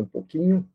[0.00, 0.68] um pouquinho.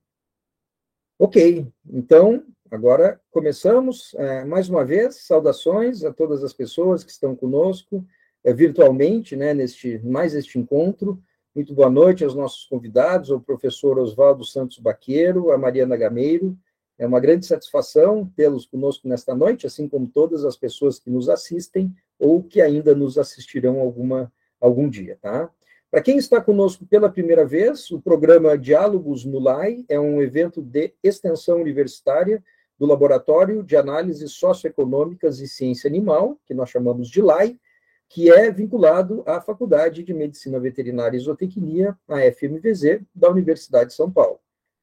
[1.18, 4.14] Ok, então, agora começamos.
[4.16, 8.06] É, mais uma vez, saudações a todas as pessoas que estão conosco
[8.44, 11.22] é, virtualmente, né, neste, mais este encontro.
[11.54, 16.58] Muito boa noite aos nossos convidados, ao professor Oswaldo Santos Baqueiro, a Mariana Gameiro.
[16.98, 21.30] É uma grande satisfação tê-los conosco nesta noite, assim como todas as pessoas que nos
[21.30, 25.50] assistem ou que ainda nos assistirão alguma, algum dia, tá?
[25.92, 30.62] Para quem está conosco pela primeira vez, o programa Diálogos no LAI é um evento
[30.62, 32.44] de extensão universitária
[32.78, 37.60] do Laboratório de Análises Socioeconômicas e Ciência Animal, que nós chamamos de LAI,
[38.08, 43.96] que é vinculado à Faculdade de Medicina Veterinária e Zootecnia, a FMVZ, da Universidade de
[43.96, 44.40] São Paulo.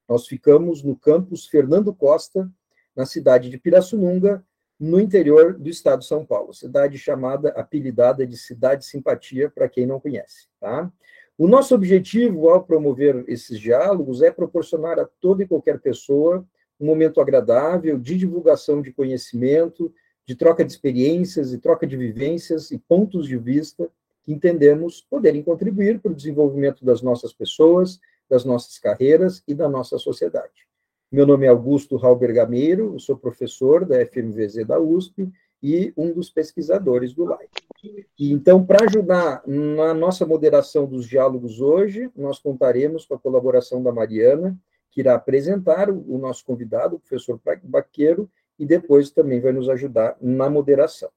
[0.09, 2.51] Nós ficamos no campus Fernando Costa,
[2.93, 4.45] na cidade de Pirassununga,
[4.79, 9.85] no interior do estado de São Paulo, cidade chamada, apelidada de Cidade Simpatia, para quem
[9.85, 10.47] não conhece.
[10.59, 10.91] Tá?
[11.37, 16.45] O nosso objetivo ao promover esses diálogos é proporcionar a toda e qualquer pessoa
[16.79, 19.91] um momento agradável de divulgação de conhecimento,
[20.25, 23.89] de troca de experiências e troca de vivências e pontos de vista
[24.23, 29.69] que entendemos poderem contribuir para o desenvolvimento das nossas pessoas, das nossas carreiras e da
[29.69, 30.66] nossa sociedade.
[31.09, 35.31] Meu nome é Augusto Rauber Gameiro, sou professor da FMVZ da USP
[35.63, 37.47] e um dos pesquisadores do LAI.
[38.19, 43.81] E, então, para ajudar na nossa moderação dos diálogos hoje, nós contaremos com a colaboração
[43.81, 44.59] da Mariana,
[44.91, 50.17] que irá apresentar o nosso convidado, o professor Baqueiro, e depois também vai nos ajudar
[50.19, 51.09] na moderação.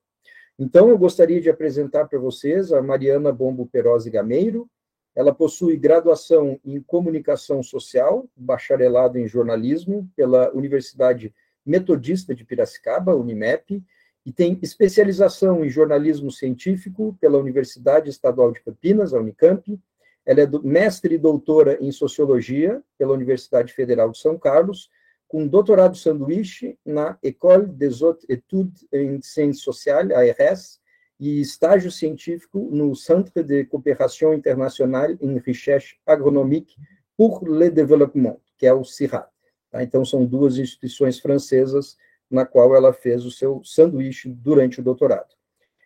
[0.56, 4.70] Então, eu gostaria de apresentar para vocês a Mariana Bombo Perosi Gameiro,
[5.14, 13.82] ela possui graduação em comunicação social, bacharelado em jornalismo pela Universidade Metodista de Piracicaba, Unimep,
[14.24, 19.78] e tem especialização em jornalismo científico pela Universidade Estadual de Campinas, a Unicamp.
[20.24, 24.90] Ela é mestre e doutora em sociologia pela Universidade Federal de São Carlos,
[25.26, 30.79] com doutorado sanduíche na École des Hautes Études en Sciences Sociales, ARS,
[31.20, 36.74] e estágio científico no Centre de Coopération Internationale em Recherche Agronomique
[37.14, 39.28] pour le Développement, que é o CIRAD.
[39.70, 39.82] Tá?
[39.82, 41.98] Então, são duas instituições francesas
[42.30, 45.34] na qual ela fez o seu sanduíche durante o doutorado.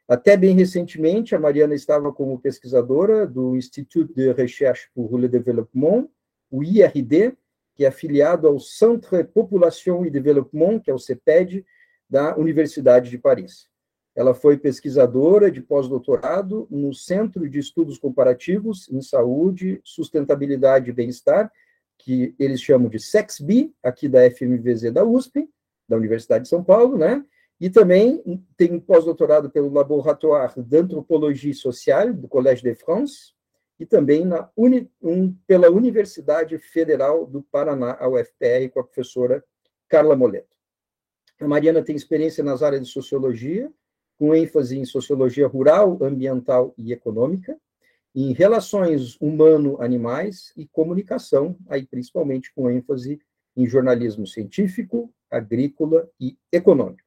[0.06, 6.08] Até bem recentemente, a Mariana estava como pesquisadora do Institut de Recherche pour le Développement,
[6.48, 7.36] o IRD,
[7.74, 11.66] que é afiliado ao Centre Population et Développement, que é o CEPED,
[12.08, 13.68] da Universidade de Paris.
[14.14, 21.50] Ela foi pesquisadora de pós-doutorado no Centro de Estudos Comparativos em Saúde, Sustentabilidade e Bem-Estar,
[21.98, 25.48] que eles chamam de SEXBI, aqui da FMVZ da USP,
[25.88, 27.24] da Universidade de São Paulo, né?
[27.60, 33.32] E também tem pós-doutorado pelo Laboratoire d'Anthropologie Sociale do Collège de France
[33.78, 39.44] e também na Uni, um, pela Universidade Federal do Paraná, a UFPR, com a professora
[39.88, 40.54] Carla Moleto.
[41.40, 43.72] A Mariana tem experiência nas áreas de sociologia,
[44.18, 47.58] com ênfase em sociologia rural, ambiental e econômica,
[48.14, 53.20] em relações humano-animais e comunicação, aí principalmente com ênfase
[53.56, 57.02] em jornalismo científico, agrícola e econômico.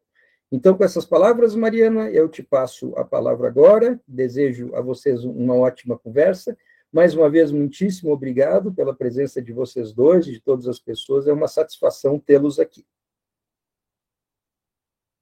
[0.51, 3.99] Então, com essas palavras, Mariana, eu te passo a palavra agora.
[4.07, 6.57] Desejo a vocês uma ótima conversa.
[6.91, 11.27] Mais uma vez, muitíssimo obrigado pela presença de vocês dois de todas as pessoas.
[11.27, 12.85] É uma satisfação tê-los aqui.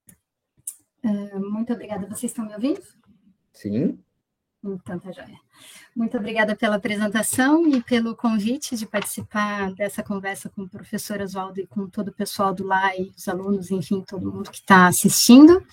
[0.07, 0.94] Uh,
[1.39, 2.07] muito obrigada.
[2.07, 2.81] Vocês estão me ouvindo?
[3.53, 3.99] Sim.
[4.63, 5.39] Então, tá joia.
[5.95, 11.59] Muito obrigada pela apresentação e pelo convite de participar dessa conversa com o professor Oswaldo
[11.59, 15.63] e com todo o pessoal do LAI, os alunos, enfim, todo mundo que está assistindo.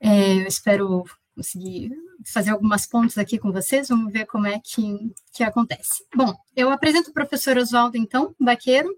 [0.00, 1.92] É, eu espero conseguir
[2.24, 6.04] fazer algumas pontes aqui com vocês, vamos ver como é que, que acontece.
[6.14, 8.90] Bom, eu apresento o professor Oswaldo, então, Baqueiro,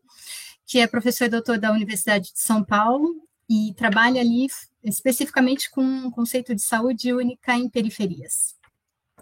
[0.64, 4.46] que é professor e doutor da Universidade de São Paulo e trabalha ali
[4.82, 8.56] especificamente com o conceito de saúde única em periferias.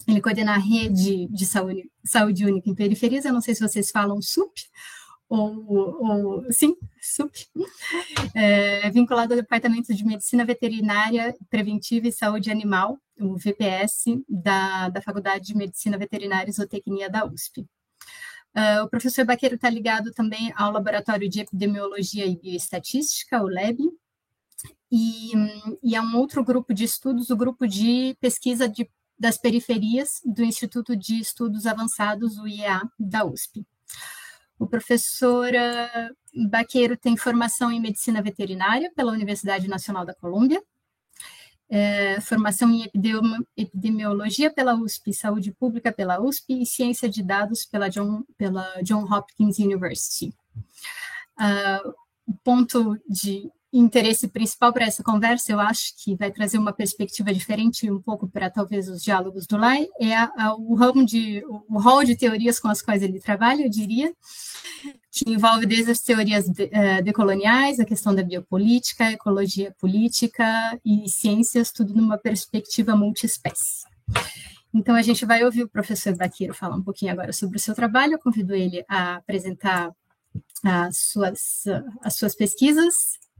[0.07, 3.91] Ele coordena a rede de saúde, saúde única em periferias, eu não sei se vocês
[3.91, 4.53] falam SUP,
[5.29, 5.67] ou,
[6.05, 7.35] ou sim, SUP,
[8.35, 15.01] é, vinculado ao Departamento de Medicina Veterinária Preventiva e Saúde Animal, o VPS, da, da
[15.01, 17.67] Faculdade de Medicina Veterinária e Zootecnia da USP.
[18.57, 23.79] Uh, o professor Baqueiro está ligado também ao Laboratório de Epidemiologia e Bioestatística, o LEB,
[24.91, 25.33] e,
[25.83, 28.89] e é um outro grupo de estudos, o grupo de pesquisa de,
[29.19, 33.67] das periferias do Instituto de Estudos Avançados, o IEA, da USP.
[34.59, 35.51] O professor
[36.51, 40.63] Baqueiro tem formação em medicina veterinária pela Universidade Nacional da Colômbia,
[41.69, 42.89] é, formação em
[43.57, 49.03] epidemiologia pela USP, saúde pública pela USP e ciência de dados pela John, pela John
[49.03, 50.33] Hopkins University.
[51.39, 51.93] Uh,
[52.27, 57.33] o ponto de interesse principal para essa conversa, eu acho que vai trazer uma perspectiva
[57.33, 61.45] diferente um pouco para talvez os diálogos do Lai, é a, a, o ramo de
[61.47, 64.13] o rol de teorias com as quais ele trabalha, eu diria,
[65.11, 71.09] que envolve desde as teorias de, uh, decoloniais, a questão da biopolítica, ecologia política e
[71.09, 73.85] ciências, tudo numa perspectiva multiespécie.
[74.75, 77.75] Então, a gente vai ouvir o professor Baqueiro falar um pouquinho agora sobre o seu
[77.75, 78.15] trabalho.
[78.15, 79.91] Eu convido ele a apresentar
[80.63, 81.65] as suas,
[82.03, 82.95] as suas pesquisas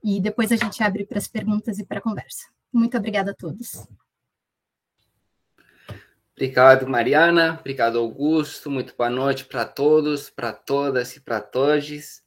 [0.07, 2.47] e depois a gente abre para as perguntas e para a conversa.
[2.73, 3.89] Muito obrigada a todos.
[6.33, 7.57] Obrigado, Mariana.
[7.59, 8.71] Obrigado, Augusto.
[8.71, 12.23] Muito boa noite para todos, para todas e para todos.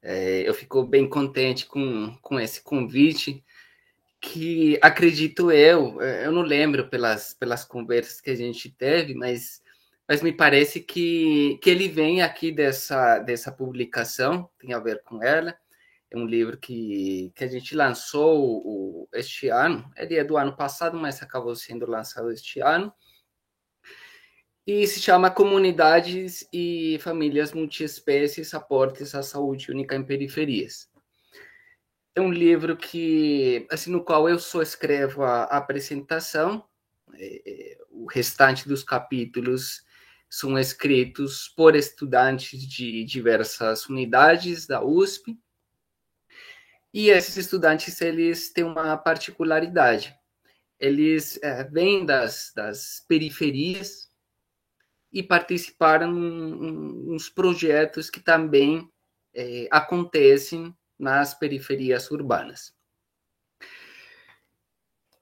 [0.00, 3.44] É, eu fico bem contente com, com esse convite,
[4.20, 9.60] que acredito eu, é, eu não lembro pelas, pelas conversas que a gente teve, mas,
[10.08, 15.22] mas me parece que, que ele vem aqui dessa, dessa publicação, tem a ver com
[15.22, 15.54] ela,
[16.10, 19.90] é um livro que, que a gente lançou o, este ano.
[19.96, 22.92] Ele é do ano passado, mas acabou sendo lançado este ano.
[24.66, 30.90] E se chama Comunidades e Famílias Multiespécies Aportes à Saúde Única em Periferias.
[32.14, 36.66] É um livro que, assim, no qual eu só escrevo a, a apresentação.
[37.14, 39.82] É, é o restante dos capítulos
[40.30, 45.38] são escritos por estudantes de diversas unidades da USP
[46.92, 50.14] e esses estudantes, eles têm uma particularidade.
[50.78, 54.08] Eles é, vêm das, das periferias
[55.12, 58.88] e participaram uns projetos que também
[59.34, 62.72] é, acontecem nas periferias urbanas.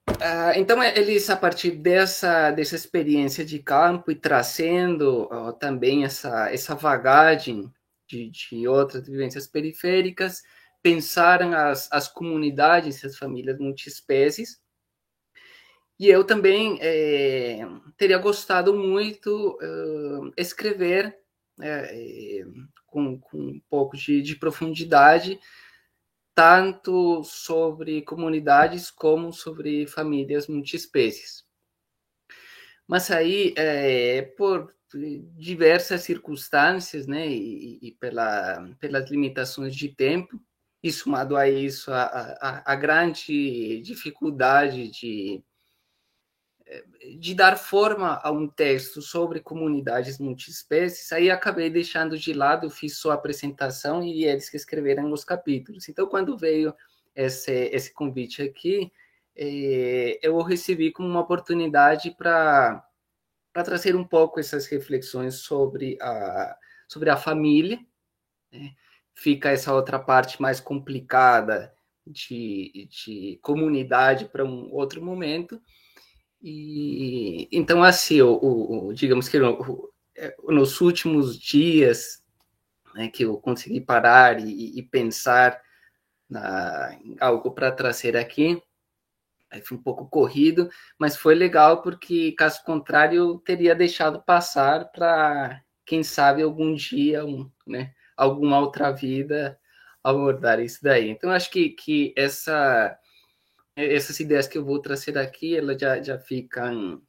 [0.09, 5.29] Uh, então, eles, a partir dessa, dessa experiência de campo e trazendo
[5.59, 7.71] também essa, essa bagagem
[8.07, 10.41] de, de outras vivências periféricas,
[10.87, 14.61] pensaram as, as comunidades, as famílias multiespécies.
[15.99, 17.59] E eu também é,
[17.97, 21.13] teria gostado muito uh, escrever
[21.61, 22.45] é,
[22.85, 25.37] com, com, um pouco de, de profundidade,
[26.33, 31.43] tanto sobre comunidades como sobre famílias multiespécies.
[32.87, 34.73] Mas aí, é, por
[35.35, 40.41] diversas circunstâncias, né, e, e pela, pelas limitações de tempo,
[40.81, 45.43] e somado a isso, a, a, a grande dificuldade de,
[46.65, 46.85] eh,
[47.17, 52.97] de dar forma a um texto sobre comunidades multiespécies, aí acabei deixando de lado, fiz
[52.97, 55.89] só a apresentação e eles que escreveram os capítulos.
[55.89, 56.73] Então, quando veio
[57.15, 58.91] esse, esse convite aqui,
[59.35, 62.83] eh, eu o recebi como uma oportunidade para
[63.53, 66.55] trazer um pouco essas reflexões sobre a,
[66.87, 67.79] sobre a família,
[68.51, 68.75] né?
[69.17, 71.73] Fica essa outra parte mais complicada
[72.05, 75.59] de, de comunidade para um outro momento.
[76.41, 79.37] E então, assim, o, o digamos que
[80.15, 82.23] é, nos últimos dias
[82.93, 85.59] né, que eu consegui parar e, e pensar
[86.29, 88.61] na, em algo para trazer aqui,
[89.49, 94.91] aí foi um pouco corrido, mas foi legal porque, caso contrário, eu teria deixado passar
[94.91, 99.57] para, quem sabe, algum dia, um, né, alguma outra vida
[100.03, 101.09] abordar isso daí.
[101.09, 102.97] Então, acho que, que essa,
[103.75, 107.01] essas ideias que eu vou trazer aqui, elas já, já ficam,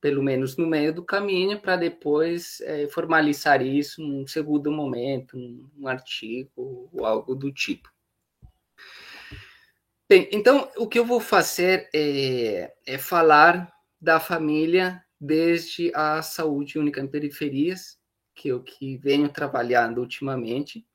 [0.00, 5.36] pelo menos, no meio do caminho, para depois é, formalizar isso num segundo momento,
[5.76, 7.92] um artigo ou algo do tipo.
[10.08, 16.78] Bem, então, o que eu vou fazer é, é falar da família desde a saúde
[16.78, 17.98] única em periferias,
[18.34, 20.86] que eu que venho trabalhando ultimamente.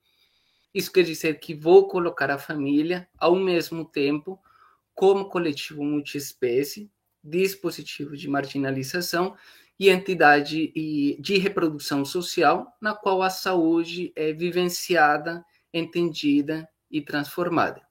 [0.74, 4.39] Isso quer dizer que vou colocar a família ao mesmo tempo
[4.93, 6.91] como coletivo multiespécie,
[7.24, 9.36] dispositivo de marginalização
[9.79, 10.74] e entidade
[11.19, 15.43] de reprodução social, na qual a saúde é vivenciada,
[15.74, 17.81] entendida e transformada.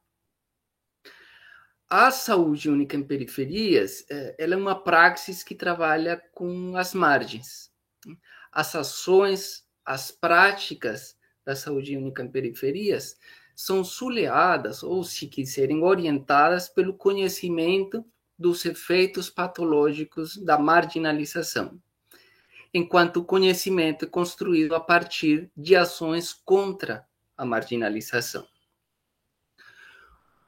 [1.88, 7.68] A saúde única em periferias, é, ela é uma praxis que trabalha com as margens
[8.58, 13.16] as ações, as práticas da saúde única em periferias
[13.54, 18.04] são suleadas, ou se quiserem, orientadas pelo conhecimento
[18.36, 21.80] dos efeitos patológicos da marginalização,
[22.74, 28.44] enquanto o conhecimento é construído a partir de ações contra a marginalização.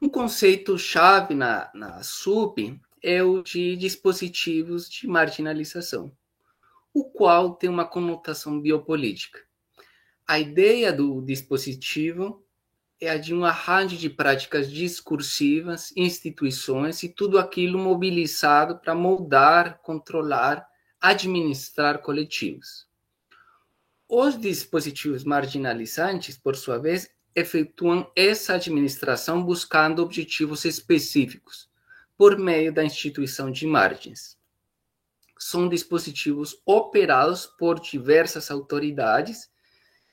[0.01, 6.11] Um conceito chave na, na SUP é o de dispositivos de marginalização,
[6.93, 9.39] o qual tem uma conotação biopolítica.
[10.27, 12.45] A ideia do dispositivo
[12.99, 19.81] é a de um arranjo de práticas discursivas, instituições e tudo aquilo mobilizado para moldar,
[19.81, 20.65] controlar,
[20.99, 22.87] administrar coletivos.
[24.07, 31.69] Os dispositivos marginalizantes, por sua vez, efetuam essa administração buscando objetivos específicos,
[32.17, 34.37] por meio da instituição de margens.
[35.43, 39.49] São dispositivos operados por diversas autoridades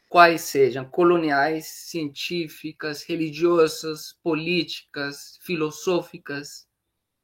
[0.08, 6.66] quais sejam coloniais, científicas, religiosas, políticas, filosóficas,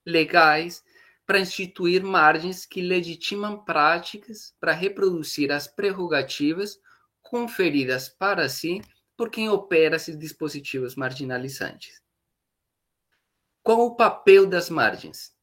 [0.04, 0.84] legais,
[1.26, 6.78] para instituir margens que legitimam práticas para reproduzir as prerrogativas
[7.23, 8.82] conferidas para si
[9.16, 12.02] por quem opera esses dispositivos marginalizantes.
[13.62, 15.34] Qual o papel das margens?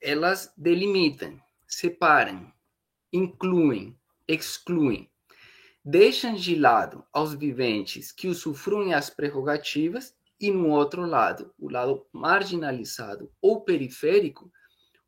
[0.00, 2.52] Elas delimitam, separam,
[3.12, 5.10] incluem, excluem,
[5.84, 12.06] deixam de lado aos viventes que usufruem as prerrogativas e, no outro lado, o lado
[12.12, 14.50] marginalizado ou periférico,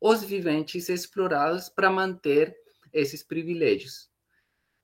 [0.01, 2.55] os viventes explorados para manter
[2.93, 4.09] esses privilégios.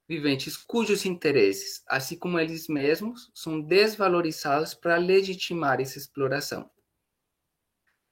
[0.08, 6.70] Viventes cujos interesses, assim como eles mesmos, são desvalorizados para legitimar essa exploração.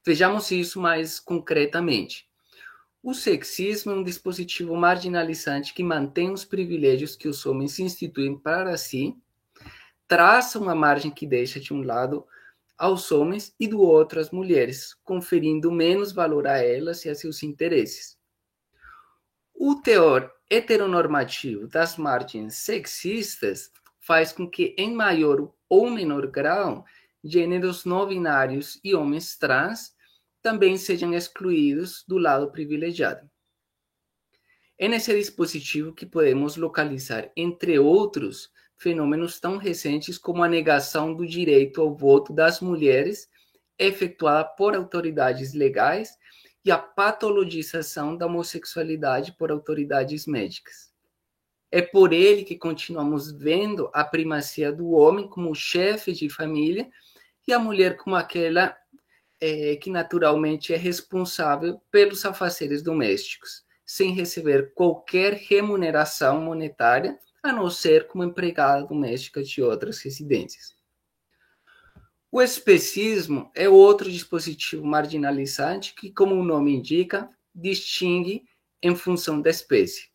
[0.05, 2.27] Vejamos isso mais concretamente.
[3.03, 8.77] O sexismo é um dispositivo marginalizante que mantém os privilégios que os homens instituem para
[8.77, 9.13] si,
[10.07, 12.25] traça uma margem que deixa de um lado
[12.77, 17.43] aos homens e do outro às mulheres, conferindo menos valor a elas e a seus
[17.43, 18.17] interesses.
[19.53, 23.69] O teor heteronormativo das margens sexistas
[24.00, 26.86] faz com que, em maior ou menor grau,
[27.22, 29.93] gêneros não binários e homens trans
[30.44, 33.28] também sejam excluídos do lado privilegiado.
[34.78, 41.26] É nesse dispositivo que podemos localizar, entre outros, fenômenos tão recentes como a negação do
[41.26, 43.30] direito ao voto das mulheres,
[43.80, 46.12] efetuada por autoridades legais,
[46.66, 50.92] e a patologização da homossexualidade por autoridades médicas.
[51.72, 56.90] É por ele que continuamos vendo a primazia do homem como chefe de família
[57.48, 58.78] e a mulher como aquela
[59.46, 67.70] é, que naturalmente é responsável pelos afazeres domésticos, sem receber qualquer remuneração monetária, a não
[67.70, 70.78] ser como empregada doméstica de outras residências.
[72.32, 78.46] O especismo é outro dispositivo marginalizante que, como o nome indica, distingue
[78.82, 80.10] em função da espécie.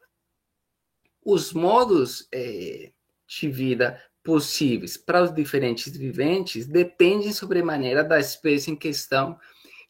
[1.22, 2.92] Os modos é,
[3.26, 9.38] de vida possíveis para os diferentes viventes dependem sobremaneira da espécie em questão,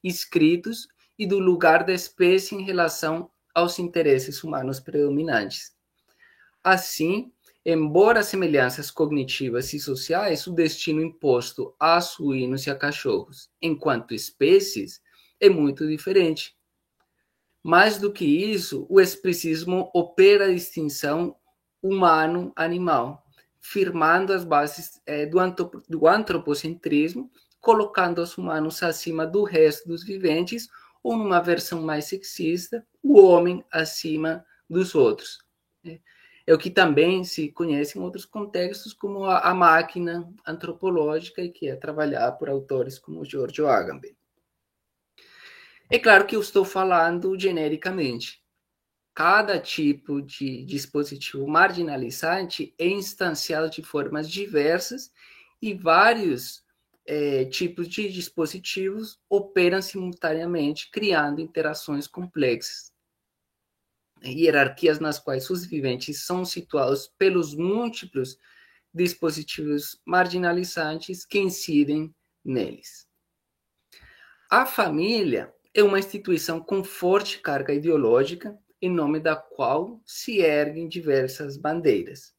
[0.02, 0.86] escritos
[1.18, 5.72] e do lugar da espécie em relação aos interesses humanos predominantes.
[6.62, 7.32] Assim,
[7.64, 15.00] embora semelhanças cognitivas e sociais, o destino imposto a suínos e a cachorros, enquanto espécies,
[15.40, 16.56] é muito diferente.
[17.62, 21.36] Mais do que isso, o especismo opera a distinção
[21.82, 23.24] humano-animal,
[23.60, 25.38] firmando as bases é, do,
[25.88, 30.68] do antropocentrismo, colocando os humanos acima do resto dos viventes,
[31.02, 35.38] ou numa versão mais sexista, o homem acima dos outros.
[35.84, 36.00] É,
[36.46, 41.50] é o que também se conhece em outros contextos como a, a máquina antropológica e
[41.50, 44.16] que é trabalhar por autores como Giorgio Agamben.
[45.90, 48.42] É claro que eu estou falando genericamente
[49.18, 55.10] cada tipo de dispositivo marginalizante é instanciado de formas diversas
[55.60, 56.64] e vários
[57.04, 62.92] é, tipos de dispositivos operam simultaneamente, criando interações complexas.
[64.24, 68.38] Hierarquias nas quais os viventes são situados pelos múltiplos
[68.94, 73.08] dispositivos marginalizantes que incidem neles.
[74.48, 80.88] A família é uma instituição com forte carga ideológica em nome da qual se erguem
[80.88, 82.34] diversas bandeiras.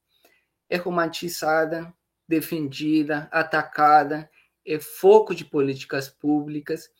[0.68, 1.92] É romantizada,
[2.26, 4.30] defendida, atacada,
[4.64, 6.90] é foco de políticas públicas,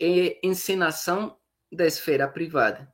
[0.00, 1.36] é encenação
[1.72, 2.92] da esfera privada.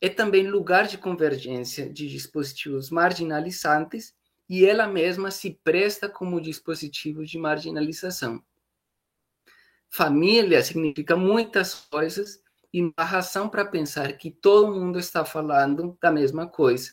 [0.00, 4.14] É também lugar de convergência de dispositivos marginalizantes
[4.48, 8.42] e ela mesma se presta como dispositivo de marginalização.
[9.88, 12.42] Família significa muitas coisas
[12.72, 16.92] e uma razão para pensar que todo mundo está falando da mesma coisa.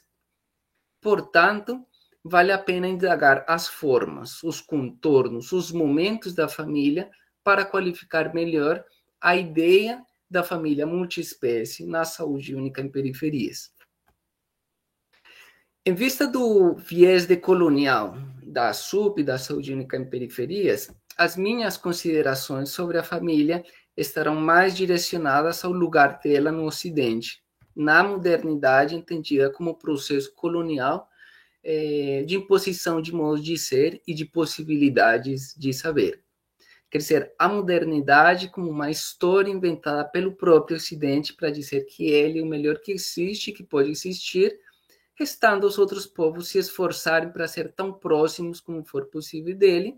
[1.02, 1.86] Portanto,
[2.24, 7.10] vale a pena indagar as formas, os contornos, os momentos da família
[7.44, 8.84] para qualificar melhor
[9.20, 13.72] a ideia da família multiespécie na saúde única em periferias.
[15.86, 22.70] Em vista do viés decolonial da SUP, da saúde única em periferias, as minhas considerações
[22.70, 23.64] sobre a família
[23.96, 27.44] estarão mais direcionadas ao lugar dela no Ocidente,
[27.76, 31.08] na modernidade entendida como processo colonial
[31.64, 36.22] é, de imposição de modos de ser e de possibilidades de saber.
[36.92, 42.40] Quer dizer, a modernidade como uma história inventada pelo próprio Ocidente para dizer que ele
[42.40, 44.60] é o melhor que existe, que pode existir,
[45.16, 49.96] restando os outros povos se esforçarem para ser tão próximos como for possível dele,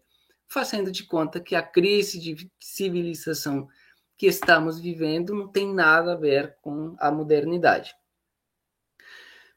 [0.47, 3.67] fazendo de conta que a crise de civilização
[4.17, 7.93] que estamos vivendo não tem nada a ver com a modernidade.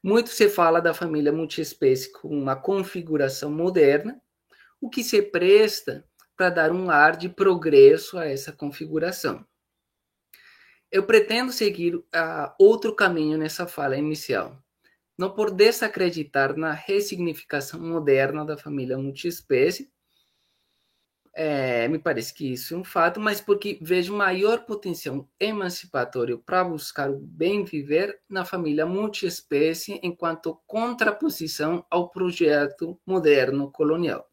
[0.01, 4.21] Muito se fala da família multiespécie com uma configuração moderna,
[4.79, 6.05] o que se presta
[6.37, 9.45] para dar um ar de progresso a essa configuração.
[10.89, 12.05] Eu pretendo seguir uh,
[12.57, 14.57] outro caminho nessa fala inicial,
[15.17, 19.91] não por desacreditar na ressignificação moderna da família multiespécie,
[21.33, 26.63] é, me parece que isso é um fato, mas porque vejo maior potencial emancipatório para
[26.63, 34.29] buscar o bem viver na família multiespécie enquanto contraposição ao projeto moderno colonial.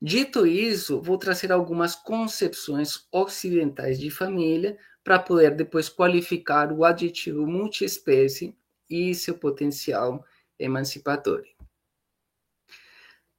[0.00, 7.46] Dito isso, vou trazer algumas concepções ocidentais de família para poder depois qualificar o adjetivo
[7.46, 8.56] multiespécie
[8.88, 10.24] e seu potencial
[10.56, 11.50] emancipatório.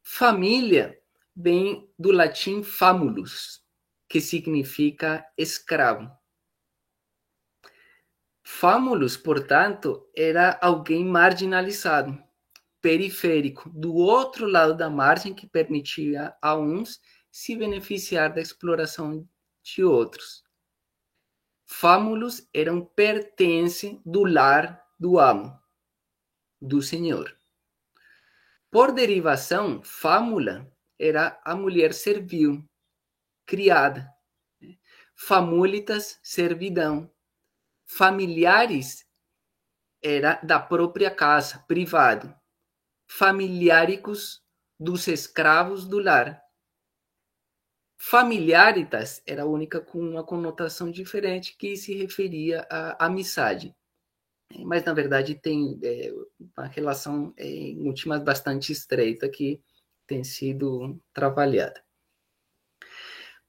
[0.04, 1.00] Família
[1.42, 3.64] vem do latim famulus,
[4.10, 6.12] que significa escravo.
[8.44, 12.22] Famulus, portanto, era alguém marginalizado,
[12.82, 17.00] periférico, do outro lado da margem que permitia a uns
[17.32, 19.26] se beneficiar da exploração
[19.64, 20.44] de outros.
[21.66, 25.58] Famulus era um pertence do lar do amo,
[26.62, 27.34] do senhor.
[28.70, 30.70] Por derivação, fámula
[31.00, 32.64] era a mulher servil,
[33.46, 34.08] criada.
[35.16, 37.12] Famulitas, servidão.
[37.86, 39.06] Familiares
[40.02, 42.34] era da própria casa, privado.
[43.10, 44.44] Familiáricos,
[44.80, 46.42] dos escravos do lar.
[48.02, 53.76] Familiaritas era a única com uma conotação diferente que se referia à amizade.
[54.64, 59.62] Mas, na verdade, tem é, uma relação, é, em últimas, bastante estreita que
[60.10, 61.84] tem sido trabalhada.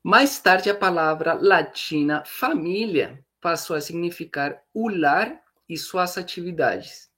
[0.03, 7.11] Mais tarde, a palavra latina família passou a significar o lar e suas atividades.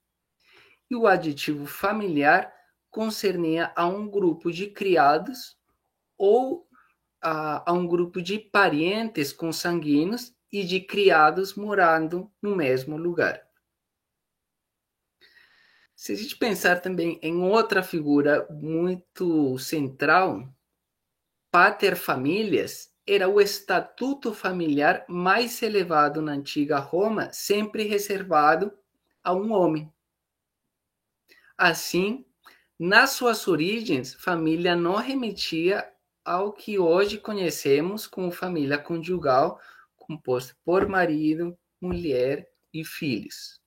[0.88, 2.52] E o adjetivo familiar
[2.88, 5.56] concernia a um grupo de criados
[6.16, 6.64] ou
[7.20, 13.42] a, a um grupo de parentes consanguíneos e de criados morando no mesmo lugar.
[16.02, 20.52] Se a gente pensar também em outra figura muito central,
[21.48, 28.76] pater famílias era o estatuto familiar mais elevado na antiga Roma, sempre reservado
[29.22, 29.92] a um homem.
[31.56, 32.26] Assim,
[32.76, 35.88] nas suas origens, família não remetia
[36.24, 39.60] ao que hoje conhecemos como família conjugal,
[39.94, 43.61] composta por marido, mulher e filhos.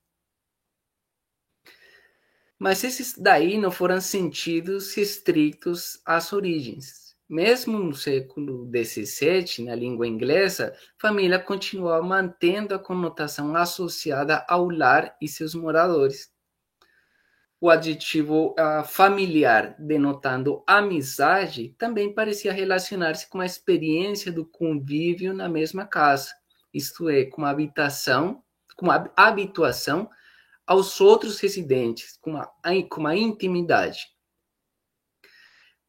[2.58, 7.06] Mas esses daí não foram sentidos restritos às origens.
[7.28, 15.18] Mesmo no século XVII, na língua inglesa, família continuou mantendo a conotação associada ao lar
[15.20, 16.32] e seus moradores.
[17.60, 25.50] O adjetivo uh, familiar, denotando amizade, também parecia relacionar-se com a experiência do convívio na
[25.50, 26.30] mesma casa,
[26.72, 28.44] isto é, com a habitação,
[28.76, 30.08] com a habituação
[30.66, 32.52] aos outros residentes com uma,
[32.90, 34.08] com uma intimidade.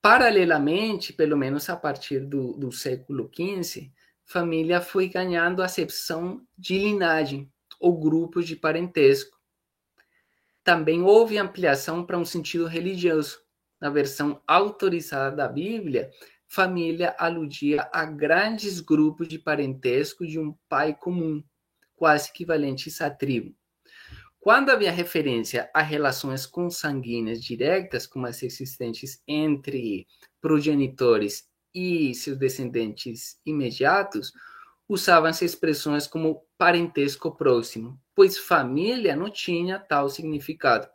[0.03, 3.91] Paralelamente, pelo menos a partir do, do século XV,
[4.25, 9.37] família foi ganhando acepção de linhagem ou grupo de parentesco.
[10.63, 13.41] Também houve ampliação para um sentido religioso.
[13.81, 16.11] Na versão autorizada da Bíblia,
[16.47, 21.43] família aludia a grandes grupos de parentesco de um pai comum,
[21.95, 23.55] quase equivalentes à tribo.
[24.47, 30.07] Quando havia referência a relações consanguíneas diretas, como as existentes entre
[30.41, 34.33] progenitores e seus descendentes imediatos,
[34.89, 40.89] usavam-se expressões como parentesco próximo, pois família não tinha tal significado.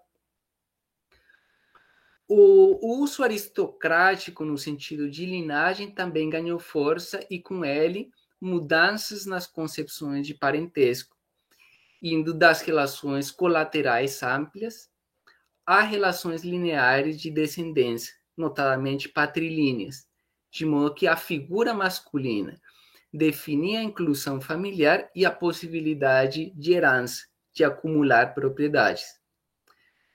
[2.30, 9.46] O uso aristocrático, no sentido de linhagem, também ganhou força e, com ele, mudanças nas
[9.46, 11.18] concepções de parentesco,
[12.02, 14.90] indo das relações colaterais amplas
[15.66, 20.08] a relações lineares de descendência, notadamente patrilíneas,
[20.50, 22.60] de modo que a figura masculina
[23.14, 29.20] definia a inclusão familiar e a possibilidade de herança, de acumular propriedades.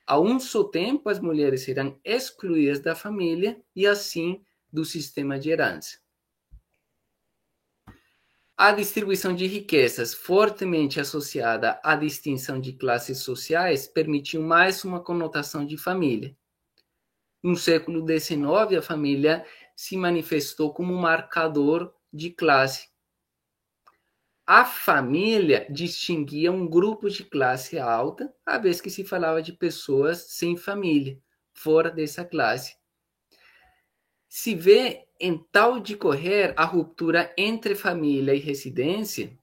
[0.05, 5.49] A um só tempo, as mulheres serão excluídas da família e, assim, do sistema de
[5.49, 5.97] herança.
[8.59, 15.63] A distribuição de riquezas, fortemente associada à distinção de classes sociais, permitiu mais uma conotação
[15.63, 16.35] de família.
[17.43, 22.89] No século XIX, a família se manifestou como um marcador de classe.
[24.43, 30.33] A família distinguia um grupo de classe alta, a vez que se falava de pessoas
[30.33, 31.21] sem família,
[31.53, 32.75] fora dessa classe.
[34.27, 39.37] Se vê em tal de correr a ruptura entre família e residência,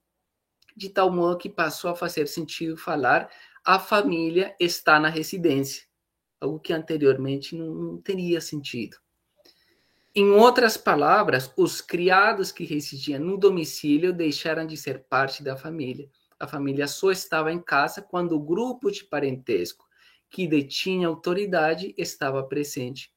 [0.77, 3.31] de tal modo que passou a fazer sentido falar
[3.65, 5.85] a família está na residência,
[6.39, 8.99] algo que anteriormente não, não teria sentido.
[10.15, 16.09] Em outras palavras, os criados que residiam no domicílio deixaram de ser parte da família.
[16.39, 19.87] A família só estava em casa quando o grupo de parentesco
[20.29, 23.14] que detinha autoridade estava presente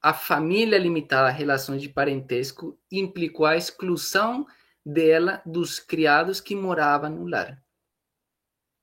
[0.00, 4.46] a família limitada a relações de parentesco implicou a exclusão
[4.84, 7.60] dela dos criados que moravam no lar.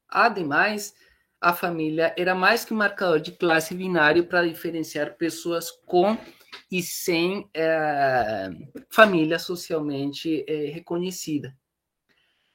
[0.07, 0.93] Ademais,
[1.39, 6.17] a família era mais que um marcador de classe binário para diferenciar pessoas com
[6.71, 8.49] e sem é,
[8.89, 11.55] família socialmente é, reconhecida.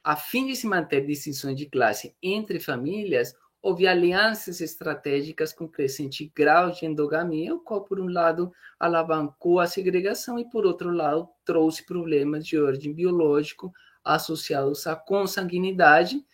[0.03, 6.31] A fim de se manter distinções de classe entre famílias, houve alianças estratégicas com crescente
[6.35, 11.29] grau de endogamia, o qual, por um lado, alavancou a segregação e, por outro lado,
[11.45, 13.71] trouxe problemas de ordem biológico
[14.03, 16.25] associados à consanguinidade,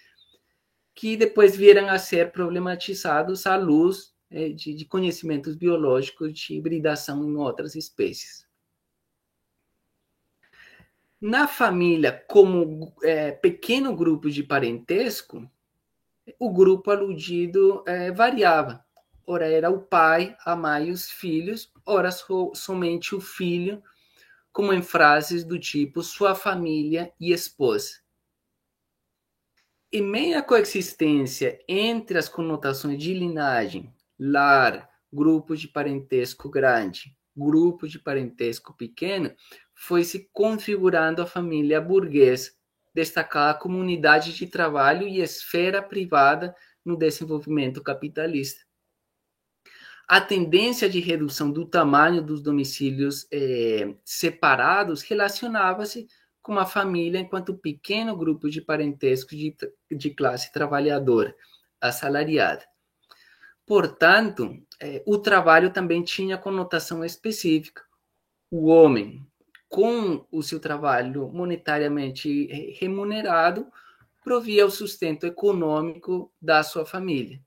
[0.95, 7.27] que depois vieram a ser problematizados à luz é, de, de conhecimentos biológicos de hibridação
[7.27, 8.47] em outras espécies.
[11.19, 15.49] Na família, como é, pequeno grupo de parentesco,
[16.39, 18.85] o grupo aludido é, variava.
[19.25, 23.83] Ora era o pai, a mãe e os filhos, ora so, somente o filho,
[24.51, 27.91] como em frases do tipo sua família e esposa.
[29.91, 37.87] Em meio à coexistência entre as conotações de linhagem, lar, grupo de parentesco grande, grupo
[37.87, 39.33] de parentesco pequeno,
[39.73, 42.51] foi se configurando a família burguesa,
[42.97, 48.65] destacar a comunidade de trabalho e esfera privada no desenvolvimento capitalista.
[50.07, 56.07] A tendência de redução do tamanho dos domicílios eh, separados relacionava-se
[56.41, 59.55] com a família enquanto pequeno grupo de parentesco de,
[59.91, 61.35] de classe trabalhadora,
[61.79, 62.65] assalariada.
[63.63, 67.83] Portanto, eh, o trabalho também tinha conotação específica.
[68.49, 69.23] O homem,
[69.69, 72.45] com o seu trabalho monetariamente
[72.79, 73.67] remunerado,
[74.23, 77.41] provia o sustento econômico da sua família.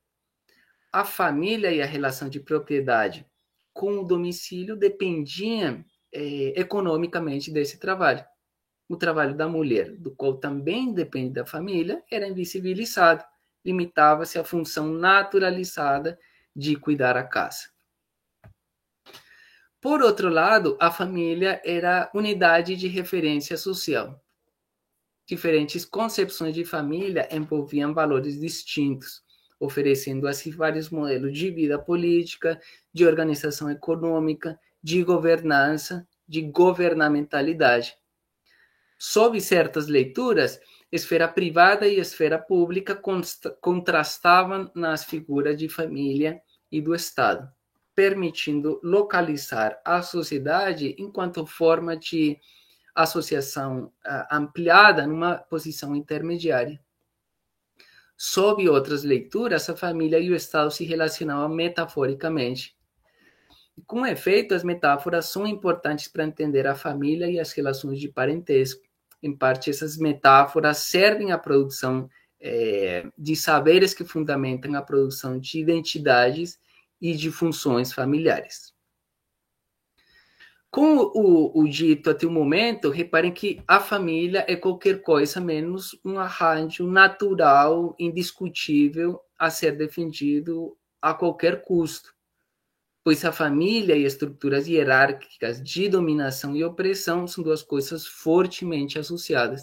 [0.93, 3.27] A família e a relação de propriedade
[3.73, 8.25] com o domicílio dependiam é, economicamente desse trabalho.
[8.89, 13.25] O trabalho da mulher, do qual também depende da família, era invisibilizado,
[13.65, 16.19] limitava-se à função naturalizada
[16.57, 17.69] de cuidar a casa.
[19.81, 24.23] Por outro lado, a família era unidade de referência social.
[25.25, 29.23] Diferentes concepções de família envolviam valores distintos,
[29.59, 32.61] oferecendo assim vários modelos de vida política,
[32.93, 37.97] de organização econômica, de governança, de governamentalidade.
[38.99, 40.61] Sob certas leituras,
[40.93, 42.95] esfera privada e esfera pública
[43.63, 47.51] contrastavam nas figuras de família e do Estado
[48.01, 52.39] permitindo localizar a sociedade enquanto forma de
[52.95, 56.81] associação uh, ampliada numa posição intermediária.
[58.17, 62.75] Sob outras leituras, a família e o Estado se relacionavam metaforicamente.
[63.87, 68.81] Com efeito, as metáforas são importantes para entender a família e as relações de parentesco.
[69.23, 72.09] Em parte, essas metáforas servem à produção
[72.41, 76.59] é, de saberes que fundamentam a produção de identidades
[77.01, 78.75] e de funções familiares.
[80.71, 85.99] Com o, o, dito até o momento, reparem que a família é qualquer coisa menos
[86.05, 92.15] um arranjo natural, indiscutível, a ser defendido a qualquer custo,
[93.03, 99.63] pois a família e estruturas hierárquicas de dominação e opressão são duas coisas fortemente associadas.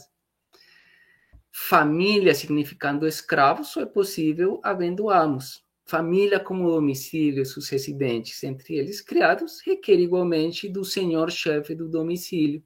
[1.52, 5.66] Família significando escravo só é possível havendo amos.
[5.88, 12.62] Família como domicílio e seus residentes, entre eles criados, requer igualmente do senhor-chefe do domicílio.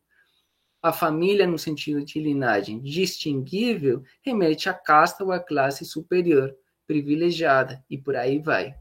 [0.82, 6.52] A família, no sentido de linhagem distinguível, remete à casta ou à classe superior,
[6.88, 8.74] privilegiada, e por aí vai.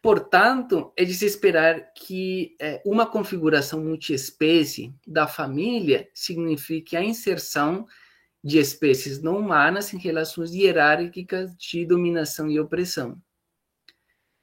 [0.00, 7.86] Portanto, é de se esperar que é, uma configuração multiespécie da família signifique a inserção
[8.46, 13.20] de espécies não humanas em relações hierárquicas de dominação e opressão.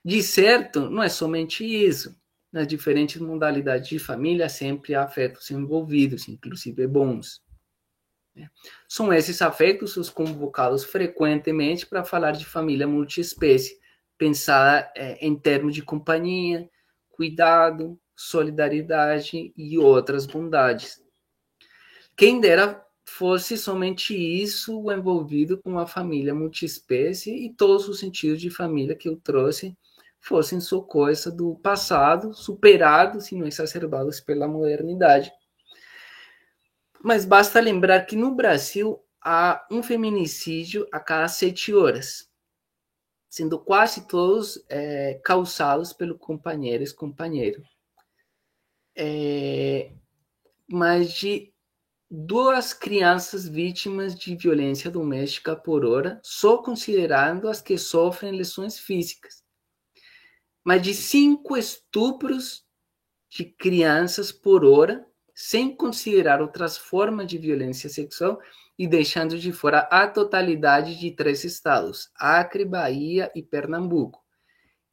[0.03, 2.13] De certo, não é somente isso.
[2.51, 7.41] Nas diferentes modalidades de família, sempre há afetos envolvidos, inclusive bons.
[8.89, 13.79] São esses afetos os convocados frequentemente para falar de família multiespécie,
[14.17, 16.69] pensada é, em termos de companhia,
[17.07, 21.01] cuidado, solidariedade e outras bondades.
[22.17, 28.49] Quem dera fosse somente isso envolvido com a família multiespécie e todos os sentidos de
[28.49, 29.77] família que eu trouxe
[30.19, 35.31] fossem só coisa do passado, superados e não exacerbados pela modernidade.
[37.03, 42.29] Mas basta lembrar que no Brasil há um feminicídio a cada sete horas,
[43.29, 47.61] sendo quase todos é, causados pelo companheiro e companheiro.
[48.95, 49.91] É,
[50.69, 51.52] mais de
[52.15, 59.43] duas crianças vítimas de violência doméstica por hora, só considerando as que sofrem lesões físicas.
[60.63, 62.63] Mas de cinco estupros
[63.31, 68.39] de crianças por hora, sem considerar outras formas de violência sexual
[68.77, 74.23] e deixando de fora a totalidade de três estados: Acre, Bahia e Pernambuco.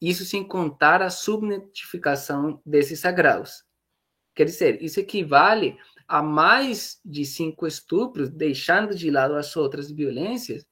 [0.00, 3.62] Isso sem contar a subnotificação desses agraus.
[4.34, 5.76] Quer dizer, isso equivale
[6.10, 10.66] a mais de cinco estupros, deixando de lado as outras violências,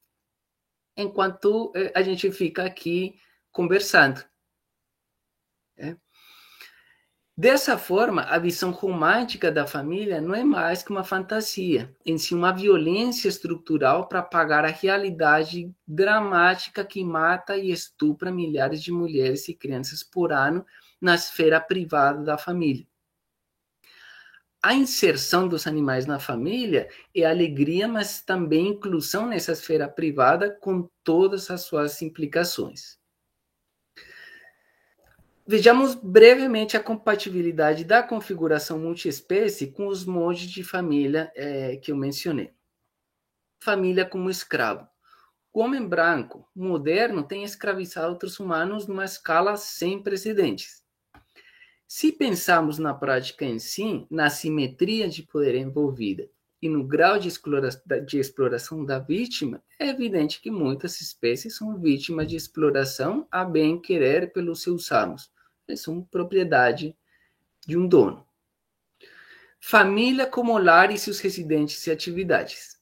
[0.97, 3.15] enquanto eh, a gente fica aqui
[3.53, 4.21] conversando.
[5.77, 5.97] É.
[7.37, 12.35] Dessa forma, a visão romântica da família não é mais que uma fantasia, em si
[12.35, 19.47] uma violência estrutural para apagar a realidade dramática que mata e estupra milhares de mulheres
[19.47, 20.67] e crianças por ano
[21.01, 22.88] na esfera privada da família
[24.63, 30.89] a inserção dos animais na família é alegria, mas também inclusão nessa esfera privada com
[31.05, 32.99] todas as suas implicações.
[35.47, 41.97] Vejamos brevemente a compatibilidade da configuração multiespécie com os modos de família é, que eu
[41.97, 42.53] mencionei.
[43.63, 44.87] Família como escravo.
[45.53, 50.78] O homem branco moderno tem escravizado outros humanos numa escala sem precedentes.
[51.91, 56.29] Se pensarmos na prática em si, na simetria de poder envolvida
[56.61, 57.31] e no grau de,
[58.05, 63.81] de exploração da vítima, é evidente que muitas espécies são vítimas de exploração a bem
[63.81, 65.33] querer pelos seus amos.
[65.67, 66.95] Eles são propriedade
[67.67, 68.27] de um dono.
[69.59, 72.79] Família como lar e seus residentes e atividades.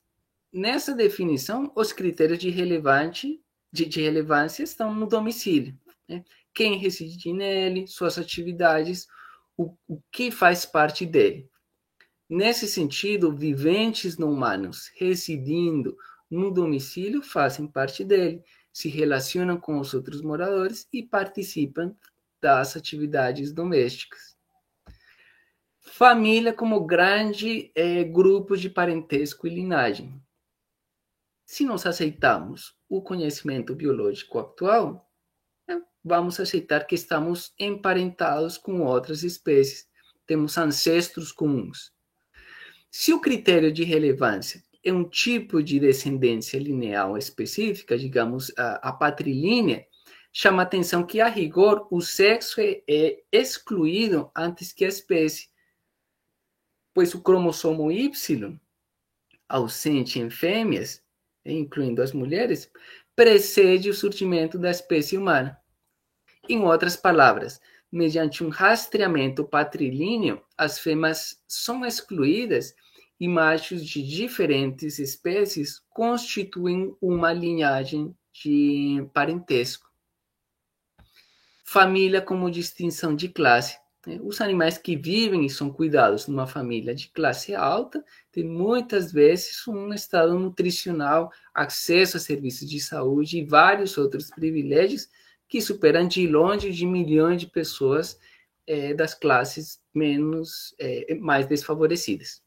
[0.52, 3.40] Nessa definição, os critérios de, relevante,
[3.70, 5.78] de, de relevância estão no domicílio.
[6.08, 6.24] Né?
[6.56, 9.06] Quem reside nele, suas atividades,
[9.58, 11.50] o, o que faz parte dele.
[12.26, 15.94] Nesse sentido, viventes não humanos residindo
[16.30, 18.42] no domicílio fazem parte dele,
[18.72, 21.94] se relacionam com os outros moradores e participam
[22.40, 24.34] das atividades domésticas.
[25.80, 30.20] Família como grande é, grupo de parentesco e linhagem.
[31.44, 35.05] Se nós aceitamos o conhecimento biológico atual,
[36.06, 39.88] vamos aceitar que estamos emparentados com outras espécies,
[40.24, 41.92] temos ancestros comuns.
[42.88, 48.92] Se o critério de relevância é um tipo de descendência lineal específica, digamos a, a
[48.92, 49.84] patrilínea,
[50.32, 55.48] chama atenção que, a rigor, o sexo é, é excluído antes que a espécie,
[56.94, 58.56] pois o cromossomo Y,
[59.48, 61.02] ausente em fêmeas,
[61.44, 62.70] incluindo as mulheres,
[63.16, 65.60] precede o surgimento da espécie humana.
[66.48, 72.74] Em outras palavras, mediante um rastreamento patrilíneo, as fêmeas são excluídas
[73.18, 79.90] e machos de diferentes espécies constituem uma linhagem de parentesco.
[81.64, 83.78] Família como distinção de classe.
[84.06, 84.20] Né?
[84.22, 89.66] Os animais que vivem e são cuidados numa família de classe alta têm muitas vezes
[89.66, 95.08] um estado nutricional, acesso a serviços de saúde e vários outros privilégios
[95.48, 98.18] que superam de longe de milhões de pessoas
[98.66, 102.42] é, das classes menos é, mais desfavorecidas.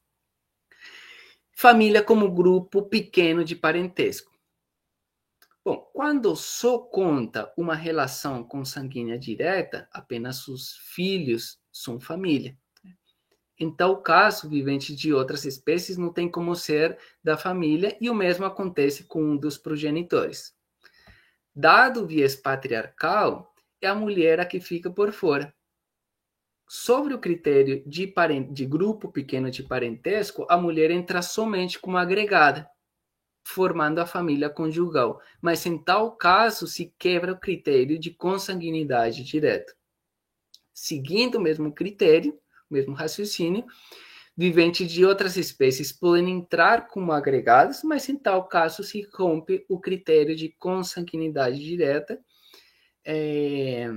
[1.51, 4.31] Família como grupo pequeno de parentesco.
[5.63, 12.57] Bom, quando só conta uma relação consanguínea direta, apenas os filhos são família.
[13.59, 18.15] Em tal caso, viventes de outras espécies não têm como ser da família e o
[18.15, 20.55] mesmo acontece com um dos progenitores.
[21.61, 25.53] Dado o viés patriarcal, é a mulher a que fica por fora.
[26.65, 28.13] Sobre o critério de,
[28.49, 32.65] de grupo pequeno de parentesco, a mulher entra somente como agregada,
[33.43, 39.75] formando a família conjugal, mas em tal caso se quebra o critério de consanguinidade direta.
[40.73, 42.39] Seguindo o mesmo critério,
[42.71, 43.65] mesmo raciocínio,
[44.39, 49.77] viventes de outras espécies podem entrar como agregados, mas em tal caso se rompe o
[49.77, 52.17] critério de consanguinidade direta,
[53.05, 53.89] é,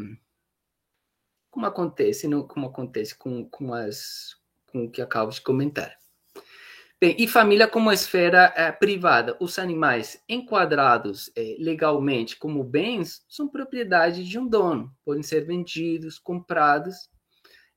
[1.48, 4.34] como acontece, não, como acontece com, com, as,
[4.66, 5.96] com o que acabo de comentar.
[7.00, 9.36] Bem, e família como esfera é, privada.
[9.40, 16.18] Os animais enquadrados é, legalmente como bens são propriedade de um dono, podem ser vendidos,
[16.18, 17.11] comprados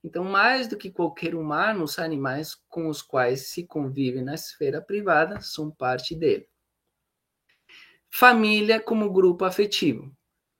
[0.05, 4.79] então, mais do que qualquer humano, os animais com os quais se convive na esfera
[4.79, 6.47] privada são parte dele.
[8.07, 10.15] Família como grupo afetivo.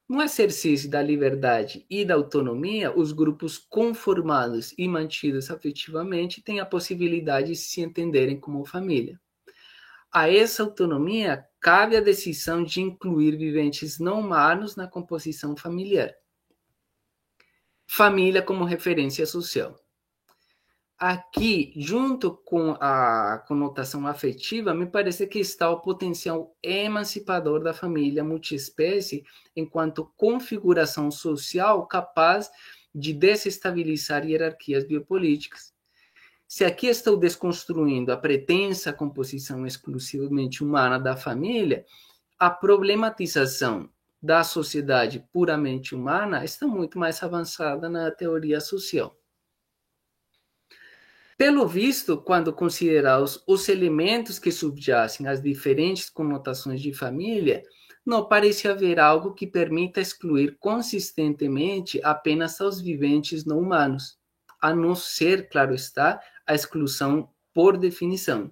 [0.08, 6.66] No exercício da liberdade e da autonomia, os grupos conformados e mantidos afetivamente têm a
[6.66, 9.16] possibilidade de se entenderem como família.
[10.12, 16.12] A essa autonomia cabe a decisão de incluir viventes não humanos na composição familiar
[17.86, 19.74] família como referência social.
[20.98, 28.24] Aqui, junto com a conotação afetiva, me parece que está o potencial emancipador da família
[28.24, 29.22] multiespécie
[29.54, 32.50] enquanto configuração social capaz
[32.94, 35.74] de desestabilizar hierarquias biopolíticas.
[36.48, 41.84] Se aqui estou desconstruindo a pretensa composição exclusivamente humana da família,
[42.38, 43.90] a problematização
[44.26, 49.16] da sociedade puramente humana está muito mais avançada na teoria social.
[51.38, 57.62] Pelo visto, quando consideramos os elementos que subjacem às diferentes conotações de família,
[58.04, 64.18] não parece haver algo que permita excluir consistentemente apenas aos viventes não humanos,
[64.60, 68.50] a não ser, claro está, a exclusão por definição.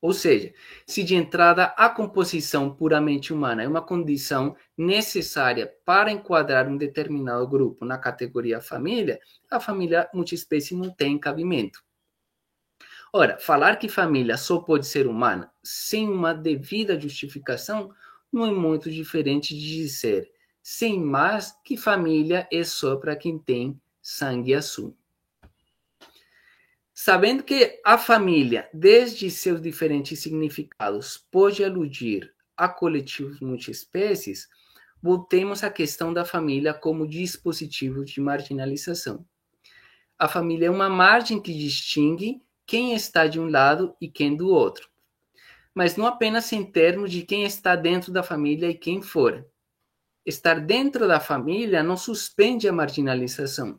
[0.00, 0.52] Ou seja,
[0.86, 7.46] se de entrada a composição puramente humana é uma condição necessária para enquadrar um determinado
[7.48, 9.18] grupo na categoria família,
[9.50, 11.82] a família multiespécie não tem cabimento.
[13.12, 17.90] Ora, falar que família só pode ser humana sem uma devida justificação
[18.30, 20.30] não é muito diferente de dizer,
[20.62, 24.97] sem mais, que família é só para quem tem sangue azul.
[27.00, 34.48] Sabendo que a família, desde seus diferentes significados, pode aludir a coletivos multiespécies,
[35.00, 39.24] voltemos à questão da família como dispositivo de marginalização.
[40.18, 44.48] A família é uma margem que distingue quem está de um lado e quem do
[44.48, 44.90] outro,
[45.72, 49.46] mas não apenas em termos de quem está dentro da família e quem fora.
[50.26, 53.78] Estar dentro da família não suspende a marginalização.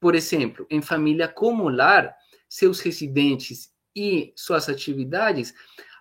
[0.00, 2.16] Por exemplo, em família como lar,
[2.50, 5.54] seus residentes e suas atividades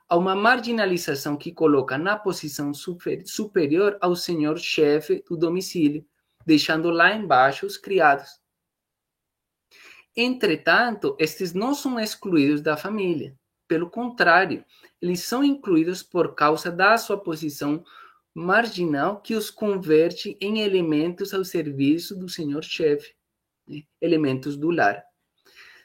[0.09, 6.03] a uma marginalização que coloca na posição super, superior ao senhor-chefe do domicílio,
[6.43, 8.41] deixando lá embaixo os criados.
[10.17, 13.37] Entretanto, estes não são excluídos da família.
[13.67, 14.65] Pelo contrário,
[14.99, 17.83] eles são incluídos por causa da sua posição
[18.33, 23.13] marginal que os converte em elementos ao serviço do senhor-chefe,
[23.67, 23.83] né?
[24.01, 25.08] elementos do lar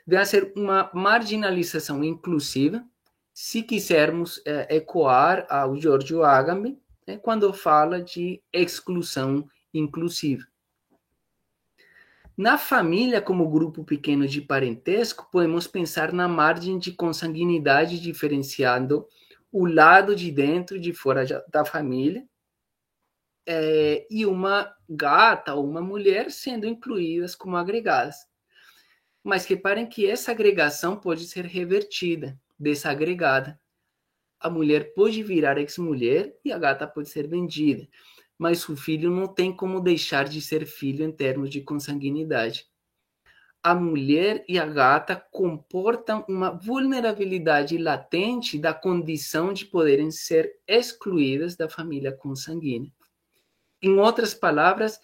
[0.07, 2.85] deve ser uma marginalização inclusiva,
[3.33, 10.47] se quisermos é, ecoar ao Giorgio Agamben, né, quando fala de exclusão inclusiva.
[12.37, 19.07] Na família, como grupo pequeno de parentesco, podemos pensar na margem de consanguinidade diferenciando
[19.53, 22.27] o lado de dentro e de fora da família,
[23.47, 28.27] é, e uma gata ou uma mulher sendo incluídas como agregadas.
[29.25, 33.59] Mas reparem que essa agregação pode ser revertida, desagregada.
[34.39, 37.89] A mulher pode virar ex-mulher e a gata pode ser vendida,
[38.37, 42.67] mas o filho não tem como deixar de ser filho em termos de consanguinidade.
[43.63, 51.57] A mulher e a gata comportam uma vulnerabilidade latente da condição de poderem ser excluídas
[51.57, 52.93] da família consanguínea.
[53.81, 55.01] Em outras palavras,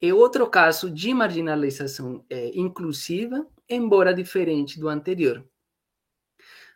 [0.00, 5.44] é outro caso de marginalização é, inclusiva, embora diferente do anterior.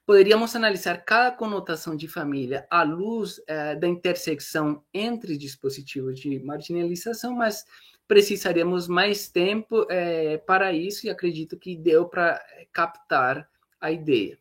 [0.06, 7.34] Poderíamos analisar cada conotação de família à luz é, da intersecção entre dispositivos de marginalização,
[7.34, 7.64] mas
[8.06, 12.38] precisaríamos mais tempo é, para isso e acredito que deu para
[12.70, 13.48] captar
[13.80, 14.38] a ideia.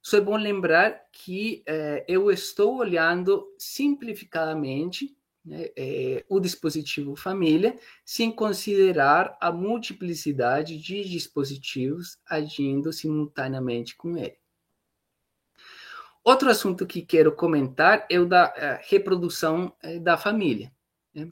[0.00, 5.14] Só é bom lembrar que é, eu estou olhando simplificadamente
[5.46, 14.36] né, é, o dispositivo família, sem considerar a multiplicidade de dispositivos agindo simultaneamente com ele.
[16.24, 20.72] Outro assunto que quero comentar é o da é, reprodução é, da família.
[21.14, 21.30] Né?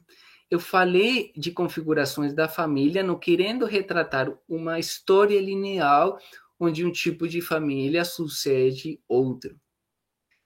[0.49, 6.17] Eu falei de configurações da família, não querendo retratar uma história linear
[6.57, 9.59] onde um tipo de família sucede outro.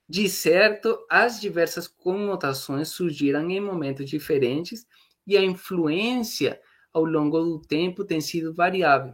[0.09, 4.87] De certo, as diversas conotações surgiram em momentos diferentes
[5.27, 6.59] e a influência
[6.91, 9.13] ao longo do tempo tem sido variável.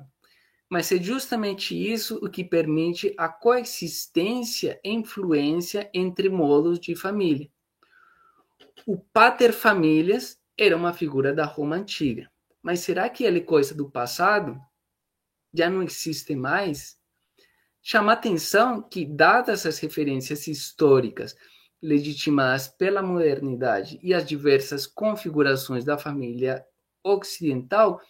[0.70, 7.52] Mas é justamente isso o que permite a coexistência e influência entre modos de família.
[8.88, 12.32] O pater famílias era uma figura da Roma antiga,
[12.64, 14.58] mas será que ele é coisa do passado?
[15.54, 16.98] Já não existe mais?
[17.88, 21.36] Chama atenção que, dadas as referências históricas
[21.80, 26.66] legitimadas pela modernidade e as diversas configurações da família
[27.04, 28.02] ocidental,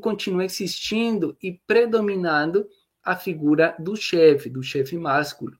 [0.00, 2.64] continua existindo e predominando
[3.02, 5.58] a figura do chefe, do chefe másculo.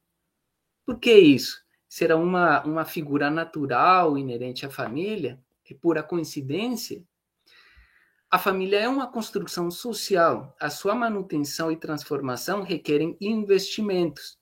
[0.86, 1.61] Por que isso?
[1.88, 5.42] Será uma, uma figura natural, inerente à família?
[5.68, 7.03] É pura coincidência?
[8.34, 10.56] A família é uma construção social.
[10.58, 14.38] A sua manutenção e transformação requerem investimentos.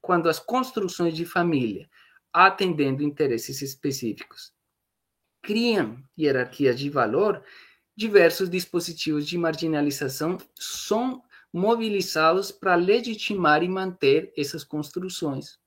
[0.00, 1.90] Quando as construções de família,
[2.32, 4.52] atendendo interesses específicos,
[5.42, 7.42] criam hierarquias de valor,
[7.96, 11.20] diversos dispositivos de marginalização são
[11.52, 15.58] mobilizados para legitimar e manter essas construções.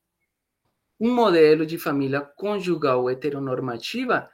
[0.97, 4.31] Um modelo de família conjugal heteronormativa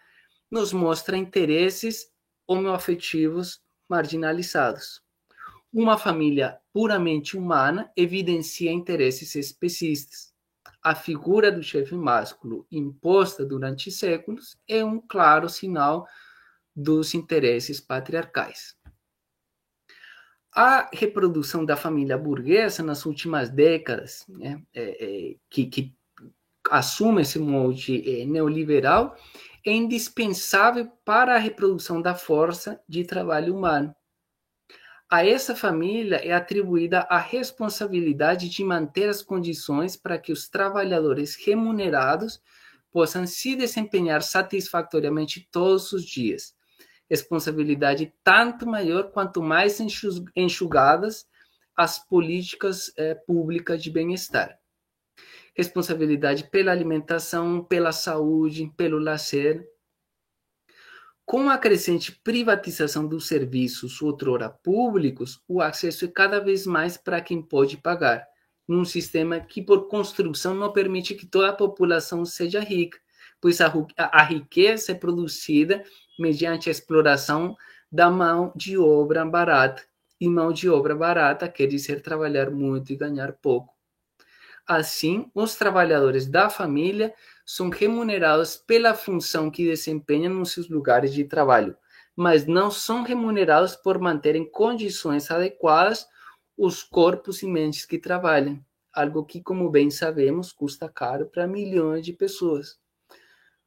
[0.51, 2.10] nos mostra interesses
[2.51, 5.01] homoafetivos marginalizados.
[5.71, 10.33] Uma família puramente humana evidencia interesses especistas.
[10.83, 16.05] A figura do chefe másculo imposta durante séculos é um claro sinal
[16.75, 18.75] dos interesses patriarcais.
[20.53, 25.95] A reprodução da família burguesa nas últimas décadas, né, é, é, que, que
[26.69, 29.15] assume esse molde é, neoliberal,
[29.65, 33.95] é indispensável para a reprodução da força de trabalho humano.
[35.09, 41.35] A essa família é atribuída a responsabilidade de manter as condições para que os trabalhadores
[41.35, 42.41] remunerados
[42.91, 46.55] possam se desempenhar satisfatoriamente todos os dias.
[47.09, 49.79] Responsabilidade tanto maior quanto mais
[50.35, 51.27] enxugadas
[51.75, 54.60] as políticas eh, públicas de bem-estar
[55.55, 59.67] responsabilidade pela alimentação, pela saúde, pelo lazer.
[61.25, 67.21] Com a crescente privatização dos serviços outrora públicos, o acesso é cada vez mais para
[67.21, 68.27] quem pode pagar,
[68.67, 72.99] num sistema que, por construção, não permite que toda a população seja rica,
[73.39, 75.83] pois a, a riqueza é produzida
[76.19, 77.55] mediante a exploração
[77.91, 79.83] da mão de obra barata.
[80.19, 83.70] E mão de obra barata quer dizer trabalhar muito e ganhar pouco.
[84.67, 87.13] Assim, os trabalhadores da família
[87.45, 91.75] são remunerados pela função que desempenham nos seus lugares de trabalho,
[92.15, 96.07] mas não são remunerados por manterem condições adequadas
[96.57, 102.05] os corpos e mentes que trabalham, algo que, como bem sabemos, custa caro para milhões
[102.05, 102.79] de pessoas.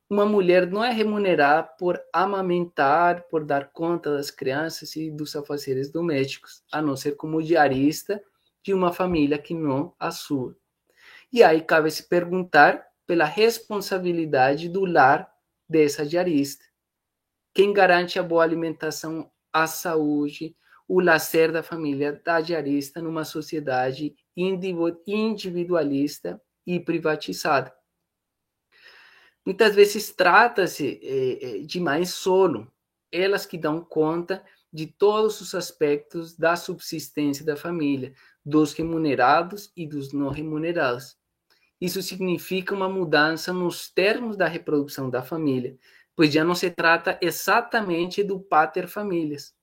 [0.09, 5.90] Uma mulher não é remunerada por amamentar, por dar conta das crianças e dos afazeres
[5.90, 8.22] domésticos, a não ser como diarista
[8.62, 10.57] de uma família que não a sua.
[11.32, 15.28] E aí cabe se perguntar pela responsabilidade do lar
[15.68, 16.64] dessa diarista.
[17.52, 20.56] Quem garante a boa alimentação, a saúde,
[20.88, 27.72] o lazer da família da diarista numa sociedade individualista e privatizada?
[29.44, 32.72] Muitas vezes trata-se eh, eh, de mães solo,
[33.12, 34.42] elas que dão conta
[34.74, 38.12] de todos os aspectos da subsistência da família,
[38.44, 41.16] dos remunerados e dos não remunerados.
[41.80, 45.78] Isso significa uma mudança nos termos da reprodução da família,
[46.16, 49.54] pois já não se trata exatamente do pater famílias.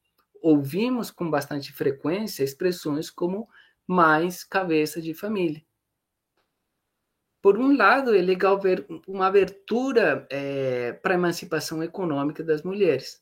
[0.42, 3.50] Ouvimos com bastante frequência expressões como
[3.86, 5.62] mais cabeça de família.
[7.42, 13.20] por um lado, é legal ver uma abertura é, para a emancipação econômica das mulheres.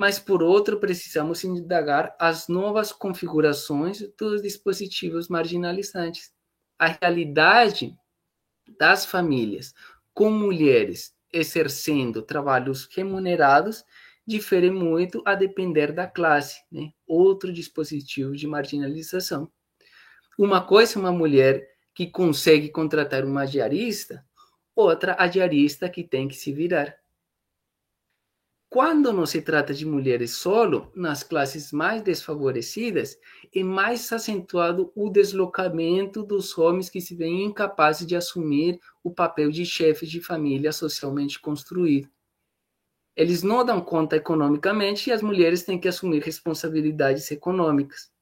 [0.00, 6.32] Mas, por outro, precisamos indagar as novas configurações dos dispositivos marginalizantes.
[6.78, 7.94] A realidade
[8.78, 9.74] das famílias
[10.14, 13.84] com mulheres exercendo trabalhos remunerados
[14.26, 16.92] difere muito a depender da classe, né?
[17.06, 19.52] outro dispositivo de marginalização.
[20.38, 24.24] Uma coisa é uma mulher que consegue contratar uma diarista,
[24.74, 26.99] outra a diarista que tem que se virar.
[28.70, 33.18] Quando não se trata de mulheres solo, nas classes mais desfavorecidas,
[33.52, 39.50] é mais acentuado o deslocamento dos homens que se veem incapazes de assumir o papel
[39.50, 42.08] de chefes de família socialmente construído.
[43.16, 48.12] Eles não dão conta economicamente e as mulheres têm que assumir responsabilidades econômicas.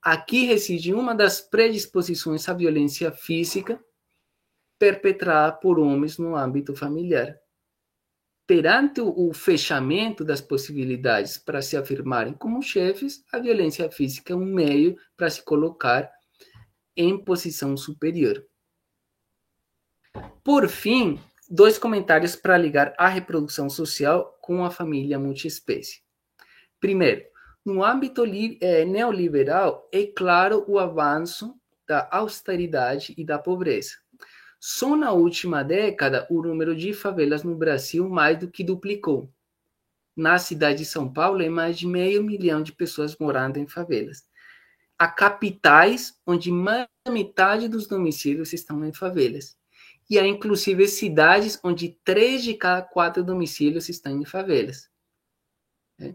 [0.00, 3.84] Aqui reside uma das predisposições à violência física
[4.78, 7.36] perpetrada por homens no âmbito familiar
[8.46, 14.44] perante o fechamento das possibilidades para se afirmarem como chefes, a violência física é um
[14.44, 16.10] meio para se colocar
[16.96, 18.44] em posição superior.
[20.44, 21.18] Por fim,
[21.48, 26.02] dois comentários para ligar a reprodução social com a família multiespécie.
[26.78, 27.24] Primeiro,
[27.64, 28.24] no âmbito
[28.60, 34.03] eh, neoliberal, é claro o avanço da austeridade e da pobreza.
[34.66, 39.30] Só na última década, o número de favelas no Brasil mais do que duplicou.
[40.16, 44.26] Na cidade de São Paulo, é mais de meio milhão de pessoas morando em favelas.
[44.98, 49.54] Há capitais onde mais da metade dos domicílios estão em favelas.
[50.08, 54.88] E há, inclusive, cidades onde três de cada quatro domicílios estão em favelas.
[56.00, 56.14] É.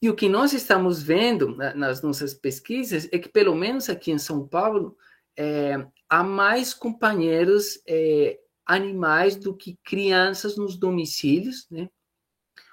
[0.00, 4.18] E o que nós estamos vendo nas nossas pesquisas é que, pelo menos aqui em
[4.18, 4.96] São Paulo,
[5.36, 11.88] é, há mais companheiros é, animais do que crianças nos domicílios, né?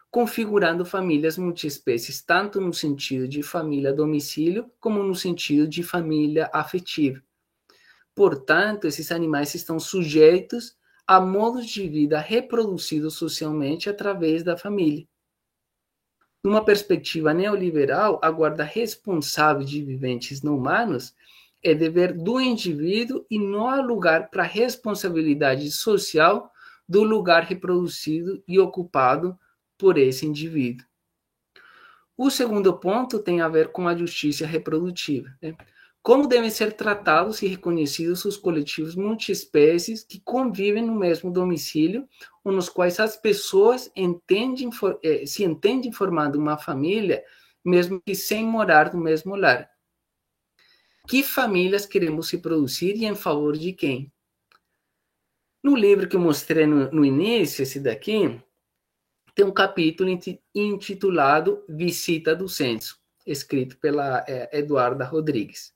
[0.10, 7.22] configurando famílias multiespécies, tanto no sentido de família-domicílio, como no sentido de família afetiva.
[8.16, 10.76] Portanto, esses animais estão sujeitos
[11.06, 15.08] a modos de vida reproduzidos socialmente através da família.
[16.44, 21.14] Numa perspectiva neoliberal, a guarda responsável de viventes não humanos
[21.64, 26.52] é dever do indivíduo e não há lugar para responsabilidade social
[26.88, 29.38] do lugar reproduzido e ocupado
[29.78, 30.86] por esse indivíduo.
[32.18, 35.30] O segundo ponto tem a ver com a justiça reprodutiva.
[35.42, 35.56] Né?
[36.02, 42.08] Como devem ser tratados e reconhecidos os coletivos multiespécies que convivem no mesmo domicílio,
[42.44, 44.70] ou nos quais as pessoas entendem,
[45.04, 47.22] eh, se entendem formando uma família,
[47.64, 49.70] mesmo que sem morar no mesmo lar
[51.08, 54.12] que famílias queremos reproduzir e em favor de quem.
[55.64, 58.40] No livro que eu mostrei no, no início, esse daqui,
[59.34, 60.10] tem um capítulo
[60.54, 65.74] intitulado Visita do Censo, escrito pela é, Eduarda Rodrigues.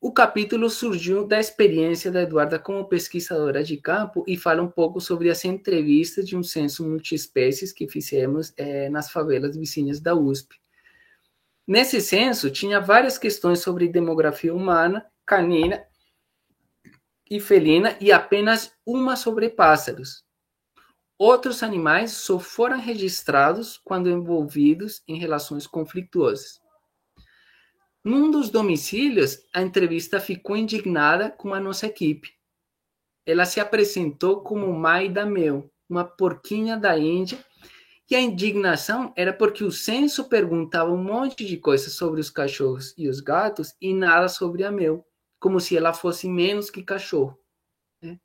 [0.00, 5.00] O capítulo surgiu da experiência da Eduarda como pesquisadora de campo e fala um pouco
[5.00, 10.56] sobre as entrevistas de um censo multiespécies que fizemos é, nas favelas vizinhas da USP.
[11.66, 15.82] Nesse censo, tinha várias questões sobre demografia humana, canina
[17.30, 20.22] e felina e apenas uma sobre pássaros.
[21.18, 26.60] Outros animais só foram registrados quando envolvidos em relações conflituosas.
[28.04, 32.34] Num dos domicílios, a entrevista ficou indignada com a nossa equipe.
[33.24, 37.38] Ela se apresentou como Maida Mel, uma porquinha da Índia
[38.10, 42.94] e a indignação era porque o censo perguntava um monte de coisas sobre os cachorros
[42.98, 45.04] e os gatos e nada sobre a meu,
[45.40, 47.38] como se ela fosse menos que cachorro.
[48.02, 48.18] Né?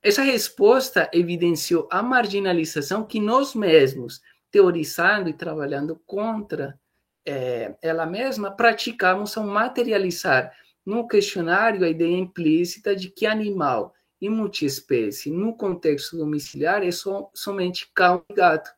[0.00, 4.20] Essa resposta evidenciou a marginalização que nós mesmos,
[4.52, 6.78] teorizando e trabalhando contra
[7.24, 10.52] é, ela mesma, praticamos ao materializar
[10.84, 17.28] no questionário a ideia implícita de que animal e multiespécie no contexto domiciliar é so,
[17.34, 18.70] somente cão e gato.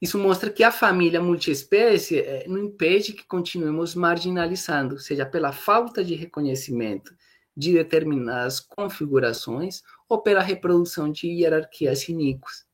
[0.00, 6.04] Isso mostra que a família multiespécie é, não impede que continuemos marginalizando, seja pela falta
[6.04, 7.14] de reconhecimento
[7.56, 12.66] de determinadas configurações ou pela reprodução de hierarquias iníquas.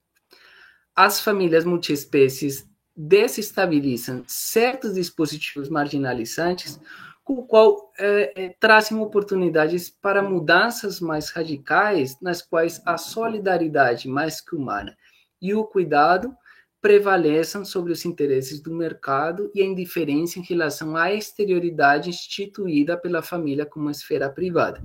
[0.94, 6.80] As famílias multiespécies desestabilizam certos dispositivos marginalizantes,
[7.22, 14.08] com o qual é, é, trazem oportunidades para mudanças mais radicais, nas quais a solidariedade
[14.08, 14.96] mais que humana
[15.40, 16.36] e o cuidado
[16.80, 23.22] prevaleçam sobre os interesses do mercado e a indiferença em relação à exterioridade instituída pela
[23.22, 24.82] família como esfera privada.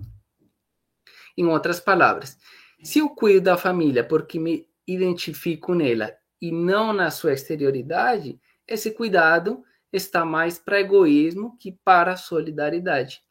[1.38, 2.38] Em outras palavras,
[2.84, 8.92] se eu cuido da família porque me identifico nela e não na sua exterioridade, esse
[8.92, 9.64] cuidado
[9.96, 13.22] está mais para egoísmo que para solidariedade.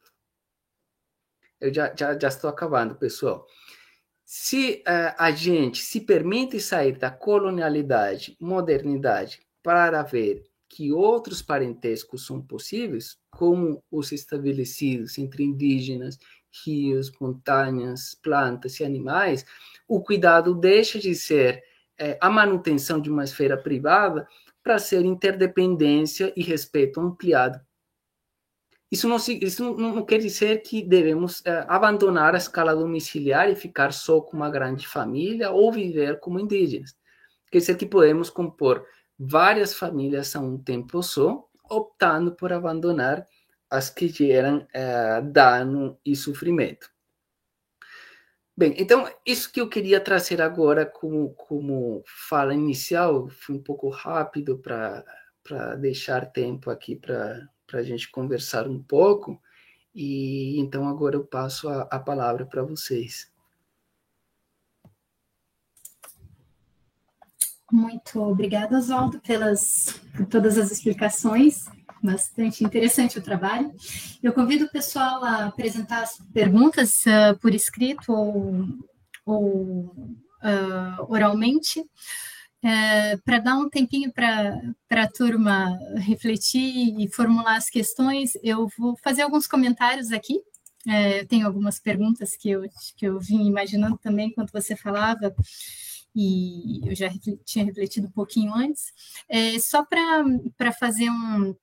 [1.59, 3.45] Eu já, já, já estou acabando, pessoal.
[4.25, 12.25] Se uh, a gente se permite sair da colonialidade, modernidade, para ver que outros parentescos
[12.25, 16.17] são possíveis, como os estabelecidos entre indígenas,
[16.65, 19.45] rios, montanhas, plantas e animais,
[19.87, 21.63] o cuidado deixa de ser
[21.97, 24.27] é, a manutenção de uma esfera privada
[24.65, 27.61] para ser interdependência e respeito ampliado.
[28.91, 33.93] Isso não, isso não, quer dizer que devemos é, abandonar a escala domiciliar e ficar
[33.93, 36.97] só com uma grande família ou viver como indígenas.
[37.51, 38.83] Quer dizer que podemos compor
[39.19, 43.23] várias famílias a um tempo só, optando por abandonar
[43.69, 46.89] as que geram é, dano e sofrimento.
[48.57, 53.89] Bem, então, isso que eu queria trazer agora como, como fala inicial, foi um pouco
[53.89, 59.41] rápido para deixar tempo aqui para a gente conversar um pouco,
[59.93, 63.29] e então agora eu passo a, a palavra para vocês.
[67.69, 71.65] Muito obrigada, Oswaldo, pelas, por todas as explicações
[72.05, 73.73] bastante interessante o trabalho.
[74.21, 78.67] Eu convido o pessoal a apresentar as perguntas uh, por escrito ou,
[79.25, 79.95] ou
[80.45, 81.87] uh, oralmente, uh,
[82.63, 88.33] eh, para dar um tempinho para a turma refletir e formular as questões.
[88.43, 90.41] Eu vou fazer alguns comentários aqui.
[90.87, 92.63] Eh, eu tenho algumas perguntas que eu,
[92.95, 95.33] que eu vim imaginando também enquanto você falava
[96.15, 97.09] e eu já
[97.43, 98.93] tinha refletido um pouquinho antes,
[99.27, 101.53] é, só para fazer um,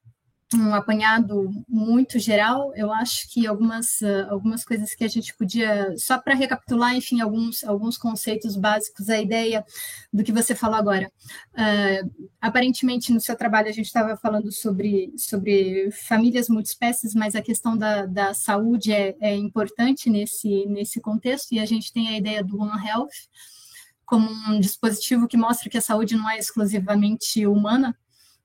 [0.54, 5.94] um apanhado muito geral, eu acho que algumas, uh, algumas coisas que a gente podia,
[5.96, 9.64] só para recapitular, enfim, alguns, alguns conceitos básicos, a ideia
[10.12, 11.10] do que você falou agora.
[11.52, 17.42] Uh, aparentemente, no seu trabalho, a gente estava falando sobre, sobre famílias multiespécies, mas a
[17.42, 22.16] questão da, da saúde é, é importante nesse, nesse contexto, e a gente tem a
[22.16, 23.08] ideia do One Health
[24.04, 27.96] como um dispositivo que mostra que a saúde não é exclusivamente humana,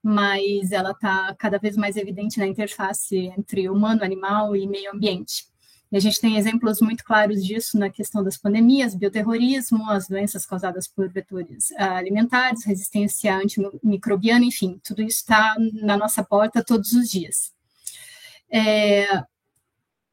[0.03, 5.45] mas ela está cada vez mais evidente na interface entre humano, animal e meio ambiente.
[5.91, 10.45] E a gente tem exemplos muito claros disso na questão das pandemias, bioterrorismo, as doenças
[10.45, 16.91] causadas por vetores ah, alimentares, resistência antimicrobiana, enfim, tudo isso está na nossa porta todos
[16.91, 17.53] os dias.
[18.51, 19.23] É,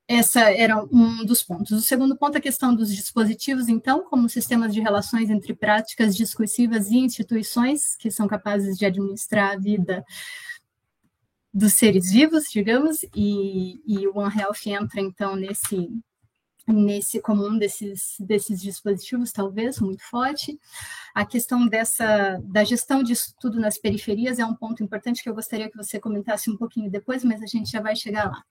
[0.06, 1.70] essa era um dos pontos.
[1.72, 6.14] O segundo ponto é a questão dos dispositivos, então, como sistemas de relações entre práticas
[6.14, 10.04] discursivas e instituições que são capazes de administrar a vida
[11.52, 15.88] dos seres vivos, digamos, e, e o One Health entra, então, nesse,
[16.66, 20.58] nesse comum desses, desses dispositivos, talvez, muito forte.
[21.14, 25.34] A questão dessa da gestão disso tudo nas periferias é um ponto importante que eu
[25.34, 28.42] gostaria que você comentasse um pouquinho depois, mas a gente já vai chegar lá.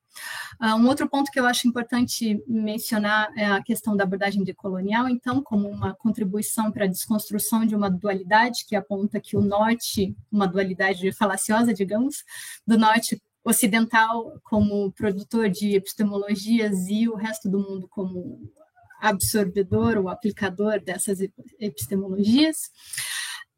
[0.61, 5.09] Uh, um outro ponto que eu acho importante mencionar é a questão da abordagem decolonial,
[5.09, 10.15] então, como uma contribuição para a desconstrução de uma dualidade que aponta que o norte,
[10.31, 12.23] uma dualidade falaciosa, digamos,
[12.65, 18.51] do norte ocidental como produtor de epistemologias e o resto do mundo como
[18.99, 21.19] absorvedor ou aplicador dessas
[21.59, 22.71] epistemologias.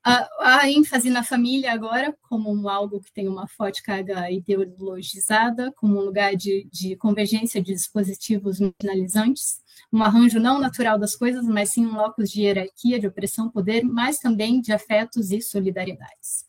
[0.03, 6.01] A, ênfase na família agora como algo que tem uma forte carga ideologizada, como um
[6.01, 11.87] lugar de, de convergência de dispositivos marginalizantes, um arranjo não natural das coisas, mas sim
[11.87, 16.45] um locus de hierarquia, de opressão, poder, mas também de afetos e solidariedades.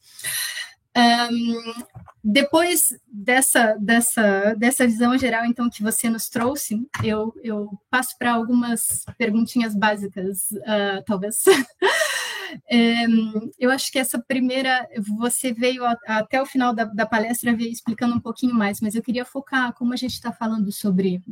[0.97, 1.85] Um,
[2.25, 8.33] depois dessa, dessa, dessa visão geral, então, que você nos trouxe, eu, eu passo para
[8.33, 11.45] algumas perguntinhas básicas, uh, talvez.
[13.59, 14.89] eu acho que essa primeira,
[15.19, 18.95] você veio a, até o final da, da palestra, veio explicando um pouquinho mais, mas
[18.95, 21.23] eu queria focar, como a gente está falando sobre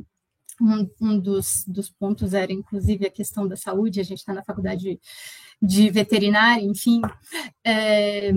[0.60, 4.44] um, um dos, dos, pontos era, inclusive, a questão da saúde, a gente está na
[4.44, 5.00] faculdade de,
[5.60, 7.00] de veterinária, enfim.
[7.64, 8.30] É,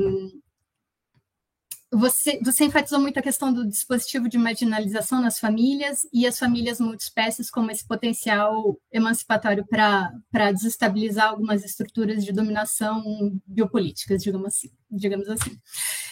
[1.91, 6.81] você, você enfatizou muito a questão do dispositivo de marginalização nas famílias e as famílias
[6.81, 13.01] multiespécies como esse potencial emancipatório para desestabilizar algumas estruturas de dominação
[13.45, 15.57] biopolíticas, digamos assim, digamos assim.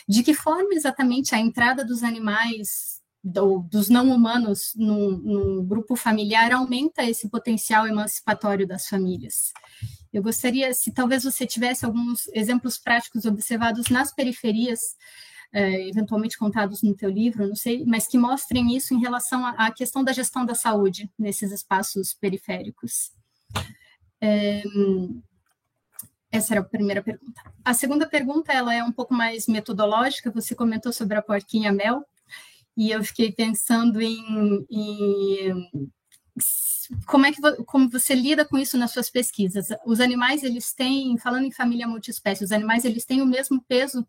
[0.08, 5.96] De que forma exatamente a entrada dos animais do, dos não humanos no, no grupo
[5.96, 9.52] familiar aumenta esse potencial emancipatório das famílias?
[10.14, 14.80] Eu gostaria, se talvez você tivesse alguns exemplos práticos observados nas periferias,
[15.56, 19.72] é, eventualmente contados no teu livro, não sei, mas que mostrem isso em relação à,
[19.72, 23.14] questão da gestão da saúde nesses espaços periféricos.
[24.20, 24.62] É,
[26.30, 27.42] essa era a primeira pergunta.
[27.64, 32.04] A segunda pergunta, ela é um pouco mais metodológica, você comentou sobre a porquinha mel,
[32.76, 35.90] e eu fiquei pensando em, em
[37.06, 39.68] como é que como você lida com isso nas suas pesquisas?
[39.86, 44.06] Os animais eles têm, falando em família multiespécie, os animais eles têm o mesmo peso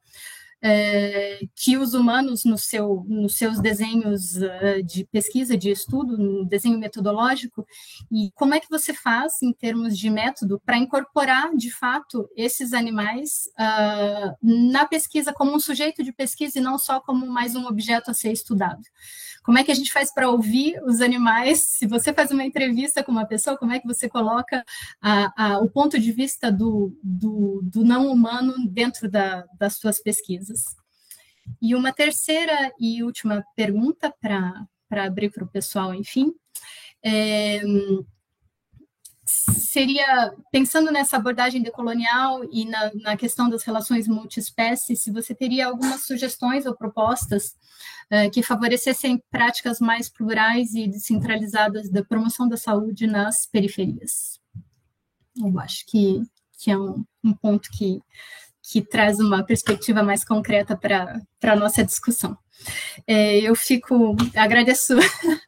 [0.63, 6.45] é, que os humanos, no seu, nos seus desenhos uh, de pesquisa, de estudo, no
[6.45, 7.67] desenho metodológico,
[8.11, 12.73] e como é que você faz, em termos de método, para incorporar, de fato, esses
[12.73, 17.67] animais uh, na pesquisa como um sujeito de pesquisa e não só como mais um
[17.67, 18.83] objeto a ser estudado?
[19.47, 21.63] Como é que a gente faz para ouvir os animais?
[21.63, 24.65] Se você faz uma entrevista com uma pessoa, como é que você coloca
[25.01, 30.03] a, a, o ponto de vista do, do, do não humano dentro da, das suas
[30.03, 30.75] pesquisas?
[31.63, 36.35] E uma terceira e última pergunta para abrir para o pessoal, enfim.
[37.01, 37.63] É,
[39.27, 45.67] seria, pensando nessa abordagem decolonial e na, na questão das relações multiespécies, se você teria
[45.67, 47.57] algumas sugestões ou propostas
[48.11, 54.41] uh, que favorecessem práticas mais plurais e descentralizadas da promoção da saúde nas periferias.
[55.37, 56.23] Eu acho que,
[56.59, 58.01] que é um, um ponto que,
[58.63, 62.39] que traz uma perspectiva mais concreta para a nossa discussão.
[63.07, 64.95] É, eu fico, agradeço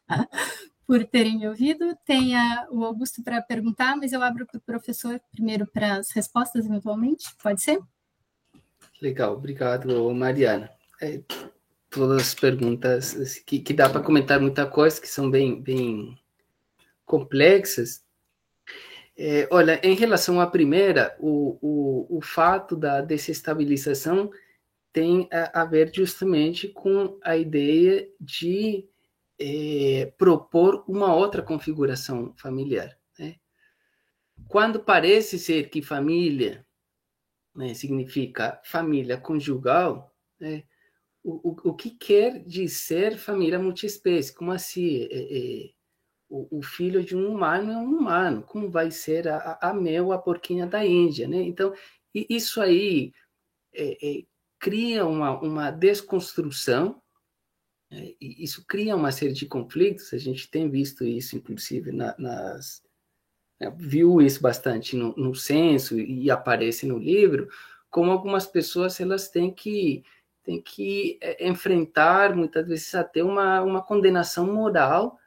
[0.89, 1.95] por terem me ouvido.
[2.03, 6.65] Tenha o Augusto para perguntar, mas eu abro para o professor primeiro para as respostas,
[6.65, 7.27] eventualmente.
[7.43, 7.79] Pode ser?
[8.99, 10.67] Legal, obrigado, Mariana.
[10.99, 11.21] É,
[11.91, 16.17] todas as perguntas assim, que, que dá para comentar muita coisa, que são bem, bem
[17.05, 18.03] complexas.
[19.15, 24.31] É, olha, em relação à primeira, o, o, o fato da desestabilização
[24.91, 28.89] tem a, a ver justamente com a ideia de
[29.39, 32.97] é, propor uma outra configuração familiar.
[33.17, 33.37] Né?
[34.47, 36.65] Quando parece ser que família
[37.55, 40.63] né, significa família conjugal, né,
[41.23, 44.33] o, o, o que quer dizer família multiespécie?
[44.33, 45.07] Como assim?
[45.11, 45.69] É, é,
[46.29, 50.11] o, o, filho de um humano é um humano, como vai ser a, a mel,
[50.11, 51.41] a porquinha da Índia, né?
[51.41, 51.73] Então,
[52.13, 53.11] isso aí
[53.73, 54.23] é, é,
[54.59, 57.01] cria uma, uma desconstrução
[58.21, 62.83] isso cria uma série de conflitos, a gente tem visto isso, inclusive, na, nas.
[63.59, 67.49] Né, viu isso bastante no, no censo e aparece no livro,
[67.89, 70.03] como algumas pessoas elas têm que,
[70.43, 75.17] têm que é, enfrentar, muitas vezes, até uma, uma condenação moral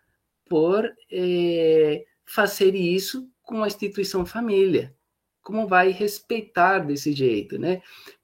[0.49, 4.95] por é, fazer isso com a instituição família.
[5.43, 7.83] Como vai respeitar desse jeito, né?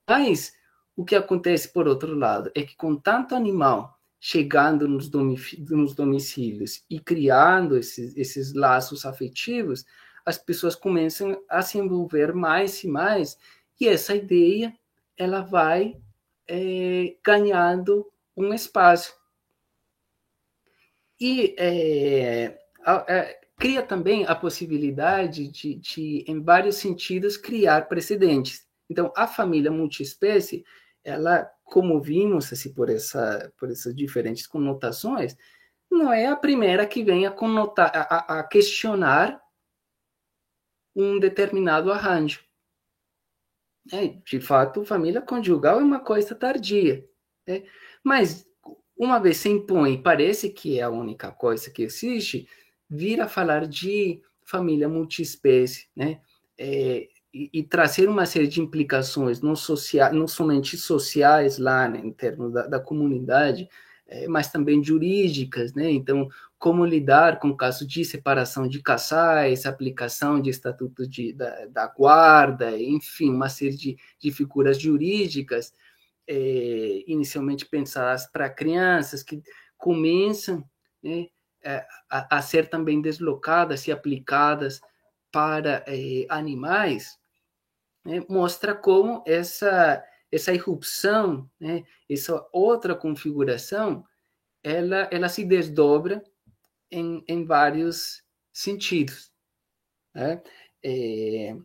[0.08, 0.52] Mas
[0.96, 6.98] o que acontece, por outro lado, é que com tanto animal chegando nos, domicílios e
[6.98, 9.84] criando esses, esses laços afetivos,
[10.26, 13.38] as pessoas começam a se envolver mais e mais,
[13.80, 14.74] e essa ideia
[15.16, 15.96] ela vai
[16.46, 18.06] é, ganhando
[18.36, 19.16] um espaço.
[21.20, 28.66] E é, a, a, cria também a possibilidade de, de, em vários sentidos, criar precedentes.
[28.88, 30.64] Então, a família multiespécie,
[31.04, 35.36] ela como vimos assim, por, essa, por essas diferentes conotações,
[35.90, 39.40] não é a primeira que vem a, conotar, a, a questionar
[40.94, 42.44] um determinado arranjo.
[43.92, 47.08] É, de fato, família conjugal é uma coisa tardia.
[47.46, 47.64] Né?
[48.02, 48.46] Mas,
[48.96, 52.48] uma vez se impõe, parece que é a única coisa que existe,
[52.88, 56.20] vira a falar de família multiespécie, né?
[56.58, 62.00] É, e, e, trazer uma série de implicações, não, social, não somente sociais lá, né,
[62.02, 63.68] em termos da, da comunidade,
[64.06, 65.90] é, mas também jurídicas, né?
[65.90, 71.66] Então, como lidar com o caso de separação de casais, aplicação de estatutos de, da,
[71.66, 75.72] da guarda, enfim, uma série de, de figuras jurídicas,
[76.26, 79.42] é, inicialmente pensadas para crianças, que
[79.76, 80.64] começam
[81.02, 81.28] né,
[82.10, 84.80] a, a, ser também deslocadas e aplicadas
[85.30, 87.18] para é, animais,
[88.04, 94.04] né, mostra como essa, essa irrupção, né, essa outra configuração,
[94.62, 96.22] ela, ela se desdobra
[96.90, 98.22] em, em vários
[98.52, 99.30] sentidos.
[100.14, 100.42] Né?
[100.82, 101.56] É,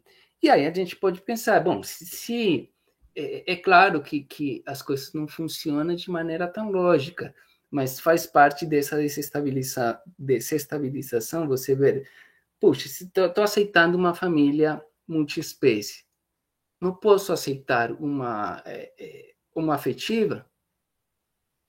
[0.41, 2.73] e aí a gente pode pensar, bom, se, se
[3.15, 7.33] é, é, claro que, que as coisas não funcionam de maneira tão lógica,
[7.69, 12.07] mas faz parte dessa desestabiliza, desestabilização você ver,
[12.63, 16.05] puxa, estou aceitando uma família multiespécie.
[16.79, 20.49] Não posso aceitar uma, é, é, uma afetiva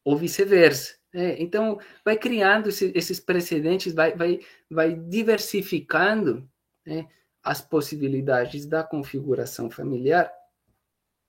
[0.04, 0.96] ou vice-versa.
[1.12, 4.38] É, então, vai criando esse, esses precedentes, vai, vai,
[4.70, 6.48] vai diversificando
[6.86, 7.08] né,
[7.42, 10.32] as possibilidades da configuração familiar,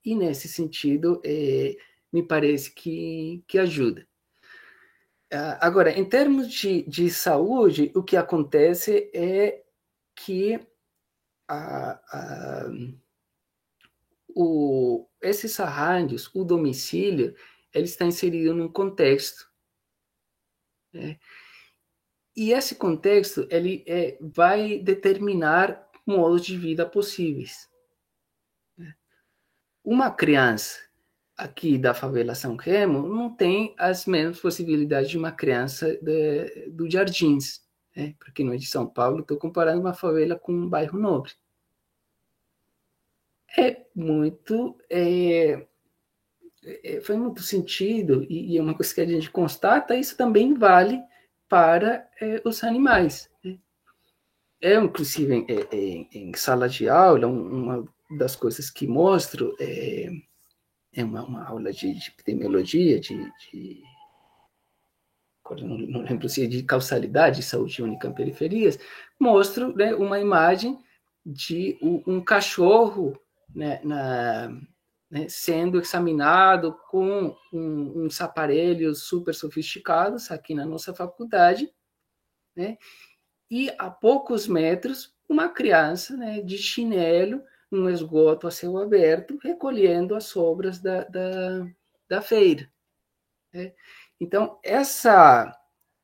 [0.05, 1.76] e nesse sentido, é,
[2.13, 4.07] me parece que, que ajuda.
[5.36, 9.66] Ah, agora, em termos de, de saúde, o que acontece é
[10.16, 10.58] que
[11.46, 12.70] a, a,
[14.30, 17.36] o, esses arranjos, o domicílio,
[17.74, 19.52] ele está inserido num contexto.
[20.94, 21.20] Né?
[22.34, 27.70] E esse contexto ele é, vai determinar modos de vida possíveis.
[28.78, 28.96] Né?
[29.84, 30.80] Uma criança
[31.38, 36.90] aqui da favela São Remo não tem as mesmas possibilidades de uma criança de, do
[36.90, 37.62] Jardins,
[37.96, 38.16] né?
[38.20, 41.34] porque não é de São Paulo, estou comparando uma favela com um bairro nobre.
[43.58, 44.78] É muito.
[44.90, 45.66] É,
[46.64, 51.00] é, muito sentido, e, e, é uma coisa que a gente constata, isso também vale
[51.48, 53.30] para é, os animais.
[53.44, 53.60] Né?
[54.60, 60.10] É, inclusive, em, em, em, sala de aula, uma das coisas que mostro é
[60.96, 63.16] é uma, uma aula de, de epidemiologia, de,
[63.52, 63.84] de
[65.62, 68.80] não, não, lembro se é de causalidade, saúde única em periferias,
[69.20, 70.80] mostro né, uma imagem
[71.24, 73.20] de um, um cachorro
[73.54, 74.50] né, na,
[75.10, 81.72] né, sendo examinado com um, uns aparelhos super sofisticados aqui na nossa faculdade,
[82.56, 82.78] né,
[83.52, 87.43] e a poucos metros uma criança né, de chinelo
[87.76, 91.67] um esgoto a céu aberto, recolhendo as sobras da, da,
[92.07, 92.69] da feira.
[93.53, 93.73] Né?
[94.19, 95.55] Então, essa,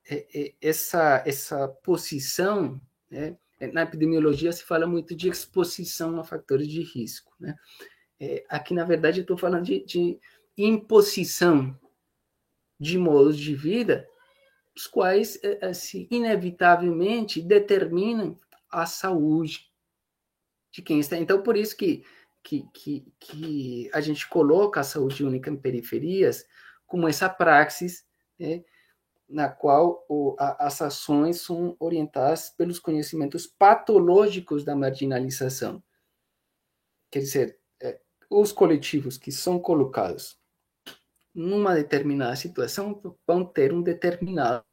[0.10, 3.38] é, é, essa, essa posição, né?
[3.74, 7.34] na epidemiologia se fala muito de exposição a fatores de risco.
[7.40, 7.56] Né?
[8.20, 10.20] É, aqui, na verdade, eu estou falando de, de
[10.58, 11.78] imposição
[12.80, 14.08] de modos de vida,
[14.76, 18.38] os quais, assim, inevitavelmente, determinam
[18.70, 19.71] a saúde
[20.72, 21.18] de quem está.
[21.18, 22.04] Então, por isso que,
[22.44, 26.46] que, que, que a gente coloca a saúde única em periferias
[26.86, 28.06] como essa praxis
[28.40, 28.64] né,
[29.28, 35.82] na qual o, a, as ações são orientadas pelos conhecimentos patológicos da marginalização.
[37.10, 38.00] Quer dizer, é,
[38.30, 40.40] os coletivos que são colocados
[41.34, 44.66] numa determinada situação vão ter um determinado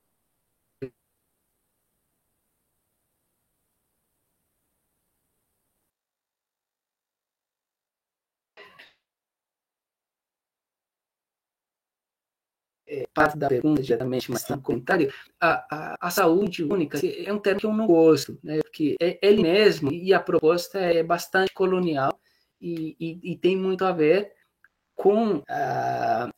[12.88, 17.38] é, parte da pergunta diretamente, mas no comentário, a, a, a, saúde única é um
[17.38, 18.58] termo que eu não gosto, né?
[18.60, 22.18] porque é ele mesmo, e a proposta é bastante colonial
[22.60, 24.32] e, e, e tem muito a ver
[24.94, 26.30] com a,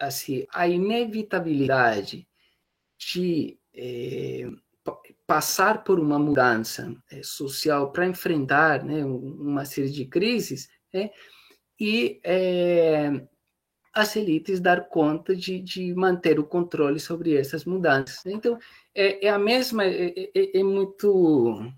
[0.00, 2.26] assim, a inevitabilidade
[2.98, 4.48] de é,
[5.26, 11.10] passar por uma mudança é, social para enfrentar né, uma série de crises né,
[11.80, 13.26] e é,
[13.94, 18.26] as elites dar conta de, de manter o controle sobre essas mudanças.
[18.26, 18.58] Então,
[18.94, 21.72] é, é a mesma, é, é, é, é, muito,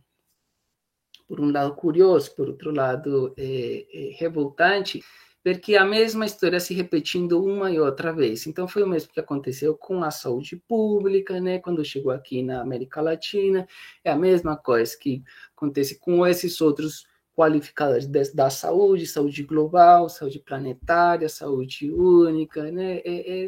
[1.29, 5.03] por um lado, curioso, por outro lado, é, é, revoltante,
[5.45, 8.47] ver que a mesma história se repetindo uma e outra vez.
[8.47, 12.63] Então, foi o mesmo que aconteceu com a saúde pública, né, quando chegou aqui na
[12.63, 13.69] América Latina,
[14.03, 15.23] é a mesma coisa que
[15.55, 17.07] acontece com esses outros
[17.37, 23.03] qualificadas da saúde, saúde global, saúde planetária, saúde única, né?
[23.05, 23.47] É, é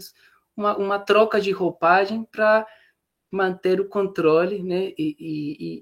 [0.54, 2.66] uma, uma, troca de roupagem para
[3.30, 4.92] manter o controle, né?
[4.98, 5.16] E,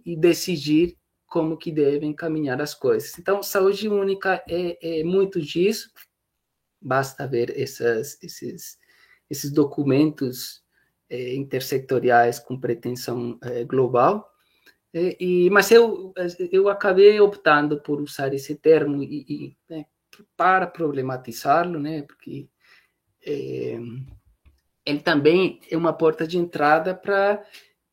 [0.07, 0.97] e, e, decidir
[1.27, 3.19] como que devem caminhar as coisas.
[3.19, 5.91] Então, saúde única é, é muito disso.
[6.81, 8.79] Basta ver essas, esses,
[9.29, 10.63] esses documentos
[11.11, 14.31] é, intersectoriais com pretensão é, global
[14.99, 16.15] e, mas eu,
[16.51, 19.85] eu acabei optando por usar esse termo e, e né,
[20.37, 22.49] para problematizá-lo, né, porque
[23.25, 23.79] é,
[24.87, 27.45] ele também é uma porta de entrada para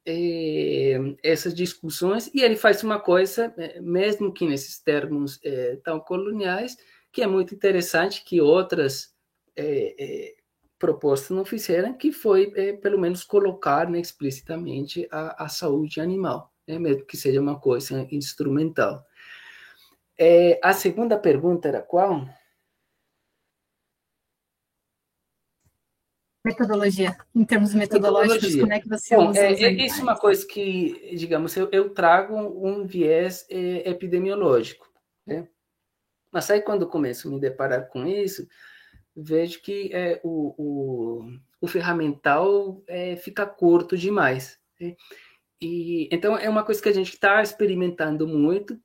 [0.05, 5.99] é, essas discussões e ele faz uma coisa, é, mesmo que nesses termos é, tão
[5.99, 6.77] coloniais,
[7.11, 9.11] que é muito interessante que outras
[10.79, 12.49] propostas não fizeram, que foi,
[12.81, 18.07] pelo menos, colocar né, explicitamente a, a saúde animal né, mesmo que seja uma coisa
[18.11, 19.05] instrumental.
[20.17, 22.27] É, a segunda pergunta era qual?
[26.45, 29.39] Metodologia, em termos metodológicos, como é que você Bom, usa?
[29.39, 34.91] É, é, isso é uma coisa que, digamos, eu, eu trago um viés é, epidemiológico,
[35.25, 35.47] né?
[36.29, 38.45] Mas aí quando começo a me deparar com isso,
[39.15, 44.59] vejo que é, o, o, o ferramental é, fica curto demais.
[44.81, 44.97] Né?
[45.63, 48.77] E, então, é uma coisa que a gente está experimentando muito,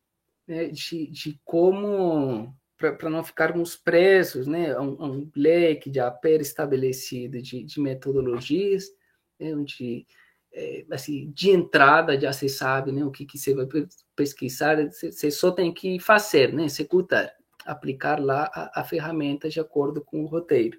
[0.46, 6.08] né, de, de como para não ficarmos presos né, a, um, a um leque já
[6.08, 8.84] pré-estabelecido de, de metodologias,
[9.40, 10.06] né, onde,
[10.52, 13.66] é, assim, de entrada já se sabe né, o que, que você vai
[14.14, 17.32] pesquisar, você só tem que fazer, né, executar,
[17.66, 20.78] aplicar lá a, a ferramenta de acordo com o roteiro.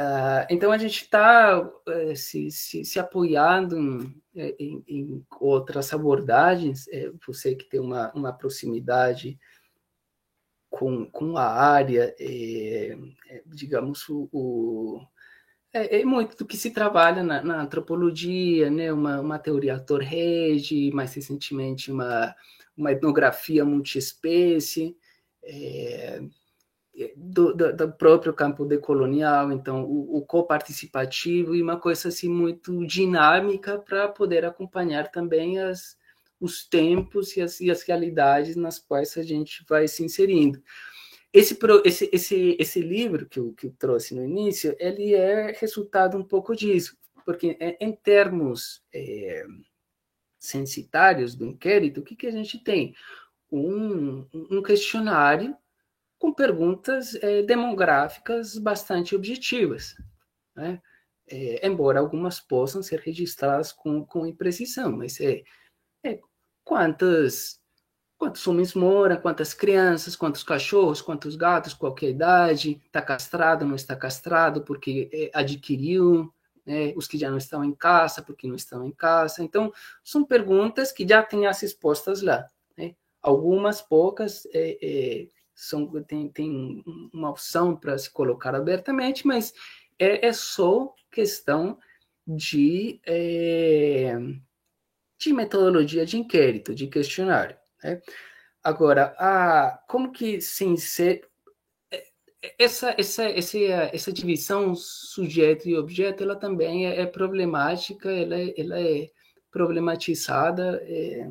[0.00, 6.88] Uh, então a gente está eh, se, se, se, apoiando em, em, em outras abordagens,
[6.88, 9.38] é, você que tem uma, uma proximidade
[10.70, 12.96] com, com a área, é,
[13.28, 15.00] é, digamos, o, o
[15.72, 18.92] é, é, muito do que se trabalha na, na antropologia, né?
[18.92, 22.34] uma, uma teoria ator-regi, mais recentemente uma,
[22.76, 24.96] uma etnografia multiespécie,
[25.42, 26.22] é,
[27.16, 32.86] do, do, do, próprio campo decolonial, então o, o coparticipativo e uma coisa assim muito
[32.86, 35.96] dinâmica para poder acompanhar também as,
[36.40, 40.62] os tempos e as, e as realidades nas quais a gente vai se inserindo.
[41.32, 46.16] Esse, esse, esse, esse livro que eu, que eu trouxe no início, ele é resultado
[46.16, 49.44] um pouco disso, porque é, em termos é,
[50.38, 52.94] censitários do inquérito, o que, que a gente tem?
[53.52, 55.56] Um, um questionário
[56.20, 59.96] com perguntas é, demográficas bastante objetivas,
[60.54, 60.80] né?
[61.26, 65.42] É, embora algumas possam ser registradas com, com imprecisão, mas é,
[66.04, 66.20] é
[66.64, 67.58] quantas
[68.18, 73.96] quantos homens moram, quantas crianças, quantos cachorros, quantos gatos, qualquer idade, está castrado, não está
[73.96, 76.30] castrado, porque é, adquiriu,
[76.66, 76.92] né?
[76.96, 79.42] os que já não estão em casa, porque não estão em casa.
[79.42, 79.72] Então,
[80.04, 82.46] são perguntas que já têm as respostas lá.
[82.76, 82.94] Né?
[83.22, 85.28] Algumas poucas é, é,
[85.60, 86.82] são, tem, tem
[87.12, 89.52] uma opção para se colocar abertamente, mas
[89.98, 91.78] é, é só questão
[92.26, 94.16] de é,
[95.18, 97.56] de metodologia de inquérito, de questionário.
[97.84, 98.00] Né?
[98.64, 101.28] Agora, a, como que sem ser
[101.90, 102.04] é,
[102.58, 108.54] essa, essa, essa, essa divisão sujeito e objeto, ela também é, é problemática, ela é,
[108.56, 109.10] ela é
[109.50, 111.28] problematizada é,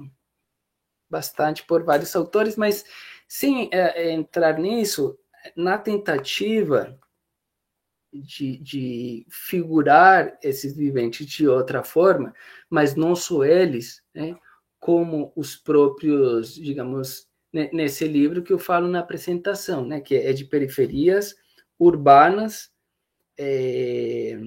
[1.10, 2.86] bastante por vários autores, mas
[3.30, 5.16] sem é, entrar nisso,
[5.56, 7.00] na tentativa
[8.12, 12.34] de, de, figurar esses viventes de outra forma,
[12.68, 14.36] mas não só eles, né,
[14.80, 20.46] como os próprios, digamos, nesse livro que eu falo na apresentação, né, que é de
[20.46, 21.36] periferias
[21.78, 22.72] urbanas,
[23.38, 24.40] é,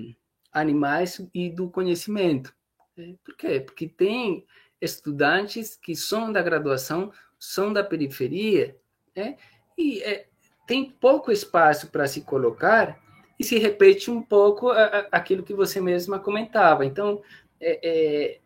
[0.51, 2.53] animais e do conhecimento.
[2.97, 3.15] Né?
[3.25, 3.61] Por quê?
[3.61, 4.45] Porque tem
[4.81, 7.13] estudantes que são da graduação,
[7.43, 8.77] são da periferia,
[9.17, 9.37] né,
[9.77, 10.29] e é,
[10.65, 13.03] tem pouco espaço para se colocar
[13.37, 16.87] e se repete um pouco a, a, aquilo que você mesma comentava.
[16.87, 17.21] Então,
[17.61, 18.41] é, é,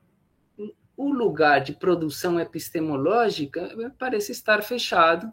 [0.96, 3.68] o lugar de produção epistemológica
[3.98, 5.30] parece estar fechado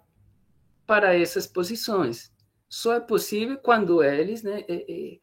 [0.85, 2.33] para essas posições.
[2.67, 5.19] Só é possível quando eles né, é,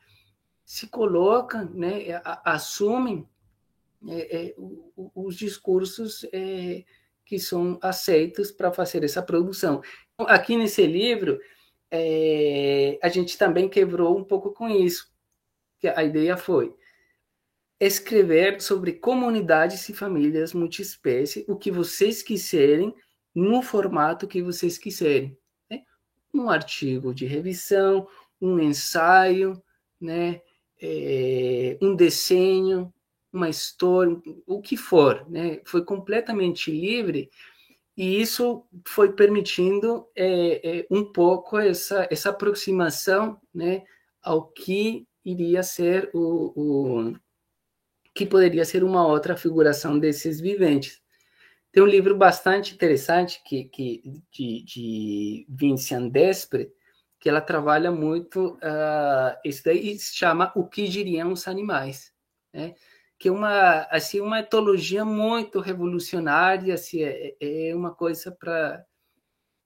[0.65, 3.29] se colocam, né, assumem
[4.09, 4.55] é, é,
[5.15, 6.25] os discursos
[7.31, 9.81] que são aceitos para fazer essa produção.
[10.15, 11.39] Então, aqui nesse livro,
[11.89, 15.09] é, a gente também quebrou um pouco com isso.
[15.79, 16.75] Que a ideia foi
[17.79, 22.93] escrever sobre comunidades e famílias multiespécie, o que vocês quiserem,
[23.33, 25.39] no formato que vocês quiserem.
[25.71, 25.83] Né?
[26.35, 28.09] Um artigo de revisão,
[28.41, 29.63] um ensaio,
[30.01, 30.43] né?
[30.83, 32.93] É, um desenho,
[33.33, 34.17] uma história,
[34.47, 35.29] o que for.
[35.29, 35.61] Né?
[35.65, 37.31] Foi completamente livre
[37.97, 43.85] e isso foi permitindo é, é, um pouco essa, essa aproximação né,
[44.23, 47.17] ao que iria ser o, o,
[48.15, 51.01] que poderia ser uma outra figuração desses viventes.
[51.73, 56.73] Tem um livro bastante interessante que, que de, de Vincian Despre,
[57.19, 62.13] que ela trabalha muito uh, isso daí se chama O que diriam os animais,
[62.53, 62.75] né?
[63.21, 68.85] Que é uma assim uma etologia muito revolucionária, assim, é, é uma coisa para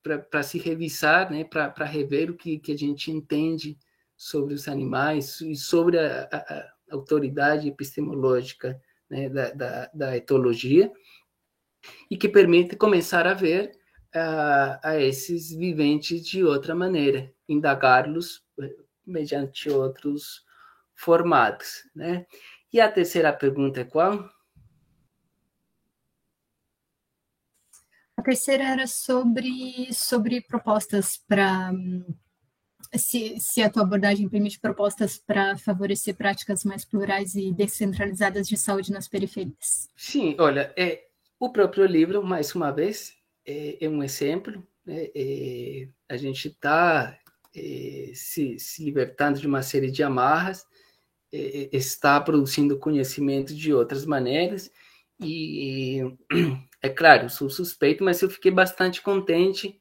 [0.02, 3.78] para se revisar, né, para rever o que, que a gente entende
[4.14, 8.78] sobre os animais e sobre a, a, a autoridade epistemológica
[9.08, 10.92] né, da, da, da, etologia,
[12.10, 13.72] e que permite começar a ver
[14.12, 18.76] a esses viventes de outra maneira, indagá-los eh,
[19.06, 20.44] mediante outros
[20.94, 22.26] formados, né?
[22.74, 24.28] E a terceira pergunta é qual?
[28.16, 31.70] A terceira era sobre, sobre propostas para.
[32.96, 38.56] Se, se a tua abordagem permite propostas para favorecer práticas mais plurais e descentralizadas de
[38.56, 39.88] saúde nas periferias.
[39.96, 41.04] Sim, olha, é,
[41.38, 43.14] o próprio livro, mais uma vez,
[43.46, 44.66] é, é um exemplo.
[44.84, 45.10] Né?
[45.14, 47.16] É, a gente está
[47.54, 50.66] é, se, se libertando de uma série de amarras,
[51.72, 54.70] está produzindo conhecimento de outras maneiras,
[55.20, 56.00] e
[56.82, 59.80] é claro, sou suspeito, mas eu fiquei bastante contente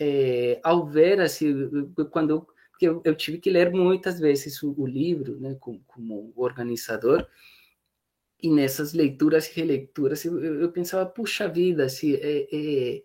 [0.00, 2.46] é, ao ver, assim, quando
[2.80, 7.26] eu, eu, tive que ler muitas vezes o, o livro, né, como, como, organizador,
[8.42, 13.02] e nessas leituras e releituras eu, eu pensava, puxa vida, assim, é, é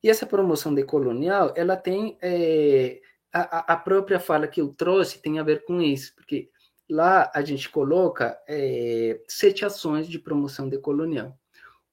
[0.04, 3.00] E essa promoção decolonial, ela tem é,
[3.32, 6.50] a, a própria fala que eu trouxe tem a ver com isso, porque
[6.90, 11.38] lá a gente coloca é, sete ações de promoção decolonial.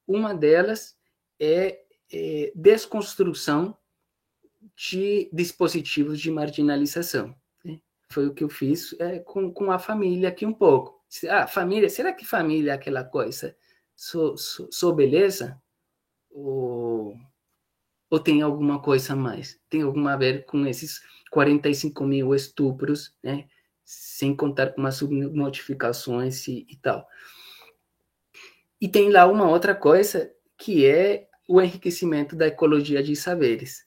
[0.07, 0.95] Uma delas
[1.39, 1.81] é,
[2.11, 3.77] é desconstrução
[4.75, 7.35] de dispositivos de marginalização.
[7.63, 7.79] Né?
[8.09, 11.03] Foi o que eu fiz é, com, com a família aqui um pouco.
[11.29, 13.55] Ah, família, será que família é aquela coisa?
[13.95, 15.61] Sou, sou, sou beleza?
[16.29, 17.17] Ou,
[18.09, 19.59] ou tem alguma coisa a mais?
[19.69, 21.01] Tem alguma a ver com esses
[21.31, 23.47] 45 mil estupros, né?
[23.85, 27.07] sem contar com as subnotificações e, e tal.
[28.85, 33.83] E tem lá uma outra coisa que é o enriquecimento da ecologia de saberes.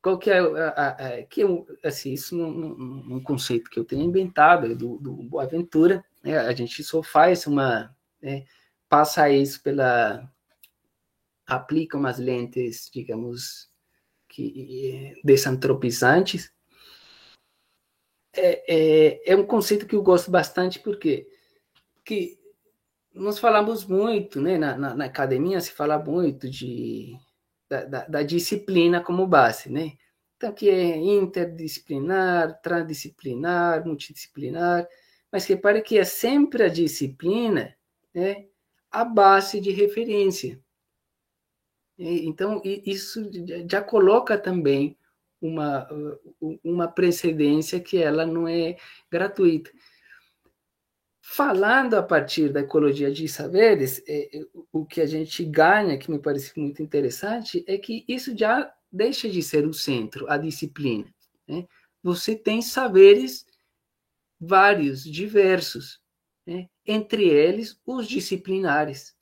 [0.00, 3.84] Qual que é, a, a, a, que é assim, isso num, um conceito que eu
[3.84, 6.38] tenho inventado do, do Boaventura, né?
[6.38, 7.92] a gente só faz uma,
[8.22, 8.44] né?
[8.88, 10.32] passa isso pela,
[11.44, 13.68] aplica umas lentes, digamos,
[14.28, 16.52] que desantropizantes.
[18.32, 21.26] É, é, é um conceito que eu gosto bastante porque
[22.04, 22.45] que
[23.16, 27.16] nós falamos muito, né, na, na, na, academia se fala muito de,
[27.68, 29.92] da, da, da, disciplina como base, né?
[30.36, 34.86] Então, que é interdisciplinar, transdisciplinar, multidisciplinar,
[35.32, 37.74] mas repare que é sempre a disciplina
[38.14, 38.46] né,
[38.90, 40.60] a base de referência.
[41.98, 43.30] Então, isso
[43.68, 44.96] já coloca também
[45.40, 45.88] uma,
[46.62, 48.76] uma precedência que ela não é
[49.10, 49.70] gratuita.
[51.28, 56.08] Falando a partir da ecologia de saberes, é, é, o que a gente ganha, que
[56.08, 61.12] me parece muito interessante, é que isso já deixa de ser o centro, a disciplina.
[61.46, 61.66] Né?
[62.00, 63.44] Você tem saberes
[64.40, 66.00] vários, diversos,
[66.46, 66.68] né?
[66.86, 69.16] entre eles os disciplinares.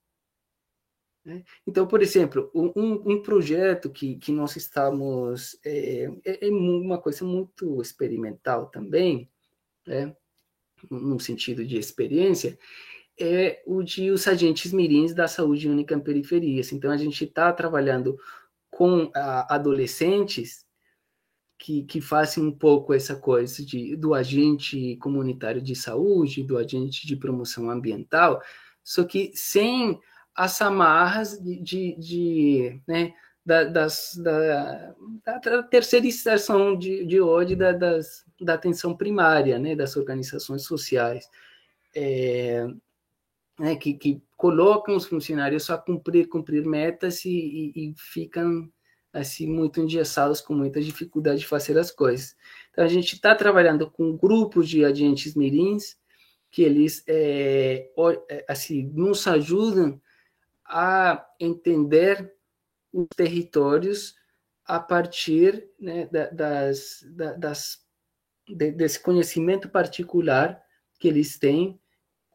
[1.24, 1.42] Né?
[1.66, 5.58] Então, por exemplo, um, um, projeto que, que nós estamos.
[5.64, 9.30] É, é, é uma coisa muito experimental também,
[9.86, 10.14] né?
[10.90, 12.58] No sentido de experiência,
[13.18, 16.72] é o de os agentes mirins da saúde única em periferias.
[16.72, 18.18] Então, a gente está trabalhando
[18.70, 20.64] com a, adolescentes
[21.58, 27.06] que, que fazem um pouco essa coisa de, do agente comunitário de saúde, do agente
[27.06, 28.42] de promoção ambiental,
[28.82, 29.98] só que sem
[30.34, 33.14] as amarras de, de, de né,
[33.44, 34.94] da, das, da,
[35.24, 41.28] da terceirização de, de hoje da, das, da atenção primária, né, das organizações sociais,
[41.94, 42.66] é,
[43.58, 48.68] né, que, que colocam os funcionários a cumprir, cumprir metas e, e, e ficam
[49.12, 52.34] assim muito engessados com muita dificuldade de fazer as coisas.
[52.70, 55.96] Então a gente está trabalhando com grupos de agentes mirins
[56.50, 57.90] que eles é,
[58.28, 60.00] é, assim nos ajudam
[60.64, 62.33] a entender
[62.94, 64.14] os territórios
[64.64, 67.04] a partir né, das,
[67.38, 67.84] das
[68.48, 70.62] de, desse conhecimento particular
[70.98, 71.78] que eles têm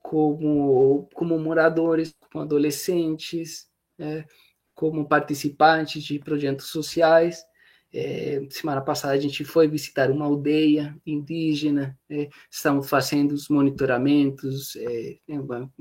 [0.03, 3.67] como, como moradores, como adolescentes,
[3.97, 4.25] né,
[4.73, 7.43] como participantes de projetos sociais.
[7.91, 14.75] É, semana passada a gente foi visitar uma aldeia indígena, é, estamos fazendo os monitoramentos,
[14.75, 15.71] é, né, uma,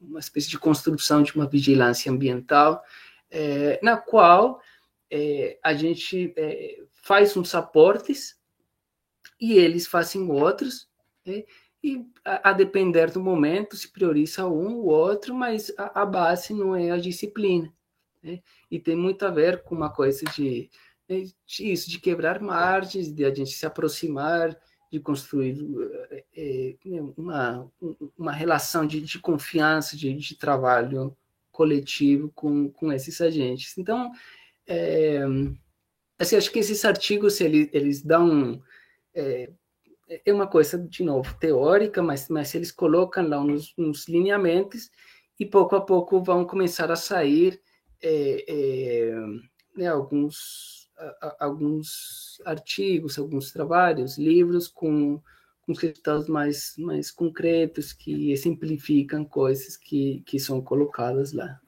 [0.00, 2.80] uma, espécie de construção de uma vigilância ambiental,
[3.30, 4.60] é, na qual
[5.10, 8.36] é, a gente é, faz uns aportes
[9.40, 10.88] e eles fazem outros,
[11.24, 11.44] né?
[11.82, 16.52] e a, a, depender do momento se prioriza um ou outro, mas a, a base
[16.52, 17.72] não é a disciplina.
[18.22, 18.40] Né?
[18.70, 20.70] E tem muito a ver com uma coisa de,
[21.08, 24.56] né, de, isso, de quebrar margens, de a gente se aproximar,
[24.92, 25.56] de construir
[26.36, 26.76] é,
[27.16, 27.70] uma,
[28.18, 31.16] uma relação de, de confiança, de, de trabalho
[31.60, 33.76] coletivo com, com esses agentes.
[33.76, 34.10] Então,
[34.66, 35.20] é,
[36.18, 38.62] assim, acho que esses artigos eles, eles dão
[39.14, 39.50] é,
[40.24, 44.90] é uma coisa de novo teórica, mas mas eles colocam lá uns lineamentos
[45.38, 47.60] e pouco a pouco vão começar a sair
[48.02, 49.14] é, é,
[49.76, 55.20] né, alguns a, alguns artigos, alguns trabalhos, livros com
[55.74, 61.60] com resultados mais mais concretos que simplificam coisas que que são colocadas lá.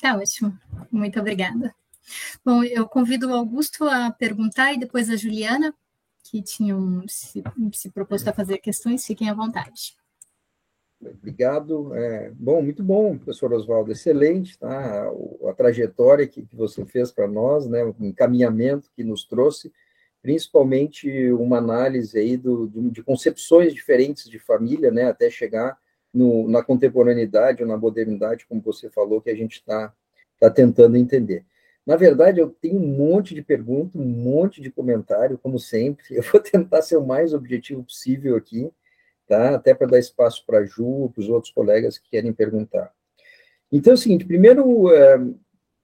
[0.00, 0.56] Tá ótimo.
[0.90, 1.74] Muito obrigada.
[2.44, 5.74] Bom, eu convido o Augusto a perguntar e depois a Juliana,
[6.22, 9.96] que tinham se, se proposto a fazer questões, fiquem à vontade.
[11.00, 11.94] Obrigado.
[11.94, 14.68] É, bom, muito bom, professor Oswaldo, excelente, tá?
[14.68, 17.84] A, a trajetória que, que você fez para nós, né?
[17.84, 19.72] O encaminhamento que nos trouxe,
[20.26, 25.04] principalmente uma análise aí do, de, concepções diferentes de família, né?
[25.04, 25.78] Até chegar
[26.12, 29.94] no, na contemporaneidade ou na modernidade, como você falou, que a gente está
[30.40, 31.44] tá tentando entender.
[31.86, 36.02] Na verdade, eu tenho um monte de perguntas, um monte de comentário, como sempre.
[36.10, 38.68] Eu vou tentar ser o mais objetivo possível aqui,
[39.28, 39.54] tá?
[39.54, 42.92] Até para dar espaço para a Ju, para os outros colegas que querem perguntar.
[43.70, 45.20] Então, é o seguinte: primeiro, é,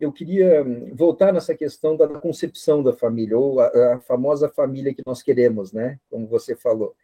[0.05, 5.03] eu queria voltar nessa questão da concepção da família, ou a, a famosa família que
[5.07, 5.99] nós queremos, né?
[6.11, 6.95] Como você falou.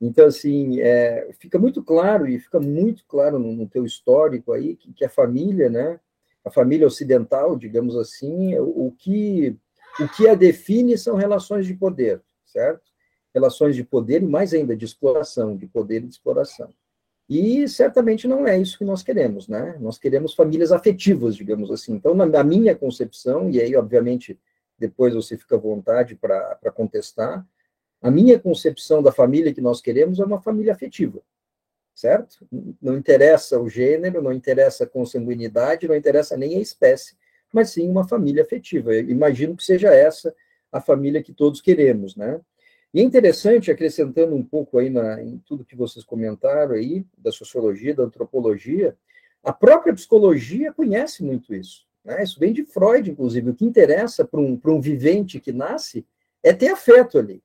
[0.00, 4.76] Então, assim, é, fica muito claro, e fica muito claro no, no teu histórico aí,
[4.76, 5.98] que, que, a família, né,
[6.44, 9.56] a família ocidental, digamos assim, o, que,
[10.00, 12.82] o que a define são relações de poder, certo?
[13.34, 16.72] Relações de poder e, mais ainda, de exploração, de poder e de exploração.
[17.28, 19.76] E certamente não é isso que nós queremos, né?
[19.80, 21.92] Nós queremos famílias afetivas, digamos assim.
[21.92, 24.38] Então, na, na minha concepção, e aí, obviamente,
[24.78, 27.46] depois você fica à vontade para contestar,
[28.00, 31.20] a minha concepção da família que nós queremos é uma família afetiva,
[31.94, 32.46] certo?
[32.80, 37.16] Não interessa o gênero, não interessa a consanguinidade, não interessa nem a espécie,
[37.52, 38.94] mas sim uma família afetiva.
[38.94, 40.34] Eu imagino que seja essa
[40.70, 42.40] a família que todos queremos, né?
[42.92, 47.30] E é interessante, acrescentando um pouco aí na, em tudo que vocês comentaram aí, da
[47.30, 48.96] sociologia, da antropologia,
[49.42, 51.86] a própria psicologia conhece muito isso.
[52.04, 52.22] Né?
[52.22, 53.50] Isso vem de Freud, inclusive.
[53.50, 56.06] O que interessa para um, um vivente que nasce
[56.42, 57.42] é ter afeto ali.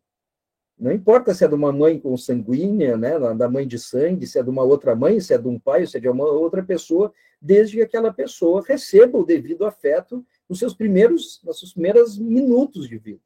[0.80, 4.44] Não importa se é de uma mãe consanguínea, né, da mãe de sangue, se é
[4.44, 7.14] de uma outra mãe, se é de um pai, se é de uma outra pessoa,
[7.40, 12.88] desde que aquela pessoa receba o devido afeto nos seus primeiros, nos seus primeiros minutos
[12.90, 13.22] de vida.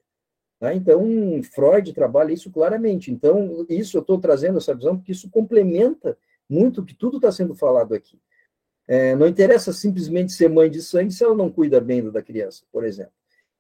[0.60, 0.74] Tá?
[0.74, 1.04] Então,
[1.54, 3.12] Freud trabalha isso claramente.
[3.12, 6.18] Então, isso eu estou trazendo essa visão porque isso complementa
[6.50, 8.20] muito o que tudo está sendo falado aqui.
[8.88, 12.64] É, não interessa simplesmente ser mãe de sangue se ela não cuida bem da criança,
[12.72, 13.12] por exemplo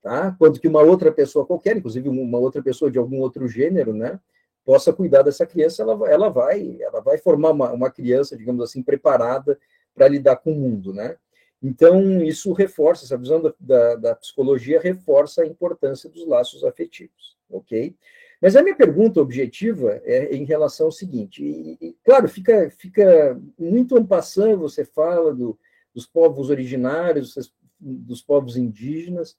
[0.07, 0.35] tá?
[0.39, 4.19] Quanto que uma outra pessoa qualquer, inclusive uma outra pessoa de algum outro gênero, né,
[4.65, 8.81] possa cuidar dessa criança, ela, ela vai, ela vai formar uma, uma criança, digamos assim,
[8.81, 9.59] preparada
[9.93, 11.17] para lidar com o mundo, né?
[11.61, 17.35] Então, isso reforça, essa visão da, da, da, psicologia reforça a importância dos laços afetivos,
[17.49, 17.95] ok?
[18.39, 23.39] Mas a minha pergunta objetiva é em relação ao seguinte, e, e claro, fica, fica
[23.57, 25.57] muito ampassando, você fala do,
[25.93, 27.35] dos povos originários,
[27.79, 29.35] dos povos indígenas,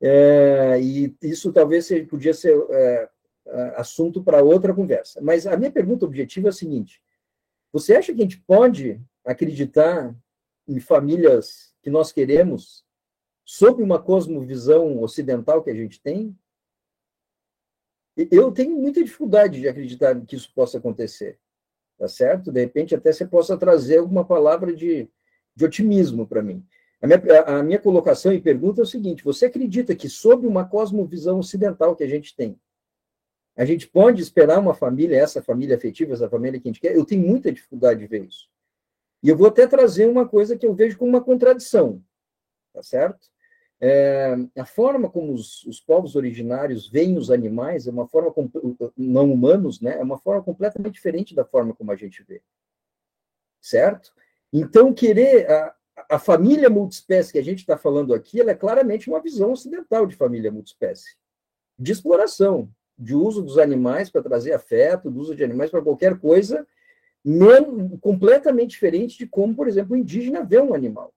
[0.00, 3.10] é, e isso talvez podia ser é,
[3.76, 5.20] assunto para outra conversa.
[5.20, 7.02] Mas a minha pergunta objetiva é a seguinte:
[7.72, 10.14] você acha que a gente pode acreditar
[10.68, 12.84] em famílias que nós queremos
[13.44, 16.36] sob uma cosmovisão ocidental que a gente tem?
[18.30, 21.38] Eu tenho muita dificuldade de acreditar que isso possa acontecer,
[21.96, 22.52] tá certo?
[22.52, 25.08] De repente, até você possa trazer alguma palavra de,
[25.56, 26.62] de otimismo para mim.
[27.00, 30.68] A minha, a minha colocação e pergunta é o seguinte: você acredita que, sob uma
[30.68, 32.60] cosmovisão ocidental que a gente tem,
[33.56, 36.94] a gente pode esperar uma família, essa família afetiva, essa família que a gente quer?
[36.94, 38.48] Eu tenho muita dificuldade de ver isso.
[39.22, 42.02] E eu vou até trazer uma coisa que eu vejo como uma contradição,
[42.72, 43.28] tá certo?
[43.80, 48.34] é, a forma como os, os, povos originários veem os animais é uma forma
[48.96, 49.98] não humanos, né?
[49.98, 52.42] É uma forma completamente diferente da forma como a gente vê,
[53.60, 54.12] certo?
[54.52, 55.74] Então querer a,
[56.10, 60.06] a família multiespécie que a gente está falando aqui, ela é claramente uma visão ocidental
[60.06, 61.16] de família multiespécie,
[61.78, 62.68] de exploração,
[62.98, 66.66] de uso dos animais para trazer afeto, do uso de animais para qualquer coisa,
[67.24, 71.12] mesmo, completamente diferente de como, por exemplo, o indígena vê um animal.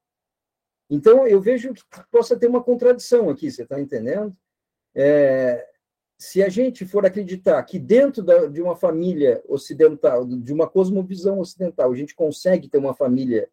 [0.90, 4.36] Então, eu vejo que possa ter uma contradição aqui, você está entendendo?
[4.94, 5.66] É,
[6.18, 11.40] se a gente for acreditar que dentro da, de uma família ocidental, de uma cosmovisão
[11.40, 13.50] ocidental, a gente consegue ter uma família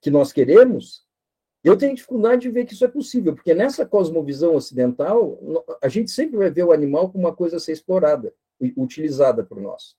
[0.00, 1.06] que nós queremos,
[1.64, 5.38] eu tenho dificuldade de ver que isso é possível, porque nessa cosmovisão ocidental,
[5.82, 8.32] a gente sempre vai ver o animal como uma coisa a ser explorada,
[8.76, 9.96] utilizada por nós.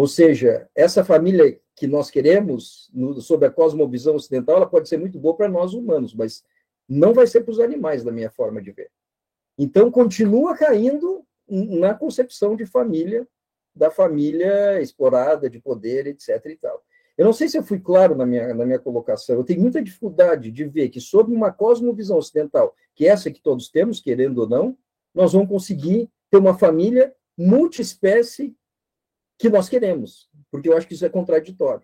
[0.00, 4.96] Ou seja, essa família que nós queremos, no, sob a cosmovisão ocidental, ela pode ser
[4.96, 6.42] muito boa para nós humanos, mas
[6.88, 8.90] não vai ser para os animais, da minha forma de ver.
[9.58, 13.28] Então, continua caindo na concepção de família,
[13.76, 16.46] da família explorada, de poder, etc.
[16.46, 16.82] e tal.
[17.18, 19.82] Eu não sei se eu fui claro na minha, na minha colocação, eu tenho muita
[19.82, 24.38] dificuldade de ver que, sob uma cosmovisão ocidental, que é essa que todos temos, querendo
[24.38, 24.78] ou não,
[25.14, 28.56] nós vamos conseguir ter uma família multiespécie
[29.40, 31.82] que nós queremos, porque eu acho que isso é contraditório.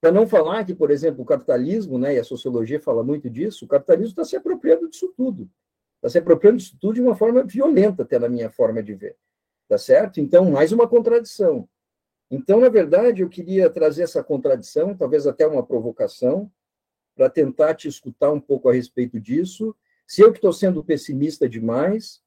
[0.00, 3.64] Para não falar que, por exemplo, o capitalismo, né, e a sociologia fala muito disso,
[3.64, 5.48] o capitalismo está se apropriando disso tudo.
[5.96, 9.16] Está se apropriando disso tudo de uma forma violenta, até na minha forma de ver.
[9.68, 10.20] Tá certo?
[10.20, 11.68] Então, mais uma contradição.
[12.28, 16.50] Então, na verdade, eu queria trazer essa contradição, talvez até uma provocação,
[17.14, 19.72] para tentar te escutar um pouco a respeito disso.
[20.04, 22.20] Se eu que estou sendo pessimista demais,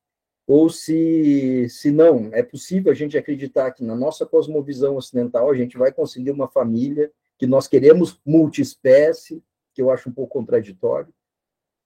[0.47, 5.55] ou se, se não, é possível a gente acreditar que na nossa cosmovisão ocidental a
[5.55, 9.43] gente vai conseguir uma família que nós queremos multiespécie,
[9.73, 11.13] que eu acho um pouco contraditório.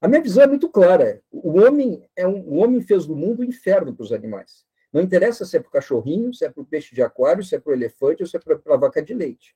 [0.01, 1.21] A minha visão é muito clara.
[1.31, 4.65] O homem é um, o homem fez do mundo um inferno para os animais.
[4.91, 7.55] Não interessa se é para o cachorrinho, se é para o peixe de aquário, se
[7.55, 9.55] é para o elefante ou se é para a vaca de leite.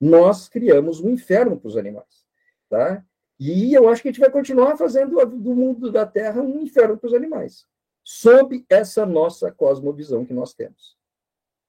[0.00, 2.26] Nós criamos um inferno para os animais,
[2.68, 3.04] tá?
[3.38, 6.98] E eu acho que a gente vai continuar fazendo do mundo da Terra um inferno
[6.98, 7.66] para os animais
[8.04, 10.96] sob essa nossa cosmovisão que nós temos.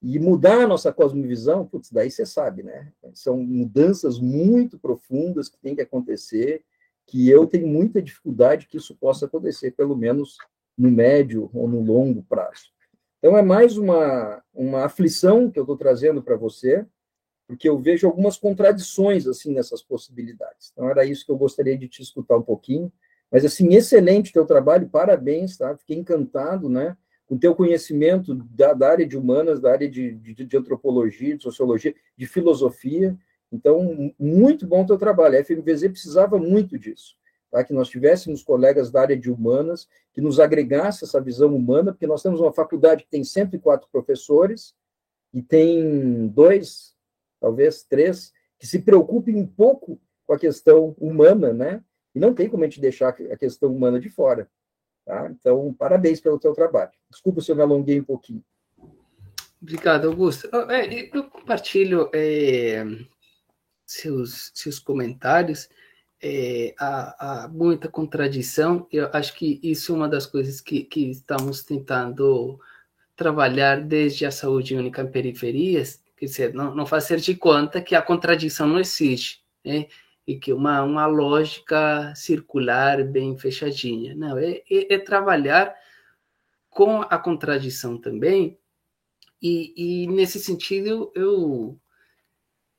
[0.01, 2.91] E mudar a nossa cosmovisão, putz, daí você sabe, né?
[3.13, 6.65] São mudanças muito profundas que têm que acontecer,
[7.05, 10.37] que eu tenho muita dificuldade que isso possa acontecer, pelo menos
[10.77, 12.73] no médio ou no longo prazo.
[13.19, 16.85] Então, é mais uma, uma aflição que eu estou trazendo para você,
[17.47, 20.71] porque eu vejo algumas contradições, assim, nessas possibilidades.
[20.71, 22.91] Então, era isso que eu gostaria de te escutar um pouquinho.
[23.33, 25.75] Mas, assim, excelente teu trabalho, parabéns, tá?
[25.75, 26.95] Fiquei encantado, né?
[27.25, 31.41] Com teu conhecimento da, da área de humanas, da área de, de, de, antropologia, de
[31.41, 33.17] sociologia, de filosofia.
[33.51, 35.39] Então, muito bom teu trabalho.
[35.39, 37.15] A FMVZ precisava muito disso,
[37.49, 37.63] tá?
[37.63, 42.05] Que nós tivéssemos colegas da área de humanas que nos agregasse essa visão humana, porque
[42.05, 44.75] nós temos uma faculdade que tem 104 professores
[45.33, 46.93] e tem dois,
[47.41, 51.83] talvez três, que se preocupem um pouco com a questão humana, né?
[52.13, 54.49] E não tem como a gente deixar a questão humana de fora.
[55.05, 55.29] Tá?
[55.31, 56.91] Então, parabéns pelo teu trabalho.
[57.09, 58.43] Desculpa se eu me alonguei um pouquinho.
[59.61, 60.49] Obrigado, Augusto.
[60.69, 62.85] É, eu compartilho é,
[63.85, 65.69] seus, seus comentários.
[66.21, 68.87] É, há, há, muita contradição.
[68.91, 72.59] Eu acho que isso é uma das coisas que, que estamos tentando
[73.15, 77.95] trabalhar desde a saúde única em periferias, quer dizer, não, não fazer de conta que
[77.95, 79.43] a contradição não existe.
[79.63, 79.87] Né?
[80.25, 84.15] E que uma, uma lógica circular bem fechadinha.
[84.15, 85.75] Não, é, é, é trabalhar
[86.69, 88.57] com a contradição também,
[89.43, 91.77] e, e, nesse sentido, eu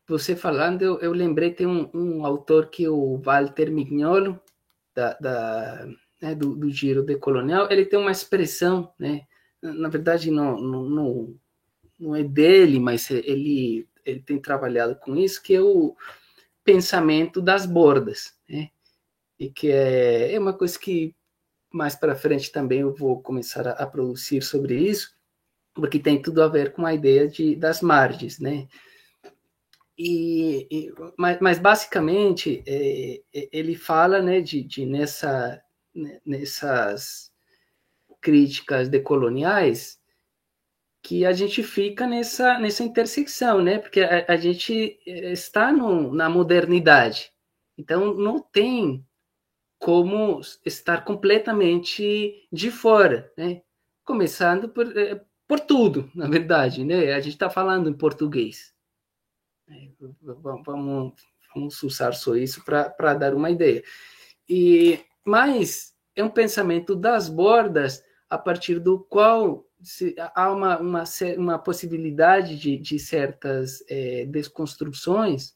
[0.09, 4.41] você falando, eu, eu lembrei, tem um, um, autor que é o Walter Mignolo,
[4.95, 5.87] da, da
[6.21, 9.27] né, do, do, Giro de Colonial, ele tem uma expressão, né,
[9.63, 11.35] na verdade não, não,
[11.99, 15.97] não, é dele, mas ele, ele tem trabalhado com isso, que é o
[16.65, 18.71] pensamento das bordas, né?
[19.39, 21.15] E que é, é uma coisa que
[21.73, 25.15] mais para frente também eu vou começar a, a, produzir sobre isso,
[25.75, 28.69] porque tem tudo a ver com a ideia de, das margens, né?
[29.99, 35.63] E, e mas, mas, basicamente é, é ele fala, né, de, de nessa
[35.95, 37.33] né, nessas
[38.21, 40.01] críticas decoloniais
[41.05, 43.79] que a gente fica nessa, nessa intersecção, né?
[43.79, 47.31] Porque a, a gente eh, está no, na modernidade,
[47.77, 49.07] então não tem
[49.79, 53.61] como estar completamente de fora, né?
[54.03, 57.13] Começando por, eh, por tudo, na verdade, né?
[57.13, 58.73] A gente está falando em português.
[59.69, 59.91] É,
[60.23, 61.13] vamos,
[61.55, 63.83] vamos usar só isso para dar uma ideia.
[64.49, 71.05] E, mas é um pensamento das bordas a partir do qual se, há uma, uma,
[71.37, 75.55] uma possibilidade de, de certas é, desconstruções,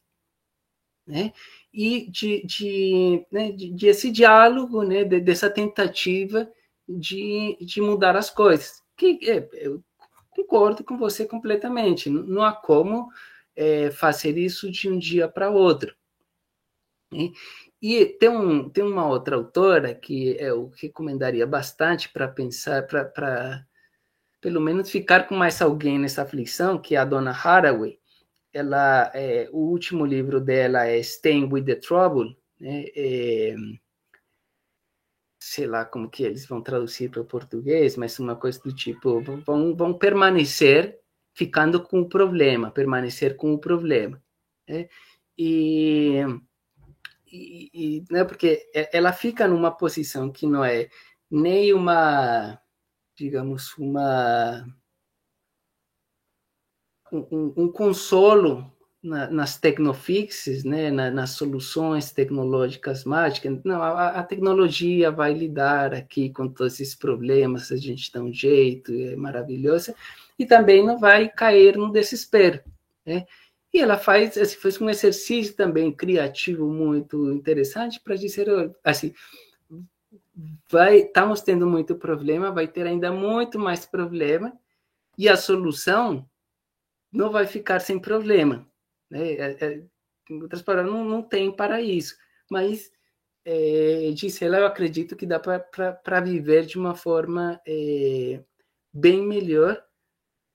[1.07, 1.33] né?
[1.73, 6.51] e de, de, né, de, de, esse diálogo, né, de, dessa tentativa
[6.89, 8.83] de, de mudar as coisas.
[8.97, 9.83] Que é, eu
[10.31, 12.11] concordo com você completamente.
[12.11, 13.09] Não há como
[13.57, 15.95] é, fazer isso de um dia para outro.
[17.13, 17.31] Né?
[17.81, 23.65] E tem, um, tem uma outra autora que eu recomendaria bastante para pensar, para
[24.41, 27.99] pelo menos ficar com mais alguém nessa aflição, que é a dona Haraway.
[28.53, 32.87] Ela, é, o último livro dela é Staying with the Trouble, né?
[32.97, 33.55] É,
[35.41, 39.21] sei lá como que eles vão traduzir para o português, mas uma coisa do tipo,
[39.21, 40.99] vão, vão permanecer
[41.35, 44.21] ficando com o problema, permanecer com o problema.
[44.69, 44.89] Né?
[45.39, 46.21] E,
[47.31, 50.89] e, e né, porque ela fica numa posição que não é
[51.31, 52.61] nem uma
[53.19, 54.65] digamos, uma
[57.13, 58.71] um, um consolo
[59.03, 63.61] na, nas tecnofixes, né, na, nas soluções tecnológicas mágicas.
[63.65, 68.33] Não, a, a, tecnologia vai lidar aqui com todos esses problemas, a gente dá um
[68.33, 69.95] jeito, é maravilhoso,
[70.39, 72.61] e também não vai cair no desespero.
[73.05, 73.27] Né?
[73.73, 78.49] E ela faz, assim, faz um exercício também criativo muito interessante para dizer,
[78.85, 79.13] assim,
[80.71, 84.53] vai estamos tendo muito problema, vai ter ainda muito mais problema
[85.17, 86.29] e a solução
[87.13, 88.69] não vai ficar sem problema,
[89.11, 89.33] né?
[89.33, 89.85] É, é,
[90.31, 92.17] em outras palavras, não, não tem para isso,
[92.51, 92.91] mas
[93.45, 94.11] é,
[94.43, 98.43] ela, eu acredito que dá para viver de uma forma é,
[98.93, 99.83] bem melhor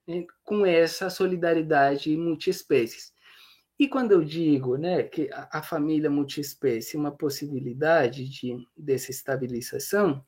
[0.08, 3.13] né, com essa solidariedade multiespécies.
[3.80, 10.24] E quando eu digo né, que a, família multiespécie é uma possibilidade de desestabilização,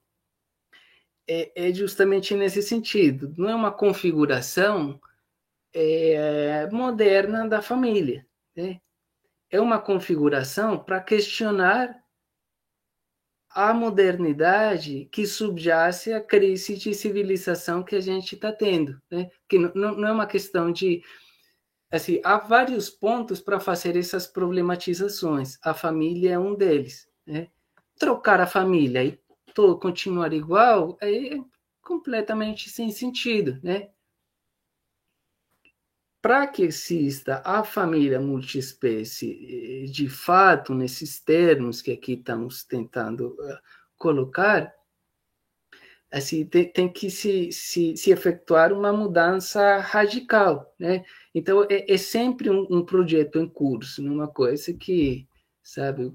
[1.27, 3.33] é, é, justamente nesse sentido.
[3.37, 4.99] Não é uma configuração
[5.73, 8.25] é, moderna da família.
[8.55, 8.79] Né?
[9.49, 12.03] É uma configuração para questionar
[13.49, 19.01] a modernidade que subjace a crise de civilização que a gente está tendo.
[19.09, 19.29] Né?
[19.47, 21.01] Que não, não é uma questão de
[21.95, 25.57] assim, há vários pontos para fazer essas problematizações.
[25.61, 27.07] A família é um deles.
[27.25, 27.47] Né?
[27.97, 29.19] Trocar a família e
[29.53, 31.37] todo continuar igual é
[31.81, 33.89] completamente sem sentido, né?
[36.21, 43.27] Para que exista a família multiespécie eh, de fato, nesses termos que aqui estamos tentando
[43.27, 43.59] uh,
[43.95, 44.73] colocar,
[46.11, 51.03] assim, tem, tem que se, se, se efetuar uma mudança radical, né?
[51.33, 55.27] Então, é, é sempre um, um, projeto em curso, numa coisa que,
[55.63, 56.11] sabe,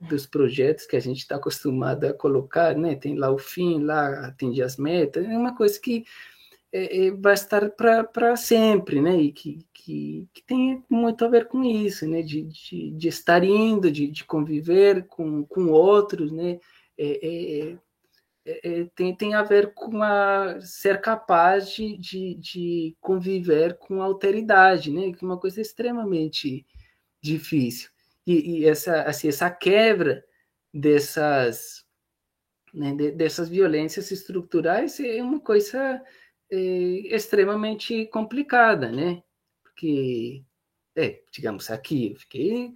[0.00, 2.96] dos projetos que a gente está acostumado a colocar, né?
[2.96, 6.04] Tem lá o fim, lá atende as metas, é uma coisa que
[6.72, 9.16] é, é, vai estar para sempre, né?
[9.16, 12.22] E que, que, que, tem muito a ver com isso, né?
[12.22, 16.58] De, de, de estar indo, de, de conviver com, com outros, né?
[16.98, 17.76] É,
[18.48, 24.00] é, é, tem, tem a ver com a ser capaz de, de, de conviver com
[24.00, 25.12] a alteridade, né?
[25.12, 26.66] Que é uma coisa extremamente
[27.20, 27.90] difícil.
[28.26, 30.24] E, e essa, assim, essa quebra
[30.72, 31.84] dessas,
[32.72, 36.02] né, de, dessas violências estruturais é uma coisa
[36.50, 36.56] é,
[37.14, 39.22] extremamente complicada, né?
[39.62, 40.42] Porque,
[40.96, 42.72] é, digamos, aqui eu fiquei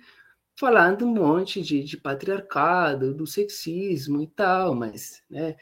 [0.62, 5.56] falando um monte de, de patriarcado, do sexismo e tal, mas, né,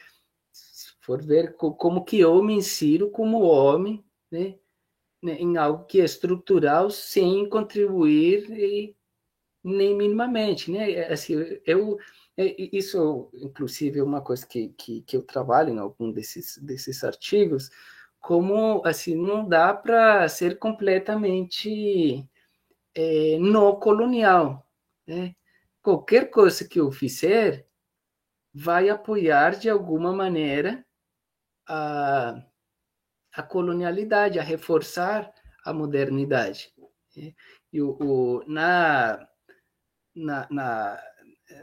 [0.51, 4.59] se for ver como que eu me insiro como homem, né,
[5.19, 8.95] né, em algo que é estrutural sem contribuir e,
[9.63, 11.33] nem minimamente, né, é, assim,
[11.65, 11.97] eu,
[12.37, 17.03] é, isso, inclusive, é uma coisa que, que, que eu trabalho em algum desses, desses
[17.03, 17.71] artigos,
[18.19, 22.23] como, assim, não dá para ser completamente
[22.93, 24.63] é, no colonial,
[25.07, 25.35] né?
[25.81, 27.67] Qualquer coisa que eu fizer
[28.53, 30.85] vai apoiar de alguma maneira
[31.67, 32.43] a,
[33.33, 35.33] a colonialidade, a reforçar
[35.65, 36.71] a modernidade.
[37.15, 37.33] Né?
[37.71, 39.27] E o, o na,
[40.13, 40.99] na, na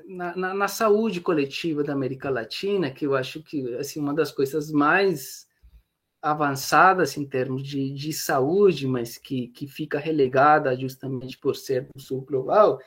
[0.07, 4.71] na, na, saúde coletiva da América Latina, que eu acho que assim, uma das coisas
[4.71, 5.47] mais
[6.21, 12.01] avançadas em termos de, de saúde, mas que, que fica relegada justamente por ser do
[12.01, 12.79] sul global,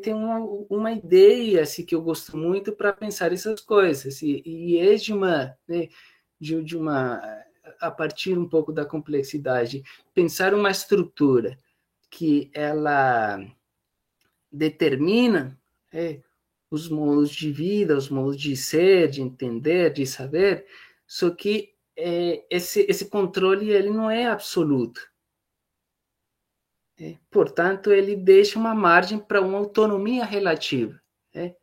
[0.00, 0.38] tem, uma,
[0.68, 5.12] uma ideia assim, que eu gosto muito para pensar essas coisas, e, e é de
[5.12, 5.88] uma, né,
[6.40, 7.20] de, de uma,
[7.80, 9.82] a partir um pouco da complexidade,
[10.14, 11.58] pensar uma estrutura
[12.10, 13.40] que ela
[14.50, 15.58] determina
[15.92, 16.20] é,
[16.70, 20.66] os modos de vida, os modos de ser, de entender, de saber,
[21.06, 25.09] só que é, esse, esse controle ele não é absoluto.
[27.00, 31.00] É, portanto, ele deixa uma margem para uma autonomia relativa.
[31.34, 31.54] É.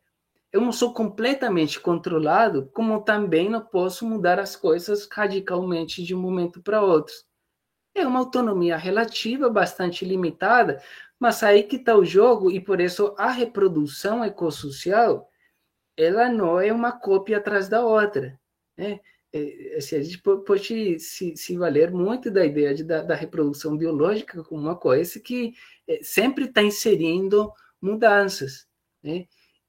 [0.52, 6.20] Eu não sou completamente controlado, como também não posso mudar as coisas radicalmente de um
[6.20, 7.14] momento para outro.
[7.94, 10.82] É uma autonomia relativa bastante limitada,
[11.20, 15.28] mas aí que está o jogo, e por isso a reprodução ecossocial
[15.96, 18.38] ela não é uma cópia atrás da outra.
[18.76, 19.00] Né?
[19.32, 23.76] É, assim, a gente pode se, se, valer muito da ideia de, da, da, reprodução
[23.76, 25.52] biológica como uma coisa que
[25.86, 28.66] é, sempre está inserindo mudanças.
[29.02, 29.26] Né?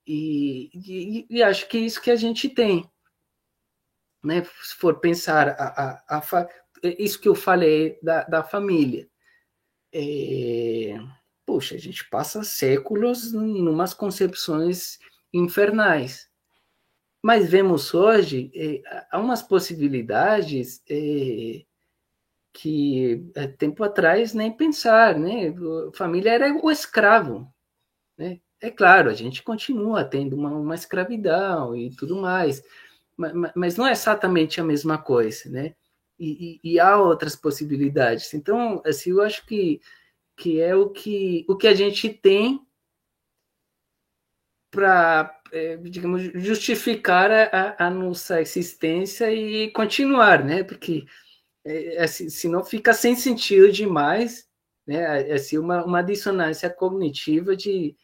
[0.07, 2.89] E, e, e, acho que é isso que a gente tem.
[4.23, 4.43] Né?
[4.63, 6.45] Se for pensar a, a, a
[6.97, 9.09] isso que eu falei da, da família.
[9.93, 10.97] É,
[11.49, 14.99] Puxa, a gente passa séculos em umas concepções
[15.33, 16.28] infernais.
[17.21, 18.81] Mas vemos hoje eh,
[19.11, 21.65] há umas possibilidades eh,
[22.53, 25.53] que é, tempo atrás nem pensar, né?
[25.93, 27.51] Família era o escravo,
[28.17, 28.39] né?
[28.61, 32.63] É claro, a gente continua tendo uma, uma escravidão e tudo mais,
[33.17, 35.75] mas, mas, não é exatamente a mesma coisa, né?
[36.19, 38.33] E, e, e há outras possibilidades.
[38.33, 39.81] Então, assim, eu acho que
[40.39, 42.65] que é o que, o que a gente tem
[44.71, 50.63] para, é, digamos, justificar a, a, nossa existência e continuar, né?
[50.63, 51.05] Porque
[51.65, 54.47] é, assim, senão fica sem sentido demais,
[54.85, 55.33] né?
[55.33, 57.95] Assim, uma, uma dissonância cognitiva de,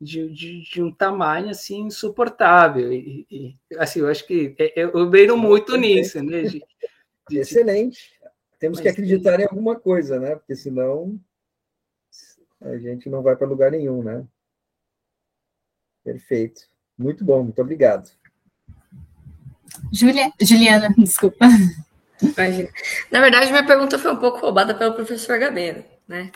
[0.00, 2.92] de, de, de um tamanho assim insuportável.
[2.92, 6.42] E, e, assim, eu acho que é, é eu beiro muito nisso, né?
[6.42, 6.62] De,
[7.30, 8.18] Excelente.
[8.58, 10.36] Temos que acreditar em alguma coisa, né?
[10.36, 11.18] Porque senão
[12.60, 14.26] a gente não vai para lugar nenhum, né?
[16.04, 16.68] Perfeito.
[17.00, 18.10] Muito bom, muito obrigado.
[19.90, 21.46] Julia, Juliana, desculpa.
[22.22, 22.68] Imagina.
[23.10, 26.30] Na verdade, minha pergunta foi um pouco roubada pelo professor Gabeira, né?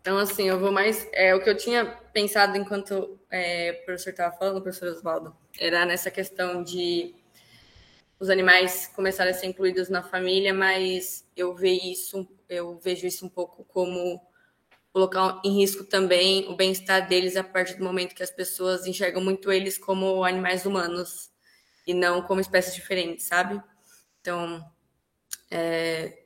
[0.00, 1.06] Então, assim, eu vou mais.
[1.12, 5.36] É, o que eu tinha pensado enquanto é, o professor estava falando, o professor Oswaldo,
[5.58, 7.14] era nessa questão de
[8.18, 13.26] os animais começarem a ser incluídos na família, mas eu vejo isso, eu vejo isso
[13.26, 14.18] um pouco como
[14.92, 19.22] colocar em risco também o bem-estar deles a partir do momento que as pessoas enxergam
[19.22, 21.30] muito eles como animais humanos
[21.86, 23.62] e não como espécies diferentes, sabe?
[24.20, 24.64] Então,
[25.50, 26.18] é,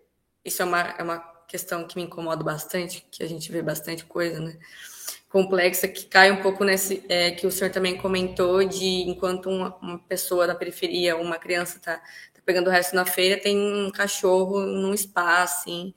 [0.45, 4.05] isso é uma, é uma questão que me incomoda bastante, que a gente vê bastante
[4.05, 4.59] coisa, né?
[5.29, 9.77] Complexa, que cai um pouco nesse é, que o senhor também comentou de enquanto uma,
[9.77, 13.91] uma pessoa da periferia, uma criança está tá pegando o resto na feira, tem um
[13.91, 15.95] cachorro num espaço, assim,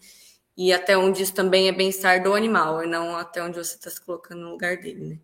[0.58, 3.92] e até onde isso também é bem-estar do animal, e não até onde você está
[3.92, 5.20] se colocando no lugar dele, né?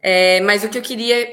[0.00, 1.28] É, mas o que eu queria,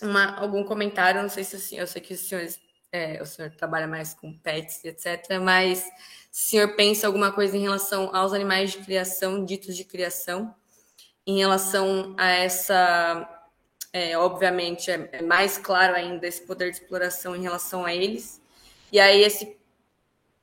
[0.00, 2.60] uma, algum comentário, não sei se assim, eu sei que os senhores,
[2.92, 5.80] é, o senhor trabalha mais com pets, etc., mas
[6.30, 10.54] se o senhor pensa alguma coisa em relação aos animais de criação, ditos de criação,
[11.26, 13.48] em relação a essa,
[13.92, 18.40] é, obviamente, é, é mais claro ainda esse poder de exploração em relação a eles,
[18.92, 19.57] e aí esse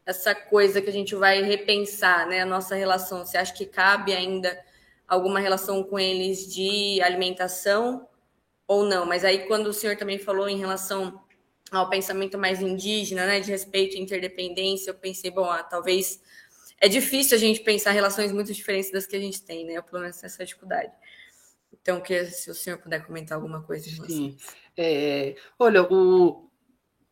[0.05, 2.41] essa coisa que a gente vai repensar, né?
[2.41, 3.25] A nossa relação.
[3.25, 4.57] Você acha que cabe ainda
[5.07, 8.07] alguma relação com eles de alimentação
[8.67, 9.05] ou não?
[9.05, 11.21] Mas aí, quando o senhor também falou em relação
[11.71, 13.39] ao pensamento mais indígena, né?
[13.39, 16.21] De respeito e interdependência, eu pensei, bom, ah, talvez
[16.79, 19.73] é difícil a gente pensar relações muito diferentes das que a gente tem, né?
[19.73, 20.91] Eu, pelo menos, essa dificuldade.
[21.73, 24.37] Então, que se o senhor puder comentar alguma coisa Sim.
[24.77, 26.44] É, olha, o,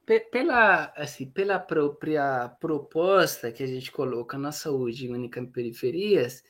[0.05, 6.43] pela, assim, pela própria proposta que a gente coloca na saúde única em periferias,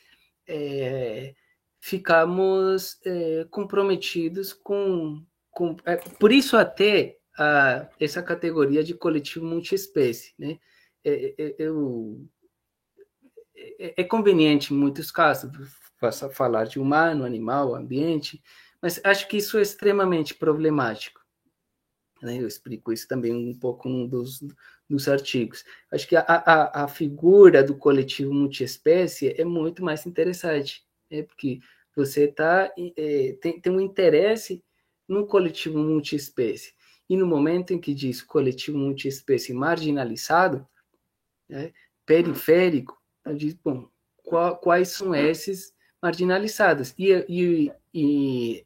[0.48, 1.36] é,
[1.80, 10.34] ficamos é, comprometidos com, com é, por isso até a, essa categoria de coletivo multiespécie,
[10.38, 10.60] né?
[11.06, 12.26] É, é, eu,
[13.56, 15.52] é, é conveniente em muitos casos
[16.34, 18.42] falar de humano, animal, ambiente,
[18.82, 21.23] mas acho que isso é extremamente problemático
[22.24, 22.38] né?
[22.38, 24.44] Eu explico isso também um pouco um dos,
[24.90, 25.64] dos artigos.
[25.92, 31.24] Acho que a, a, a figura do coletivo multiespécie é muito mais interessante, né?
[31.24, 31.60] porque
[31.96, 34.64] você tá, é, tem, tem um interesse
[35.08, 36.74] no coletivo multiespécie.
[37.10, 40.68] E no momento em que diz coletivo multiespécie marginalizado,
[41.48, 41.74] né,
[42.06, 42.98] periférico,
[43.36, 43.88] diz, bom,
[44.24, 46.94] qual, quais são esses marginalizados?
[46.98, 48.66] E, e, e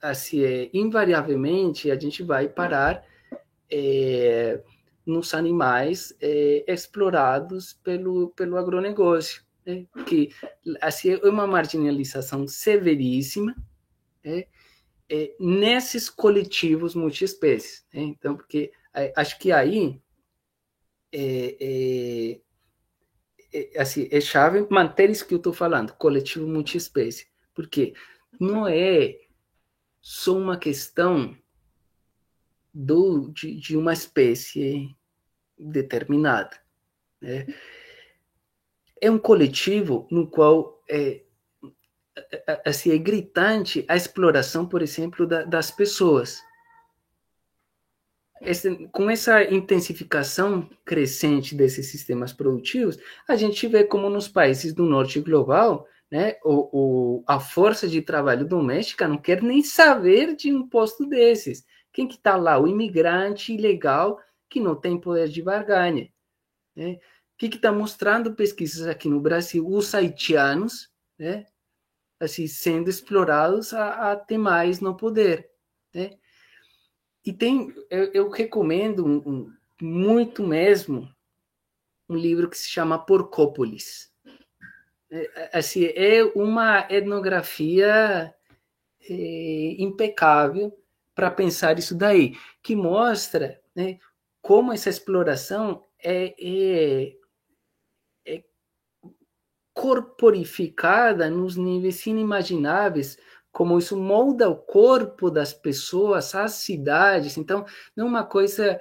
[0.00, 3.04] assim, é, invariavelmente a gente vai parar
[3.70, 4.62] é,
[5.04, 9.86] nos animais é, explorados pelo, pelo agronegócio, né?
[10.06, 10.30] que
[10.80, 13.54] assim, é uma marginalização severíssima,
[14.24, 14.44] né?
[15.10, 17.84] é, nesses coletivos multiespécies.
[17.92, 18.02] Né?
[18.02, 20.00] Então, porque é, acho que aí
[21.12, 22.40] é, é,
[23.52, 27.92] é, assim, é chave manter isso que eu estou falando, coletivo multiespécie, porque
[28.38, 29.18] não é
[30.00, 31.36] só uma questão
[32.72, 34.94] do, de, de uma espécie
[35.58, 36.56] determinada.
[37.20, 37.46] Né?
[39.00, 41.22] É um coletivo no qual é,
[42.64, 46.40] assim, é gritante a exploração, por exemplo, da, das pessoas.
[48.40, 52.98] Esse, com essa intensificação crescente desses sistemas produtivos,
[53.28, 58.02] a gente vê como nos países do norte global, né, o, o, a força de
[58.02, 61.64] trabalho doméstica não quer nem saber de um posto desses.
[61.92, 62.58] Quem que está lá?
[62.58, 66.12] O imigrante ilegal que não tem poder de barganha.
[66.74, 66.94] Né?
[66.94, 66.98] O
[67.38, 69.66] que está mostrando pesquisas aqui no Brasil?
[69.66, 71.46] Os haitianos, né,
[72.18, 75.50] assim, sendo explorados a, a ter mais no poder,
[75.94, 76.18] né?
[77.24, 81.08] E tem, eu, eu recomendo um, um, muito mesmo
[82.08, 84.10] um livro que se chama Porcópolis.
[85.10, 88.34] É, é assim, é uma etnografia
[89.08, 90.72] é, impecável
[91.14, 93.98] para pensar isso daí, que mostra né,
[94.40, 97.16] como essa exploração é, é,
[99.80, 103.18] corporificada nos níveis inimagináveis,
[103.50, 107.36] como isso molda o corpo das pessoas, as cidades.
[107.36, 107.64] Então,
[107.96, 108.78] não é uma coisa.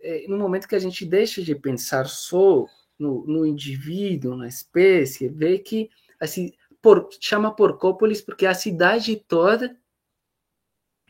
[0.00, 2.66] É, no momento que a gente deixa de pensar só
[2.98, 5.90] no, no indivíduo, na espécie, vê que
[6.20, 9.76] assim, por, chama Porcópolis porque é a cidade toda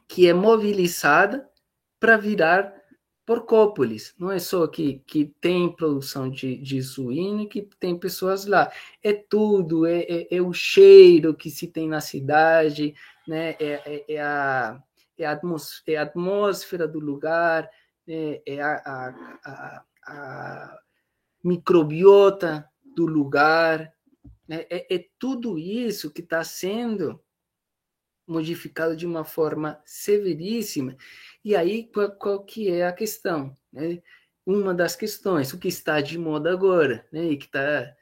[0.09, 1.49] que é mobilizada
[1.99, 2.83] para virar
[3.25, 8.71] Porcópolis, não é só que, que tem produção de, de suíno que tem pessoas lá.
[9.01, 12.95] É tudo, é, é, é, o cheiro que se tem na cidade,
[13.27, 13.51] né?
[13.61, 14.83] é, é, é a,
[15.17, 15.41] é, a
[15.87, 17.71] é a atmosfera do lugar,
[18.09, 18.75] é, é a,
[19.45, 20.82] a, a
[21.43, 23.93] microbiota do lugar.
[24.47, 24.67] Né?
[24.71, 27.21] É, é tudo isso que está sendo
[28.27, 30.97] modificado de uma forma severíssima
[31.45, 33.57] e aí, qual, qual que é a questão?
[33.73, 34.01] Né?
[34.47, 37.25] Uma das questões, o que está de moda agora, né?
[37.25, 37.95] e que está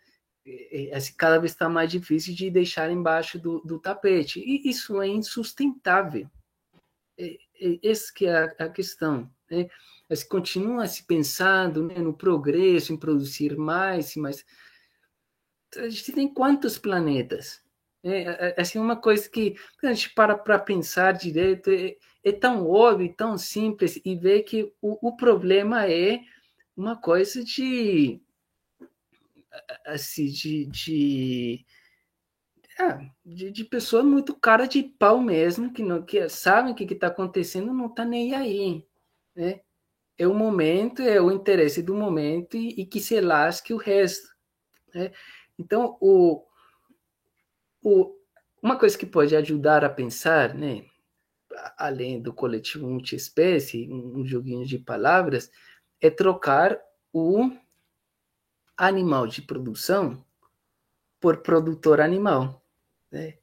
[0.46, 4.40] é, é, cada vez está mais difícil de deixar embaixo do, do tapete.
[4.40, 6.30] E isso é insustentável.
[7.18, 9.30] É, é, essa que é a, a questão.
[9.50, 9.68] Né?
[10.08, 14.44] Assim, continua se pensando né, no progresso, em produzir mais, mas
[15.76, 17.62] a gente tem quantos planetas?
[18.02, 23.14] É, assim, uma coisa que a gente para para pensar direito, é, é tão óbvio,
[23.14, 26.20] tão simples, e ver que o, o problema é
[26.76, 28.20] uma coisa de.
[29.84, 30.66] Assim, de.
[30.66, 31.66] de
[32.78, 36.84] ah, de, de pessoa muito cara de pau mesmo, que não que sabem o que
[36.84, 38.86] está acontecendo, não está nem aí.
[39.34, 39.60] Né?
[40.18, 44.28] É o momento, é o interesse do momento e, e que se lasque o resto.
[44.94, 45.12] Né?
[45.58, 46.44] Então, o,
[47.82, 48.14] o,
[48.62, 50.84] uma coisa que pode ajudar a pensar, né,
[51.76, 55.50] além do coletivo multiespécie, um joguinho de palavras,
[56.00, 56.78] é trocar
[57.12, 57.50] o
[58.76, 60.24] animal de produção
[61.20, 62.64] por produtor animal.
[63.10, 63.38] Né?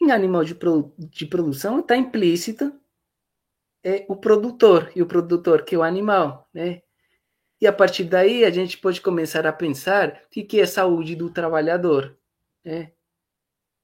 [0.00, 0.56] Em animal de,
[0.98, 2.72] de produção está implícito
[3.84, 6.48] é o produtor, e o produtor que é o animal.
[6.52, 6.82] Né?
[7.60, 11.30] E a partir daí a gente pode começar a pensar o que é saúde do
[11.30, 12.18] trabalhador.
[12.64, 12.92] Né?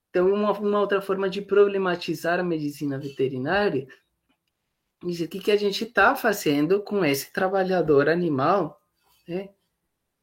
[0.08, 3.86] Então, uma, uma outra forma de problematizar a medicina veterinária
[5.08, 8.80] dizer o que, que a gente está fazendo com esse trabalhador animal,
[9.26, 9.48] né?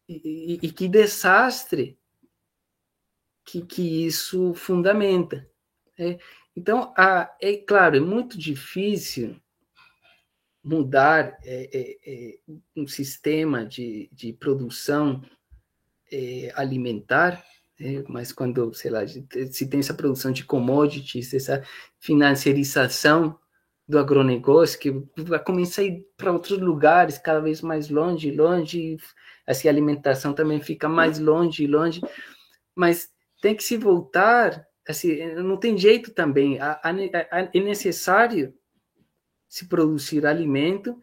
[0.07, 1.99] E, e, e, que desastre
[3.43, 5.49] que, que isso fundamenta.
[5.97, 6.17] Né?
[6.55, 9.41] Então, a, é claro, é muito difícil
[10.67, 12.37] mudar é, é, é,
[12.75, 15.23] um sistema de, de produção
[16.11, 17.43] é, alimentar
[17.79, 21.63] é, mas quando, sei lá, se tem essa produção de commodities, essa
[21.99, 23.37] financiarização
[23.87, 24.91] do agronegócio, que
[25.23, 28.97] vai começar a ir para outros lugares, cada vez mais longe, longe,
[29.45, 32.01] assim, a alimentação também fica mais longe longe,
[32.75, 33.09] mas
[33.41, 38.53] tem que se voltar, assim, não tem jeito também, é necessário
[39.47, 40.99] se produzir alimento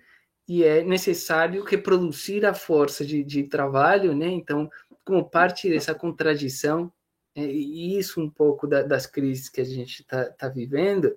[0.47, 4.27] e é necessário reproduzir a força de, de trabalho, né?
[4.27, 4.71] Então,
[5.05, 6.93] como parte dessa contradição,
[7.35, 11.17] é, e isso um pouco da, das crises que a gente está tá vivendo,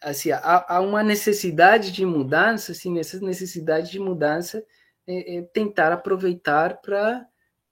[0.00, 4.64] assim, há, há, uma necessidade de mudança, assim, essa necessidade de mudança
[5.06, 7.26] é, é tentar aproveitar para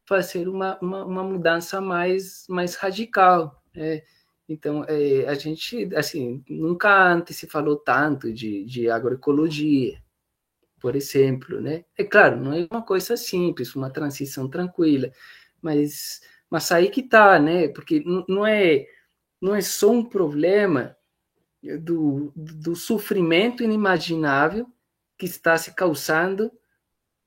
[0.07, 3.63] fazer uma, uma, uma, mudança mais, mais radical.
[3.75, 4.03] É,
[4.51, 10.03] Então, é, a gente, assim, nunca antes se falou tanto de, de agroecologia,
[10.81, 11.85] por exemplo, né?
[11.97, 15.09] É claro, não é uma coisa simples, uma transição tranquila,
[15.63, 16.21] mas,
[16.51, 17.69] mas aí que tá, né?
[17.69, 18.87] Porque não é,
[19.41, 20.97] não é só um problema
[21.63, 24.67] do, do sofrimento inimaginável
[25.17, 26.51] que está se causando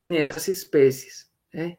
[0.10, 1.78] nessas espécies, né?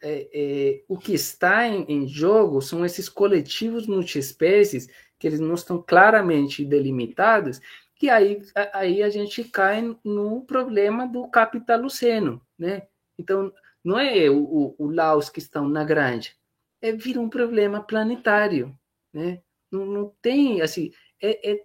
[0.00, 4.88] É, é, o que está em, em, jogo são esses coletivos multiespécies
[5.18, 7.60] que eles não estão claramente delimitados,
[7.96, 8.40] que aí,
[8.72, 12.86] aí a gente cai no problema do capitaloceno, né?
[13.18, 13.52] Então,
[13.82, 16.36] não é o, o, o Laos que estão na grande,
[16.80, 18.78] é vir um problema planetário,
[19.12, 19.42] né?
[19.70, 21.64] Não, não tem, assim, é, é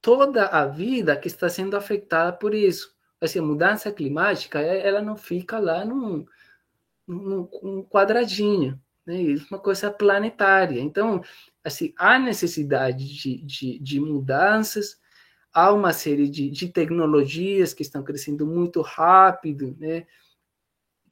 [0.00, 2.92] toda a vida que está sendo afetada por isso.
[3.20, 6.26] Assim, a mudança climática, ela não fica lá num,
[7.06, 9.14] num quadradinho, né?
[9.50, 10.80] Uma coisa planetária.
[10.80, 11.22] Então,
[11.64, 14.98] assim, há necessidade de, de, de mudanças,
[15.52, 20.06] há uma série de, de tecnologias que estão crescendo muito rápido, né?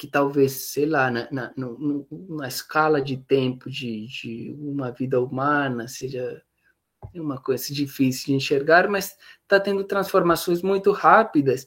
[0.01, 5.21] que talvez, sei lá, na, na, no, na escala de tempo de, de, uma vida
[5.21, 6.43] humana seja
[7.15, 11.67] uma coisa difícil de enxergar, mas está tendo transformações muito rápidas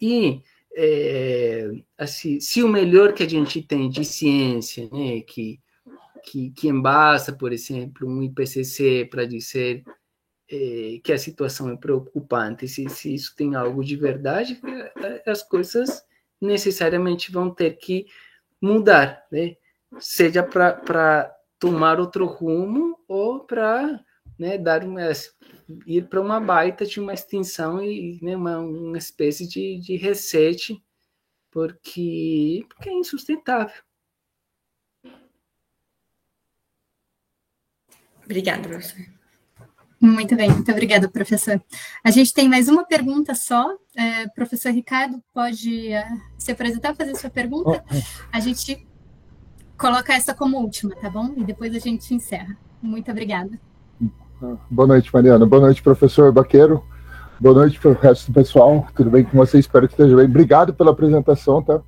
[0.00, 0.42] e
[0.74, 5.60] é, assim, se o melhor que a gente tem de ciência, né, que,
[6.24, 6.68] que, que
[7.38, 9.84] por exemplo, um IPCC para dizer
[10.50, 14.60] é, que a situação é preocupante, se, se isso tem algo de verdade,
[14.96, 16.02] é, as coisas
[16.40, 18.06] necessariamente vão ter que
[18.60, 19.56] mudar, né?
[19.98, 24.00] seja para tomar outro rumo ou para
[24.38, 25.00] né, dar uma,
[25.86, 30.80] ir para uma baita de uma extinção e né, uma, uma espécie de, de reset,
[31.50, 33.82] porque, porque é insustentável.
[38.24, 39.18] Obrigada, professor.
[40.00, 41.60] Muito bem, muito obrigada, professor.
[42.04, 43.76] A gente tem mais uma pergunta só.
[43.96, 47.84] É, professor Ricardo, pode uh, se apresentar, fazer sua pergunta?
[47.90, 48.28] Oh, oh.
[48.30, 48.86] A gente
[49.76, 51.34] coloca essa como última, tá bom?
[51.36, 52.56] E depois a gente encerra.
[52.80, 53.58] Muito obrigada.
[54.70, 55.44] Boa noite, Mariana.
[55.44, 56.84] Boa noite, professor Baqueiro.
[57.40, 58.86] Boa noite para o resto do pessoal.
[58.94, 59.58] Tudo bem com você?
[59.58, 60.26] Espero que esteja bem.
[60.26, 61.80] Obrigado pela apresentação, tá?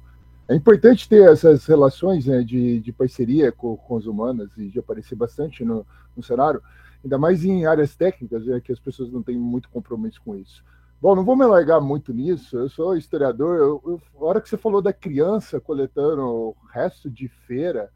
[0.48, 5.14] É importante ter essas relações né, de, de parceria com, com humanas e de aparecer
[5.14, 5.86] bastante no,
[6.16, 6.60] no cenário
[7.04, 10.62] ainda mais em áreas técnicas, é que as pessoas não têm muito compromisso com isso.
[11.00, 13.56] Bom, não vou me alargar muito nisso, eu sou historiador.
[13.56, 17.90] Eu, eu, a hora que você falou da criança coletando o resto de feira,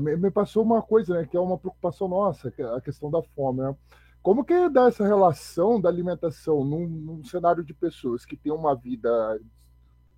[0.00, 3.60] me, passou uma coisa, né, que é uma preocupação nossa, é a questão da fome.
[3.60, 3.74] Né?
[4.22, 8.74] Como que dar essa relação da alimentação num, num cenário de pessoas que têm uma
[8.74, 9.40] vida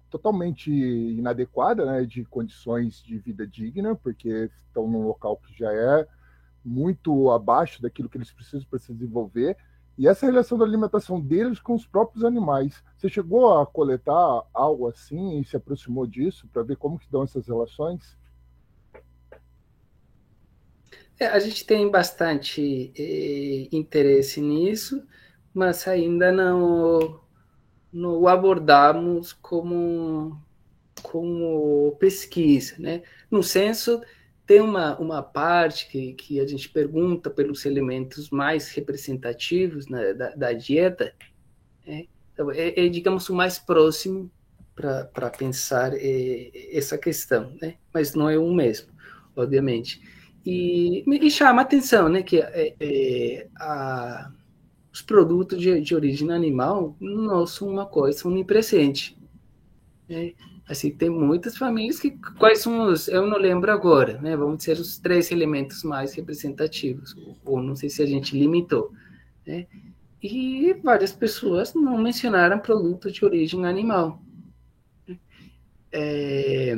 [0.08, 6.06] totalmente inadequada, né, de condições de vida digna, porque estão num local que já é
[6.64, 9.56] muito abaixo daquilo que eles precisam para se desenvolver.
[9.98, 12.82] E essa relação da alimentação deles com os próprios animais.
[12.96, 17.22] Você chegou a coletar algo assim e se aproximou disso para ver como que dão
[17.22, 18.16] essas relações?
[21.18, 25.02] É, a gente tem bastante eh, interesse nisso,
[25.54, 27.20] mas ainda não,
[27.90, 30.38] não abordamos como,
[31.02, 33.02] como pesquisa, né?
[33.30, 34.02] No senso
[34.46, 40.30] tem uma, uma parte que, que a gente pergunta pelos elementos mais representativos né, da,
[40.36, 41.12] da, dieta,
[41.84, 42.06] né?
[42.32, 44.30] então, é, é, digamos, o mais próximo
[44.74, 47.74] para pensar é, essa questão, né?
[47.92, 48.88] mas não é o mesmo,
[49.34, 50.00] obviamente.
[50.46, 54.30] E, e chama a atenção né, que é, é, a,
[54.92, 59.18] os produtos de, de origem animal não são uma coisa onipresente.
[60.08, 60.34] Né?
[60.68, 64.36] Assim, tem muitas famílias que quais são os, eu não lembro agora, né?
[64.36, 67.14] Vamos dizer os três elementos mais representativos,
[67.44, 68.90] ou não sei se a gente limitou,
[69.46, 69.66] né?
[70.20, 74.20] E várias pessoas não mencionaram produtos de origem animal.
[75.92, 76.76] É,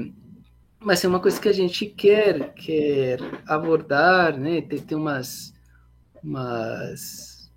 [0.80, 4.60] mas é uma coisa que a gente quer quer abordar, né?
[4.62, 5.55] Tem, tem umas
[6.22, 7.50] umas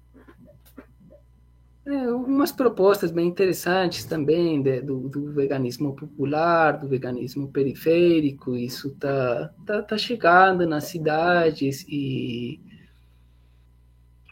[1.85, 8.89] é, umas propostas bem interessantes também de, do, do, veganismo popular, do veganismo periférico, isso
[8.89, 12.59] está tá, tá chegando nas cidades e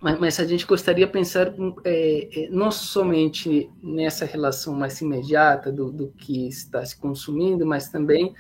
[0.02, 1.54] mas, mas a gente gostaria de pensar
[1.84, 7.90] é, é, não somente nessa relação mais imediata do, do que está se consumindo, mas
[7.90, 8.34] também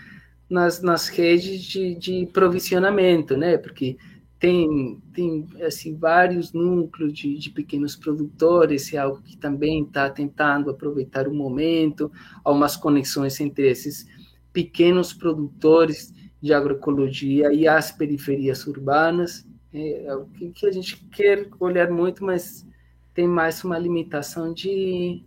[0.49, 3.57] nas, nas redes de, de provisionamento, né?
[3.57, 3.97] Porque
[4.39, 10.69] tem, tem assim, vários núcleos de, de pequenos produtores, é algo que também está tentando
[10.69, 12.11] aproveitar o momento,
[12.43, 14.07] há umas conexões entre esses
[14.53, 21.91] pequenos produtores de agroecologia e as periferias urbanas, é, o que a gente quer olhar
[21.91, 22.65] muito, mas
[23.13, 25.21] tem mais uma limitação de,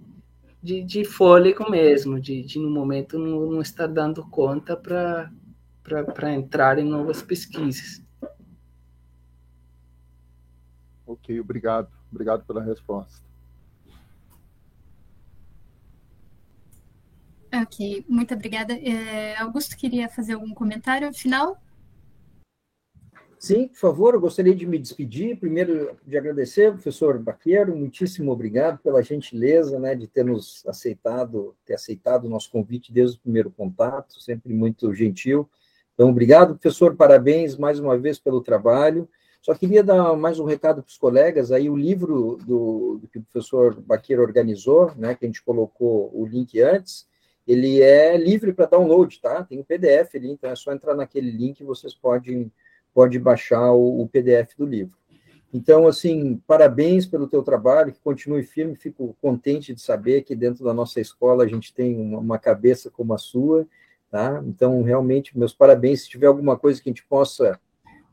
[0.62, 6.78] de, de fôlego mesmo, de, de no momento não, não estar dando conta para entrar
[6.78, 8.02] em novas pesquisas.
[11.06, 11.90] Ok, obrigado.
[12.10, 13.22] Obrigado pela resposta.
[17.54, 18.72] Ok, muito obrigada.
[18.74, 21.61] É, Augusto queria fazer algum comentário final?
[23.42, 25.36] Sim, por favor, eu gostaria de me despedir.
[25.36, 31.74] Primeiro, de agradecer, professor Baqueiro, muitíssimo obrigado pela gentileza né, de ter nos aceitado, ter
[31.74, 35.50] aceitado o nosso convite desde o primeiro contato, sempre muito gentil.
[35.92, 39.08] Então, obrigado, professor, parabéns mais uma vez pelo trabalho.
[39.40, 43.18] Só queria dar mais um recado para os colegas, aí o livro do, do, que
[43.18, 47.08] o professor Baqueiro organizou, né, que a gente colocou o link antes,
[47.44, 49.42] ele é livre para download, tá?
[49.42, 52.52] Tem um PDF ali, então é só entrar naquele link e vocês podem
[52.94, 54.96] pode baixar o, o, PDF do livro.
[55.52, 60.64] Então, assim, parabéns pelo teu trabalho, que continue firme, fico contente de saber que dentro
[60.64, 63.66] da nossa escola a gente tem uma, uma cabeça como a sua,
[64.10, 64.42] tá?
[64.46, 67.60] Então, realmente, meus parabéns, se tiver alguma coisa que a gente possa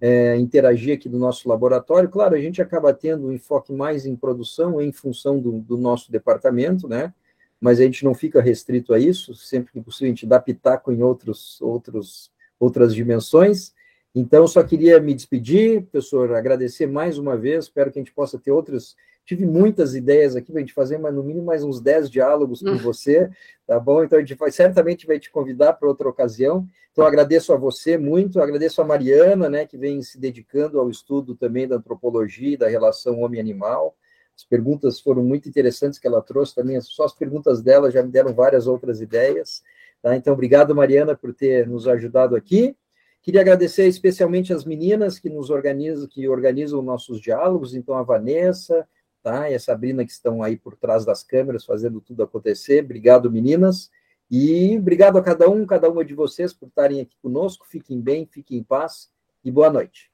[0.01, 4.15] é, interagir aqui do nosso laboratório, claro, a gente acaba tendo um enfoque mais em
[4.15, 7.14] produção, em função do, do nosso departamento, né?
[7.60, 10.91] Mas a gente não fica restrito a isso, sempre que possível a gente dá pitaco
[10.91, 13.73] em outros, outros, outras dimensões,
[14.20, 18.38] então, só queria me despedir, professor, agradecer mais uma vez, espero que a gente possa
[18.38, 18.96] ter outras.
[19.26, 22.62] Tive muitas ideias aqui para a gente fazer, mas no mínimo mais uns 10 diálogos
[22.62, 23.30] com você,
[23.66, 24.04] tá bom?
[24.04, 26.68] Então, a gente vai, certamente vai te convidar para outra ocasião.
[26.91, 31.34] Então, agradeço a você muito, agradeço a Mariana, né, que vem se dedicando ao estudo
[31.36, 33.96] também da antropologia e da relação homem-animal.
[34.36, 38.12] As perguntas foram muito interessantes que ela trouxe também, só as perguntas dela já me
[38.12, 39.64] deram várias outras ideias.
[40.02, 40.16] Tá?
[40.16, 42.76] Então, obrigado, Mariana, por ter nos ajudado aqui.
[43.22, 48.88] Queria agradecer especialmente as meninas que nos organizam, que organizam nossos diálogos, então a Vanessa,
[49.22, 49.50] tá?
[49.50, 52.84] E a Sabrina que estão aí por trás das câmeras fazendo tudo acontecer.
[52.84, 53.91] Obrigado, meninas.
[54.32, 57.68] E obrigado a cada um, cada uma de vocês por estarem aqui conosco.
[57.68, 59.10] Fiquem bem, fiquem em paz
[59.44, 60.10] e boa noite.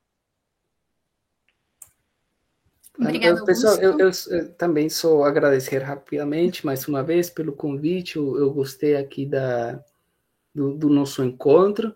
[2.98, 3.76] Obrigada, pessoal.
[3.76, 8.16] Eu, eu, eu, também sou agradecer rapidamente mais uma vez pelo convite.
[8.16, 9.84] Eu, eu gostei aqui da,
[10.54, 11.94] do, do nosso encontro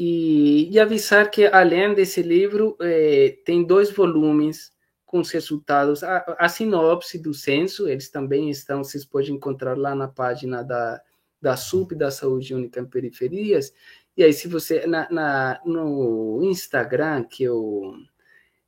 [0.00, 4.72] e, e avisar que, além desse livro, é, tem dois volumes
[5.04, 9.96] com os resultados, a, a, sinopse do censo, eles também estão, vocês podem encontrar lá
[9.96, 11.02] na página da,
[11.42, 13.74] da SUP, da Saúde Única em Periferias,
[14.16, 17.92] e aí se você, na, na no Instagram, que é o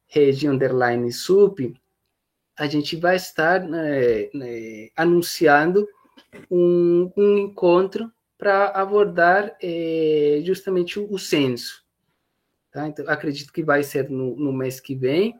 [0.08, 1.76] rede underline SUP,
[2.58, 5.86] a gente vai estar né, né, anunciando
[6.50, 8.10] um, um encontro
[8.40, 11.84] para abordar é, justamente o, o censo.
[12.72, 12.88] Tá?
[12.88, 15.38] Então, acredito que vai ser no, no mês que vem.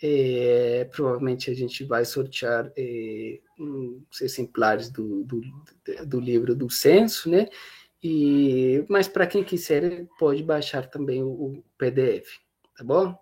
[0.00, 5.40] É, provavelmente a gente vai sortear é, uns exemplares do, do,
[6.06, 7.48] do, livro do censo, né?
[8.02, 12.28] E, mas para quem quiser, pode baixar também o, o PDF,
[12.76, 13.18] tá bom?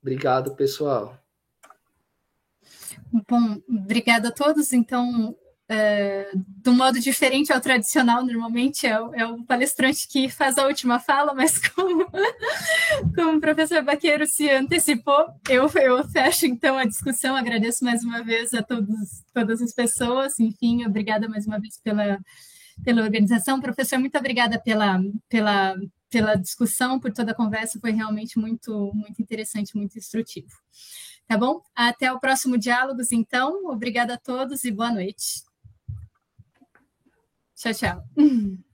[0.00, 1.18] Obrigado, pessoal.
[3.28, 4.72] Bom, obrigada a todos.
[4.72, 5.36] Então,
[5.68, 10.66] é, de um modo diferente ao tradicional, normalmente é, é, o palestrante que faz a
[10.66, 12.06] última fala, mas como,
[13.14, 18.24] como o professor Baqueiro se antecipou, eu, eu fecho então a discussão, agradeço mais uma
[18.24, 22.18] vez a todos, todas as pessoas, enfim, obrigada mais uma vez pela,
[22.82, 23.60] pela organização.
[23.60, 25.76] Professor, muito obrigada pela, pela,
[26.08, 30.48] pela discussão, por toda a conversa, foi realmente muito, muito interessante, muito instrutivo.
[31.26, 31.60] Tá bom?
[31.76, 33.66] Até o próximo Diálogos, então.
[33.66, 35.47] Obrigada a todos e boa noite.
[37.58, 38.04] Tchau, tchau.